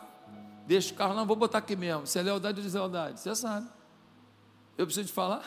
deixa 0.67 0.93
o 0.93 0.95
carro, 0.95 1.15
não, 1.15 1.25
vou 1.25 1.35
botar 1.35 1.57
aqui 1.57 1.75
mesmo. 1.75 2.03
Isso 2.03 2.19
é 2.19 2.21
lealdade 2.21 2.59
ou 2.59 2.63
deslealdade? 2.63 3.19
Você 3.19 3.35
sabe. 3.35 3.67
Eu 4.77 4.85
preciso 4.85 5.07
te 5.07 5.13
falar? 5.13 5.43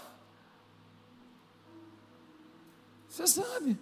Você 3.09 3.29
sabe. 3.29 3.79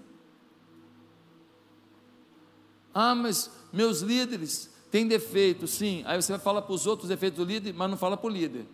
Ah, 2.92 3.14
mas 3.14 3.50
meus 3.72 4.02
líderes 4.02 4.70
têm 4.90 5.08
defeito, 5.08 5.66
sim. 5.66 6.02
Aí 6.04 6.20
você 6.20 6.32
vai 6.32 6.40
falar 6.42 6.60
para 6.60 6.74
os 6.74 6.86
outros 6.86 7.08
defeitos 7.08 7.38
do 7.38 7.50
líder, 7.50 7.72
mas 7.72 7.88
não 7.88 7.96
fala 7.96 8.18
para 8.18 8.26
o 8.26 8.30
líder. 8.30 8.66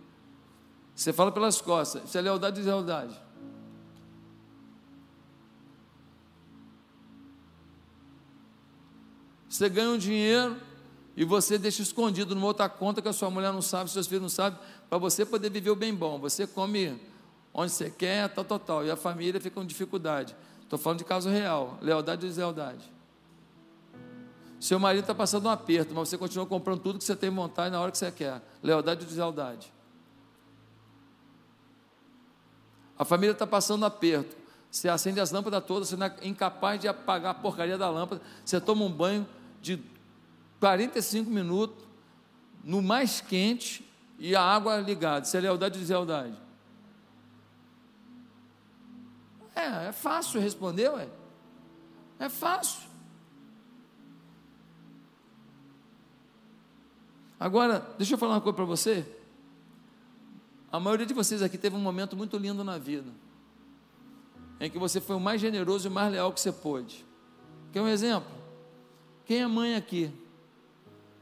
Você 0.92 1.12
fala 1.12 1.30
pelas 1.30 1.60
costas. 1.60 2.02
Isso 2.02 2.18
é 2.18 2.20
lealdade 2.20 2.56
e 2.56 2.58
deslealdade. 2.58 3.23
Você 9.54 9.68
ganha 9.68 9.90
um 9.90 9.96
dinheiro 9.96 10.56
e 11.16 11.24
você 11.24 11.56
deixa 11.56 11.80
escondido 11.80 12.34
numa 12.34 12.48
outra 12.48 12.68
conta 12.68 13.00
que 13.00 13.06
a 13.06 13.12
sua 13.12 13.30
mulher 13.30 13.52
não 13.52 13.62
sabe, 13.62 13.88
seus 13.88 14.08
filhos 14.08 14.22
não 14.22 14.28
sabem, 14.28 14.58
para 14.90 14.98
você 14.98 15.24
poder 15.24 15.48
viver 15.48 15.70
o 15.70 15.76
bem 15.76 15.94
bom. 15.94 16.18
Você 16.18 16.44
come 16.44 17.00
onde 17.52 17.70
você 17.70 17.88
quer, 17.88 18.28
tal, 18.30 18.44
tal, 18.44 18.58
tal. 18.58 18.84
E 18.84 18.90
a 18.90 18.96
família 18.96 19.40
fica 19.40 19.54
com 19.54 19.64
dificuldade. 19.64 20.34
Estou 20.60 20.76
falando 20.76 20.98
de 20.98 21.04
caso 21.04 21.30
real, 21.30 21.78
lealdade 21.80 22.26
e 22.26 22.28
deslealdade. 22.28 22.92
Seu 24.58 24.80
marido 24.80 25.02
está 25.02 25.14
passando 25.14 25.46
um 25.46 25.50
aperto, 25.50 25.94
mas 25.94 26.08
você 26.08 26.18
continua 26.18 26.46
comprando 26.46 26.80
tudo 26.80 26.98
que 26.98 27.04
você 27.04 27.14
tem 27.14 27.30
vontade 27.30 27.70
na 27.70 27.80
hora 27.80 27.92
que 27.92 27.98
você 27.98 28.10
quer. 28.10 28.42
Lealdade 28.60 29.04
e 29.04 29.06
deslealdade. 29.06 29.72
A 32.98 33.04
família 33.04 33.34
está 33.34 33.46
passando 33.46 33.82
um 33.82 33.86
aperto. 33.86 34.36
Você 34.68 34.88
acende 34.88 35.20
as 35.20 35.30
lâmpadas 35.30 35.64
todas, 35.64 35.90
você 35.90 35.94
é 36.02 36.26
incapaz 36.26 36.80
de 36.80 36.88
apagar 36.88 37.30
a 37.30 37.34
porcaria 37.34 37.78
da 37.78 37.88
lâmpada. 37.88 38.20
Você 38.44 38.60
toma 38.60 38.84
um 38.84 38.90
banho 38.90 39.24
de 39.64 39.82
45 40.60 41.30
minutos, 41.30 41.82
no 42.62 42.82
mais 42.82 43.22
quente, 43.22 43.82
e 44.18 44.36
a 44.36 44.42
água 44.42 44.76
ligada. 44.76 45.26
Isso 45.26 45.36
é 45.36 45.40
lealdade 45.40 45.76
ou 45.76 45.80
deslealdade? 45.80 46.36
É, 49.56 49.88
é 49.88 49.92
fácil 49.92 50.40
responder, 50.40 50.90
ué. 50.90 51.08
É 52.18 52.28
fácil. 52.28 52.88
Agora, 57.40 57.80
deixa 57.96 58.14
eu 58.14 58.18
falar 58.18 58.34
uma 58.34 58.40
coisa 58.40 58.56
para 58.56 58.64
você. 58.66 59.06
A 60.70 60.78
maioria 60.78 61.06
de 61.06 61.14
vocês 61.14 61.40
aqui 61.40 61.56
teve 61.56 61.74
um 61.74 61.80
momento 61.80 62.16
muito 62.16 62.36
lindo 62.36 62.62
na 62.62 62.76
vida, 62.76 63.10
em 64.60 64.70
que 64.70 64.78
você 64.78 65.00
foi 65.00 65.16
o 65.16 65.20
mais 65.20 65.40
generoso 65.40 65.88
e 65.88 65.90
o 65.90 65.92
mais 65.92 66.12
leal 66.12 66.32
que 66.32 66.40
você 66.40 66.52
pôde. 66.52 67.04
Quer 67.72 67.80
um 67.80 67.88
exemplo? 67.88 68.43
Quem 69.24 69.40
é 69.40 69.46
mãe 69.46 69.74
aqui? 69.74 70.12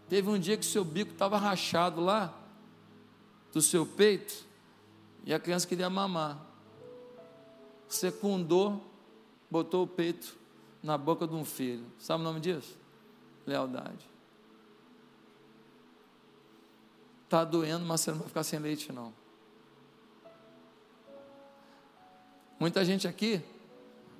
Teve 0.09 0.29
um 0.29 0.39
dia 0.39 0.57
que 0.57 0.65
seu 0.65 0.85
bico 0.85 1.13
estava 1.13 1.39
rachado 1.39 2.01
lá, 2.01 2.37
do 3.53 3.63
seu 3.63 3.87
peito, 3.87 4.45
e 5.25 5.33
a 5.33 5.39
criança 5.39 5.67
queria 5.67 5.89
mamar. 5.89 6.39
Dor, 8.47 8.81
botou 9.51 9.85
o 9.85 9.87
peito 9.87 10.37
na 10.83 10.99
boca 10.99 11.27
de 11.27 11.35
um 11.35 11.45
filho. 11.45 11.85
Sabe 11.99 12.23
o 12.23 12.25
nome 12.25 12.41
disso? 12.41 12.77
Lealdade. 13.47 14.11
Está 17.25 17.45
doendo, 17.45 17.85
mas 17.85 18.01
você 18.01 18.11
não 18.11 18.19
vai 18.19 18.29
ficar 18.29 18.43
sem 18.43 18.59
leite, 18.59 18.93
não. 18.93 19.15
Muita 22.59 22.85
gente 22.85 23.09
aqui, 23.09 23.41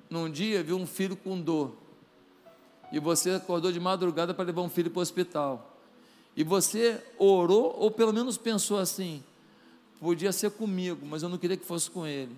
num 0.09 0.29
dia, 0.29 0.63
viu 0.63 0.77
um 0.77 0.87
filho 0.87 1.15
com 1.15 1.39
dor. 1.39 1.82
E 2.93 2.99
você 2.99 3.31
acordou 3.31 3.71
de 3.71 3.79
madrugada 3.79 4.35
para 4.35 4.45
levar 4.45 4.61
um 4.61 4.69
filho 4.69 4.91
para 4.91 4.99
o 4.99 5.01
hospital. 5.01 5.75
E 6.35 6.43
você 6.43 7.03
orou, 7.17 7.75
ou 7.79 7.89
pelo 7.89 8.13
menos 8.13 8.37
pensou 8.37 8.77
assim: 8.77 9.23
podia 9.99 10.31
ser 10.31 10.51
comigo, 10.51 11.03
mas 11.03 11.23
eu 11.23 11.27
não 11.27 11.39
queria 11.39 11.57
que 11.57 11.65
fosse 11.65 11.89
com 11.89 12.05
ele. 12.05 12.37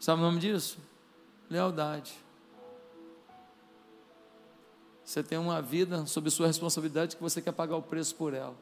Sabe 0.00 0.22
o 0.22 0.24
nome 0.24 0.40
disso? 0.40 0.78
Lealdade. 1.50 2.14
Você 5.04 5.22
tem 5.22 5.36
uma 5.36 5.60
vida 5.60 6.06
sob 6.06 6.30
sua 6.30 6.46
responsabilidade 6.46 7.14
que 7.14 7.22
você 7.22 7.42
quer 7.42 7.52
pagar 7.52 7.76
o 7.76 7.82
preço 7.82 8.14
por 8.14 8.32
ela. 8.32 8.56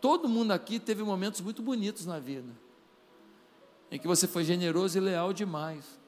Todo 0.00 0.28
mundo 0.28 0.52
aqui 0.52 0.78
teve 0.78 1.02
momentos 1.02 1.40
muito 1.40 1.62
bonitos 1.62 2.06
na 2.06 2.20
vida, 2.20 2.52
em 3.90 3.98
que 3.98 4.06
você 4.06 4.28
foi 4.28 4.44
generoso 4.44 4.96
e 4.96 5.00
leal 5.00 5.32
demais. 5.32 5.98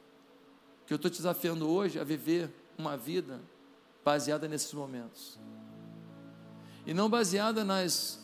Que 0.90 0.94
eu 0.94 0.96
estou 0.96 1.08
te 1.08 1.18
desafiando 1.18 1.70
hoje 1.70 2.00
a 2.00 2.02
viver 2.02 2.50
uma 2.76 2.96
vida 2.96 3.40
baseada 4.04 4.48
nesses 4.48 4.74
momentos, 4.74 5.38
e 6.84 6.92
não 6.92 7.08
baseada 7.08 7.62
nas 7.62 8.18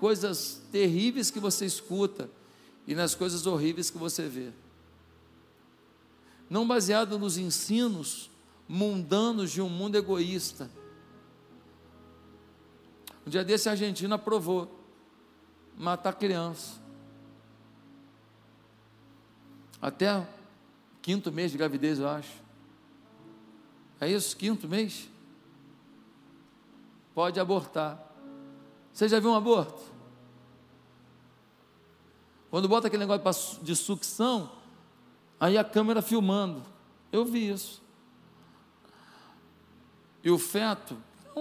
coisas 0.00 0.60
terríveis 0.72 1.30
que 1.30 1.38
você 1.38 1.64
escuta 1.64 2.28
e 2.88 2.94
nas 2.96 3.14
coisas 3.14 3.46
horríveis 3.46 3.88
que 3.88 3.98
você 3.98 4.26
vê. 4.26 4.50
Não 6.50 6.66
baseado 6.66 7.20
nos 7.20 7.38
ensinos 7.38 8.28
mundanos 8.66 9.52
de 9.52 9.62
um 9.62 9.68
mundo 9.68 9.94
egoísta. 9.94 10.68
Um 13.24 13.30
dia 13.30 13.44
desse 13.44 13.68
a 13.68 13.72
Argentina 13.72 14.16
aprovou 14.16 14.68
matar 15.76 16.14
criança. 16.14 16.80
Até 19.80 20.26
quinto 21.02 21.32
mês 21.32 21.52
de 21.52 21.58
gravidez, 21.58 21.98
eu 21.98 22.08
acho. 22.08 22.32
É 24.00 24.10
isso? 24.10 24.36
Quinto 24.36 24.68
mês? 24.68 25.08
Pode 27.14 27.38
abortar. 27.40 28.02
Você 28.92 29.08
já 29.08 29.18
viu 29.18 29.30
um 29.30 29.34
aborto? 29.34 29.82
Quando 32.50 32.68
bota 32.68 32.86
aquele 32.86 33.04
negócio 33.04 33.62
de 33.62 33.74
sucção, 33.76 34.50
aí 35.38 35.58
a 35.58 35.64
câmera 35.64 36.00
filmando. 36.00 36.62
Eu 37.10 37.24
vi 37.24 37.50
isso. 37.50 37.82
E 40.22 40.30
o 40.30 40.38
feto 40.38 40.96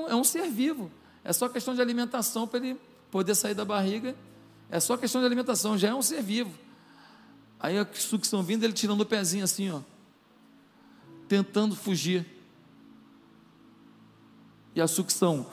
é 0.07 0.15
um 0.15 0.23
ser 0.23 0.49
vivo. 0.49 0.91
É 1.23 1.33
só 1.33 1.47
questão 1.49 1.75
de 1.75 1.81
alimentação 1.81 2.47
para 2.47 2.59
ele 2.59 2.79
poder 3.11 3.35
sair 3.35 3.53
da 3.53 3.65
barriga 3.65 4.15
é 4.69 4.79
só 4.79 4.97
questão 4.97 5.21
de 5.21 5.27
alimentação, 5.27 5.77
já 5.77 5.89
é 5.89 5.95
um 5.95 6.01
ser 6.01 6.21
vivo. 6.21 6.51
Aí 7.59 7.77
a 7.77 7.87
sucção 7.93 8.43
vindo, 8.43 8.63
ele 8.63 8.73
tirando 8.73 9.01
o 9.01 9.05
pezinho 9.05 9.43
assim, 9.43 9.69
ó, 9.71 9.81
tentando 11.27 11.75
fugir. 11.75 12.25
e 14.75 14.81
a 14.81 14.87
sucção. 14.87 15.47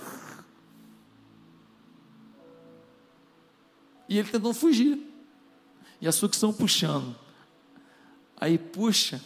E 4.06 4.18
ele 4.18 4.28
tentando 4.28 4.52
fugir. 4.52 5.00
E 5.98 6.06
a 6.06 6.12
sucção 6.12 6.52
puxando. 6.52 7.16
Aí 8.36 8.58
puxa 8.58 9.22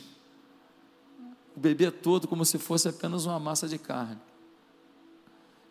o 1.57 1.61
bebê 1.61 1.91
todo 1.91 2.29
como 2.29 2.45
se 2.45 2.57
fosse 2.59 2.89
apenas 2.89 3.27
uma 3.27 3.41
massa 3.41 3.67
de 3.67 3.77
carne. 3.77 4.21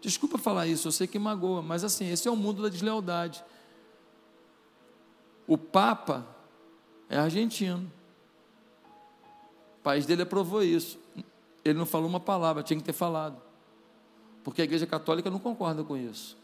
Desculpa 0.02 0.38
falar 0.38 0.68
isso, 0.68 0.90
eu 0.90 0.92
sei 0.92 1.08
que 1.08 1.18
magoa, 1.18 1.62
mas 1.62 1.84
assim, 1.86 2.10
esse 2.12 2.28
é 2.28 2.32
o 2.32 2.36
mundo 2.36 2.62
da 2.62 2.70
deslealdade. 2.70 3.44
O 5.48 5.58
Papa 5.58 6.37
é 7.10 7.18
argentino. 7.18 7.92
O 9.80 9.84
país 9.84 10.06
dele 10.06 10.24
aprovou 10.24 10.64
isso. 10.64 11.00
Ele 11.64 11.78
não 11.78 11.86
falou 11.86 12.08
uma 12.08 12.20
palavra, 12.20 12.64
tinha 12.64 12.78
que 12.78 12.84
ter 12.84 12.94
falado. 12.94 13.42
Porque 14.44 14.62
a 14.62 14.66
Igreja 14.66 14.86
Católica 14.86 15.30
não 15.30 15.40
concorda 15.40 15.84
com 15.84 15.96
isso. 15.98 16.38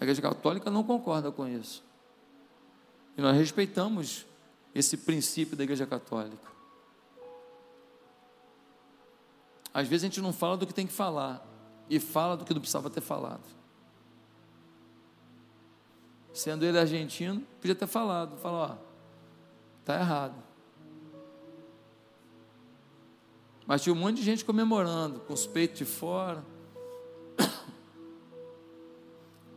A 0.00 0.04
Igreja 0.04 0.22
Católica 0.22 0.70
não 0.70 0.82
concorda 0.82 1.30
com 1.30 1.46
isso. 1.46 1.84
E 3.16 3.22
nós 3.22 3.36
respeitamos 3.36 4.26
esse 4.74 4.96
princípio 4.96 5.56
da 5.56 5.64
Igreja 5.64 5.86
Católica. 5.86 6.50
Às 9.72 9.88
vezes 9.88 10.04
a 10.04 10.06
gente 10.08 10.20
não 10.20 10.32
fala 10.32 10.56
do 10.56 10.66
que 10.66 10.74
tem 10.74 10.86
que 10.86 10.92
falar 10.92 11.46
e 11.88 11.98
fala 11.98 12.36
do 12.36 12.44
que 12.44 12.52
não 12.52 12.60
precisava 12.60 12.90
ter 12.90 13.00
falado. 13.00 13.61
Sendo 16.32 16.64
ele 16.64 16.78
argentino, 16.78 17.42
podia 17.60 17.74
ter 17.74 17.86
falado, 17.86 18.36
falar, 18.38 18.72
ó, 18.72 18.76
tá 19.84 19.98
errado. 19.98 20.34
Mas 23.66 23.82
tinha 23.82 23.92
um 23.92 23.98
monte 23.98 24.16
de 24.16 24.22
gente 24.22 24.44
comemorando, 24.44 25.20
com 25.20 25.32
os 25.32 25.46
peitos 25.46 25.78
de 25.78 25.84
fora. 25.84 26.44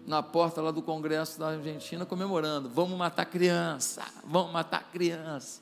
Na 0.06 0.22
porta 0.22 0.62
lá 0.62 0.72
do 0.72 0.82
Congresso 0.82 1.40
da 1.40 1.50
Argentina, 1.50 2.06
comemorando: 2.06 2.70
vamos 2.70 2.98
matar 2.98 3.26
criança, 3.26 4.06
vamos 4.26 4.52
matar 4.52 4.92
criança. 4.92 5.62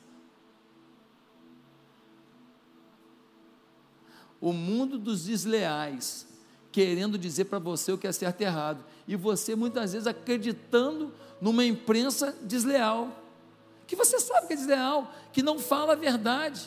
O 4.40 4.52
mundo 4.52 4.98
dos 4.98 5.24
desleais, 5.24 6.26
querendo 6.74 7.16
dizer 7.16 7.44
para 7.44 7.60
você 7.60 7.92
o 7.92 7.96
que 7.96 8.04
é 8.04 8.10
certo 8.10 8.40
e 8.40 8.44
errado, 8.44 8.84
e 9.06 9.14
você 9.14 9.54
muitas 9.54 9.92
vezes 9.92 10.08
acreditando 10.08 11.12
numa 11.40 11.64
imprensa 11.64 12.36
desleal, 12.42 13.16
que 13.86 13.94
você 13.94 14.18
sabe 14.18 14.48
que 14.48 14.54
é 14.54 14.56
desleal, 14.56 15.08
que 15.32 15.40
não 15.40 15.56
fala 15.56 15.92
a 15.92 15.94
verdade. 15.94 16.60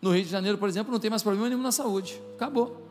No 0.00 0.10
Rio 0.10 0.24
de 0.24 0.30
Janeiro, 0.30 0.56
por 0.56 0.66
exemplo, 0.66 0.90
não 0.90 0.98
tem 0.98 1.10
mais 1.10 1.22
problema 1.22 1.50
nenhum 1.50 1.60
na 1.60 1.70
saúde. 1.70 2.18
Acabou. 2.34 2.82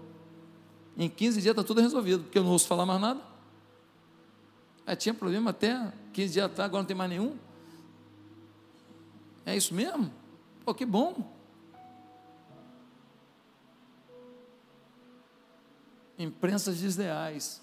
Em 0.95 1.09
15 1.09 1.41
dias 1.41 1.53
está 1.53 1.63
tudo 1.63 1.81
resolvido, 1.81 2.25
porque 2.25 2.37
eu 2.37 2.43
não 2.43 2.51
ouço 2.51 2.67
falar 2.67 2.85
mais 2.85 3.01
nada. 3.01 3.21
É, 4.85 4.95
tinha 4.95 5.15
problema 5.15 5.49
até 5.49 5.91
15 6.13 6.31
dias 6.31 6.45
atrás, 6.45 6.67
agora 6.67 6.83
não 6.83 6.87
tem 6.87 6.95
mais 6.95 7.09
nenhum. 7.09 7.35
É 9.43 9.57
isso 9.57 9.73
mesmo? 9.73 10.13
Pô, 10.63 10.75
que 10.75 10.85
bom. 10.85 11.33
Imprensas 16.17 16.77
desleais, 16.77 17.61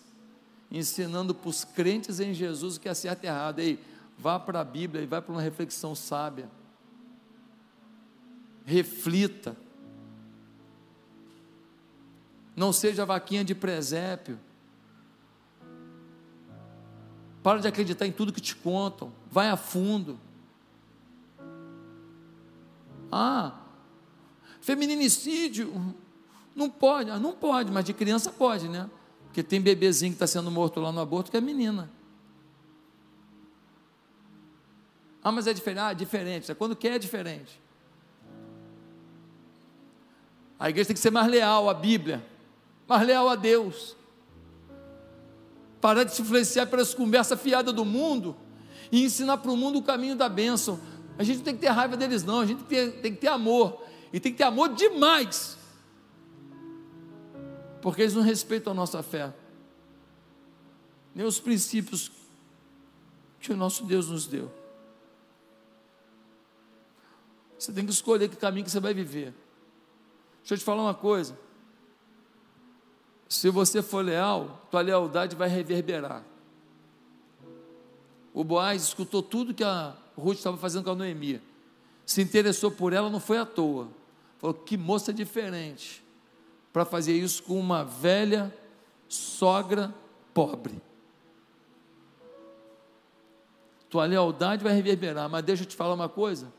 ensinando 0.70 1.34
para 1.34 1.48
os 1.48 1.64
crentes 1.64 2.20
em 2.20 2.34
Jesus 2.34 2.76
o 2.76 2.80
que 2.80 2.88
é 2.88 2.94
certo 2.94 3.24
e 3.24 3.26
errado. 3.26 3.58
Ei, 3.60 3.78
vá 4.18 4.38
para 4.38 4.60
a 4.60 4.64
Bíblia 4.64 5.02
e 5.02 5.06
vai 5.06 5.20
para 5.20 5.32
uma 5.32 5.42
reflexão 5.42 5.94
sábia 5.94 6.48
reflita. 8.70 9.56
Não 12.54 12.72
seja 12.72 13.04
vaquinha 13.04 13.44
de 13.44 13.54
presépio. 13.54 14.38
Para 17.42 17.60
de 17.60 17.68
acreditar 17.68 18.06
em 18.06 18.12
tudo 18.12 18.32
que 18.32 18.40
te 18.40 18.54
contam. 18.54 19.12
Vai 19.30 19.48
a 19.48 19.56
fundo. 19.56 20.18
Ah, 23.10 23.58
feminicídio. 24.60 25.94
Não 26.54 26.68
pode. 26.68 27.10
Ah, 27.10 27.18
não 27.18 27.32
pode, 27.32 27.70
mas 27.70 27.84
de 27.84 27.92
criança 27.92 28.30
pode, 28.30 28.68
né? 28.68 28.88
Porque 29.26 29.42
tem 29.42 29.60
bebezinho 29.60 30.12
que 30.12 30.16
está 30.16 30.26
sendo 30.26 30.50
morto 30.50 30.80
lá 30.80 30.90
no 30.90 31.00
aborto 31.00 31.30
que 31.30 31.36
é 31.36 31.40
menina. 31.40 31.90
Ah, 35.22 35.30
mas 35.30 35.46
é 35.46 35.52
diferente. 35.52 35.80
Ah, 35.80 35.92
diferente. 35.92 36.54
Quando 36.54 36.74
quer 36.74 36.94
é 36.94 36.98
diferente. 36.98 37.60
A 40.58 40.68
igreja 40.68 40.88
tem 40.88 40.94
que 40.94 41.00
ser 41.00 41.10
mais 41.10 41.26
leal 41.26 41.70
à 41.70 41.74
Bíblia, 41.74 42.22
mais 42.86 43.06
leal 43.06 43.28
a 43.28 43.34
Deus. 43.34 43.96
Parar 45.80 46.04
de 46.04 46.14
se 46.14 46.20
influenciar 46.20 46.66
pelas 46.66 46.92
conversas 46.92 47.40
fiadas 47.40 47.72
do 47.72 47.84
mundo 47.84 48.36
e 48.92 49.04
ensinar 49.04 49.38
para 49.38 49.50
o 49.50 49.56
mundo 49.56 49.78
o 49.78 49.82
caminho 49.82 50.14
da 50.14 50.28
bênção. 50.28 50.78
A 51.16 51.22
gente 51.22 51.38
não 51.38 51.44
tem 51.44 51.54
que 51.54 51.60
ter 51.60 51.68
raiva 51.68 51.96
deles, 51.96 52.24
não, 52.24 52.40
a 52.40 52.46
gente 52.46 52.62
tem, 52.64 52.90
tem 52.90 53.14
que 53.14 53.20
ter 53.20 53.28
amor. 53.28 53.82
E 54.12 54.20
tem 54.20 54.32
que 54.32 54.38
ter 54.38 54.44
amor 54.44 54.74
demais. 54.74 55.56
Porque 57.80 58.02
eles 58.02 58.14
não 58.14 58.22
respeitam 58.22 58.72
a 58.72 58.76
nossa 58.76 59.02
fé, 59.02 59.32
nem 61.14 61.26
os 61.26 61.40
princípios 61.40 62.10
que 63.40 63.52
o 63.52 63.56
nosso 63.56 63.84
Deus 63.84 64.08
nos 64.08 64.26
deu. 64.26 64.52
Você 67.58 67.72
tem 67.72 67.84
que 67.84 67.92
escolher 67.92 68.28
que 68.28 68.36
caminho 68.36 68.64
que 68.64 68.70
você 68.70 68.80
vai 68.80 68.94
viver. 68.94 69.34
Deixa 70.40 70.54
eu 70.54 70.58
te 70.58 70.64
falar 70.64 70.82
uma 70.82 70.94
coisa. 70.94 71.38
Se 73.28 73.48
você 73.50 73.82
for 73.82 74.04
leal, 74.04 74.66
tua 74.70 74.80
lealdade 74.80 75.36
vai 75.36 75.48
reverberar. 75.48 76.24
O 78.32 78.42
Boaz 78.44 78.82
escutou 78.82 79.22
tudo 79.22 79.54
que 79.54 79.64
a 79.64 79.94
Ruth 80.16 80.38
estava 80.38 80.56
fazendo 80.56 80.84
com 80.84 80.90
a 80.90 80.94
Noemi. 80.94 81.40
Se 82.06 82.22
interessou 82.22 82.70
por 82.70 82.92
ela, 82.92 83.10
não 83.10 83.20
foi 83.20 83.38
à 83.38 83.46
toa. 83.46 83.88
Falou: 84.38 84.54
que 84.54 84.76
moça 84.76 85.12
diferente 85.12 86.02
para 86.72 86.84
fazer 86.84 87.12
isso 87.12 87.42
com 87.42 87.58
uma 87.58 87.84
velha 87.84 88.54
sogra 89.08 89.92
pobre. 90.32 90.80
Tua 93.88 94.04
lealdade 94.04 94.62
vai 94.62 94.72
reverberar, 94.72 95.28
mas 95.28 95.44
deixa 95.44 95.64
eu 95.64 95.66
te 95.66 95.74
falar 95.74 95.94
uma 95.94 96.08
coisa: 96.08 96.52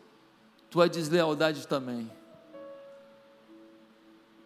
tua 0.69 0.89
deslealdade 0.89 1.67
também 1.67 2.11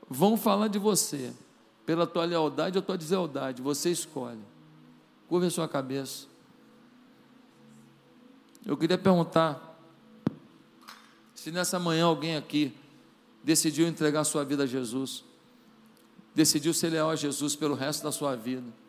vão 0.09 0.37
falar 0.37 0.67
de 0.67 0.77
você, 0.77 1.33
pela 1.85 2.05
tua 2.05 2.25
lealdade 2.25 2.77
ou 2.77 2.81
tua 2.81 2.97
deslealdade, 2.97 3.61
você 3.61 3.91
escolhe. 3.91 4.41
Curva 5.27 5.47
a 5.47 5.51
sua 5.51 5.67
cabeça. 5.67 6.27
Eu 8.65 8.77
queria 8.77 8.97
perguntar 8.97 9.79
se 11.33 11.51
nessa 11.51 11.79
manhã 11.79 12.05
alguém 12.05 12.35
aqui 12.35 12.75
decidiu 13.43 13.87
entregar 13.87 14.23
sua 14.23 14.43
vida 14.43 14.63
a 14.63 14.67
Jesus, 14.67 15.23
decidiu 16.35 16.73
ser 16.73 16.89
leal 16.89 17.09
a 17.09 17.15
Jesus 17.15 17.55
pelo 17.55 17.73
resto 17.73 18.03
da 18.03 18.11
sua 18.11 18.35
vida. 18.35 18.84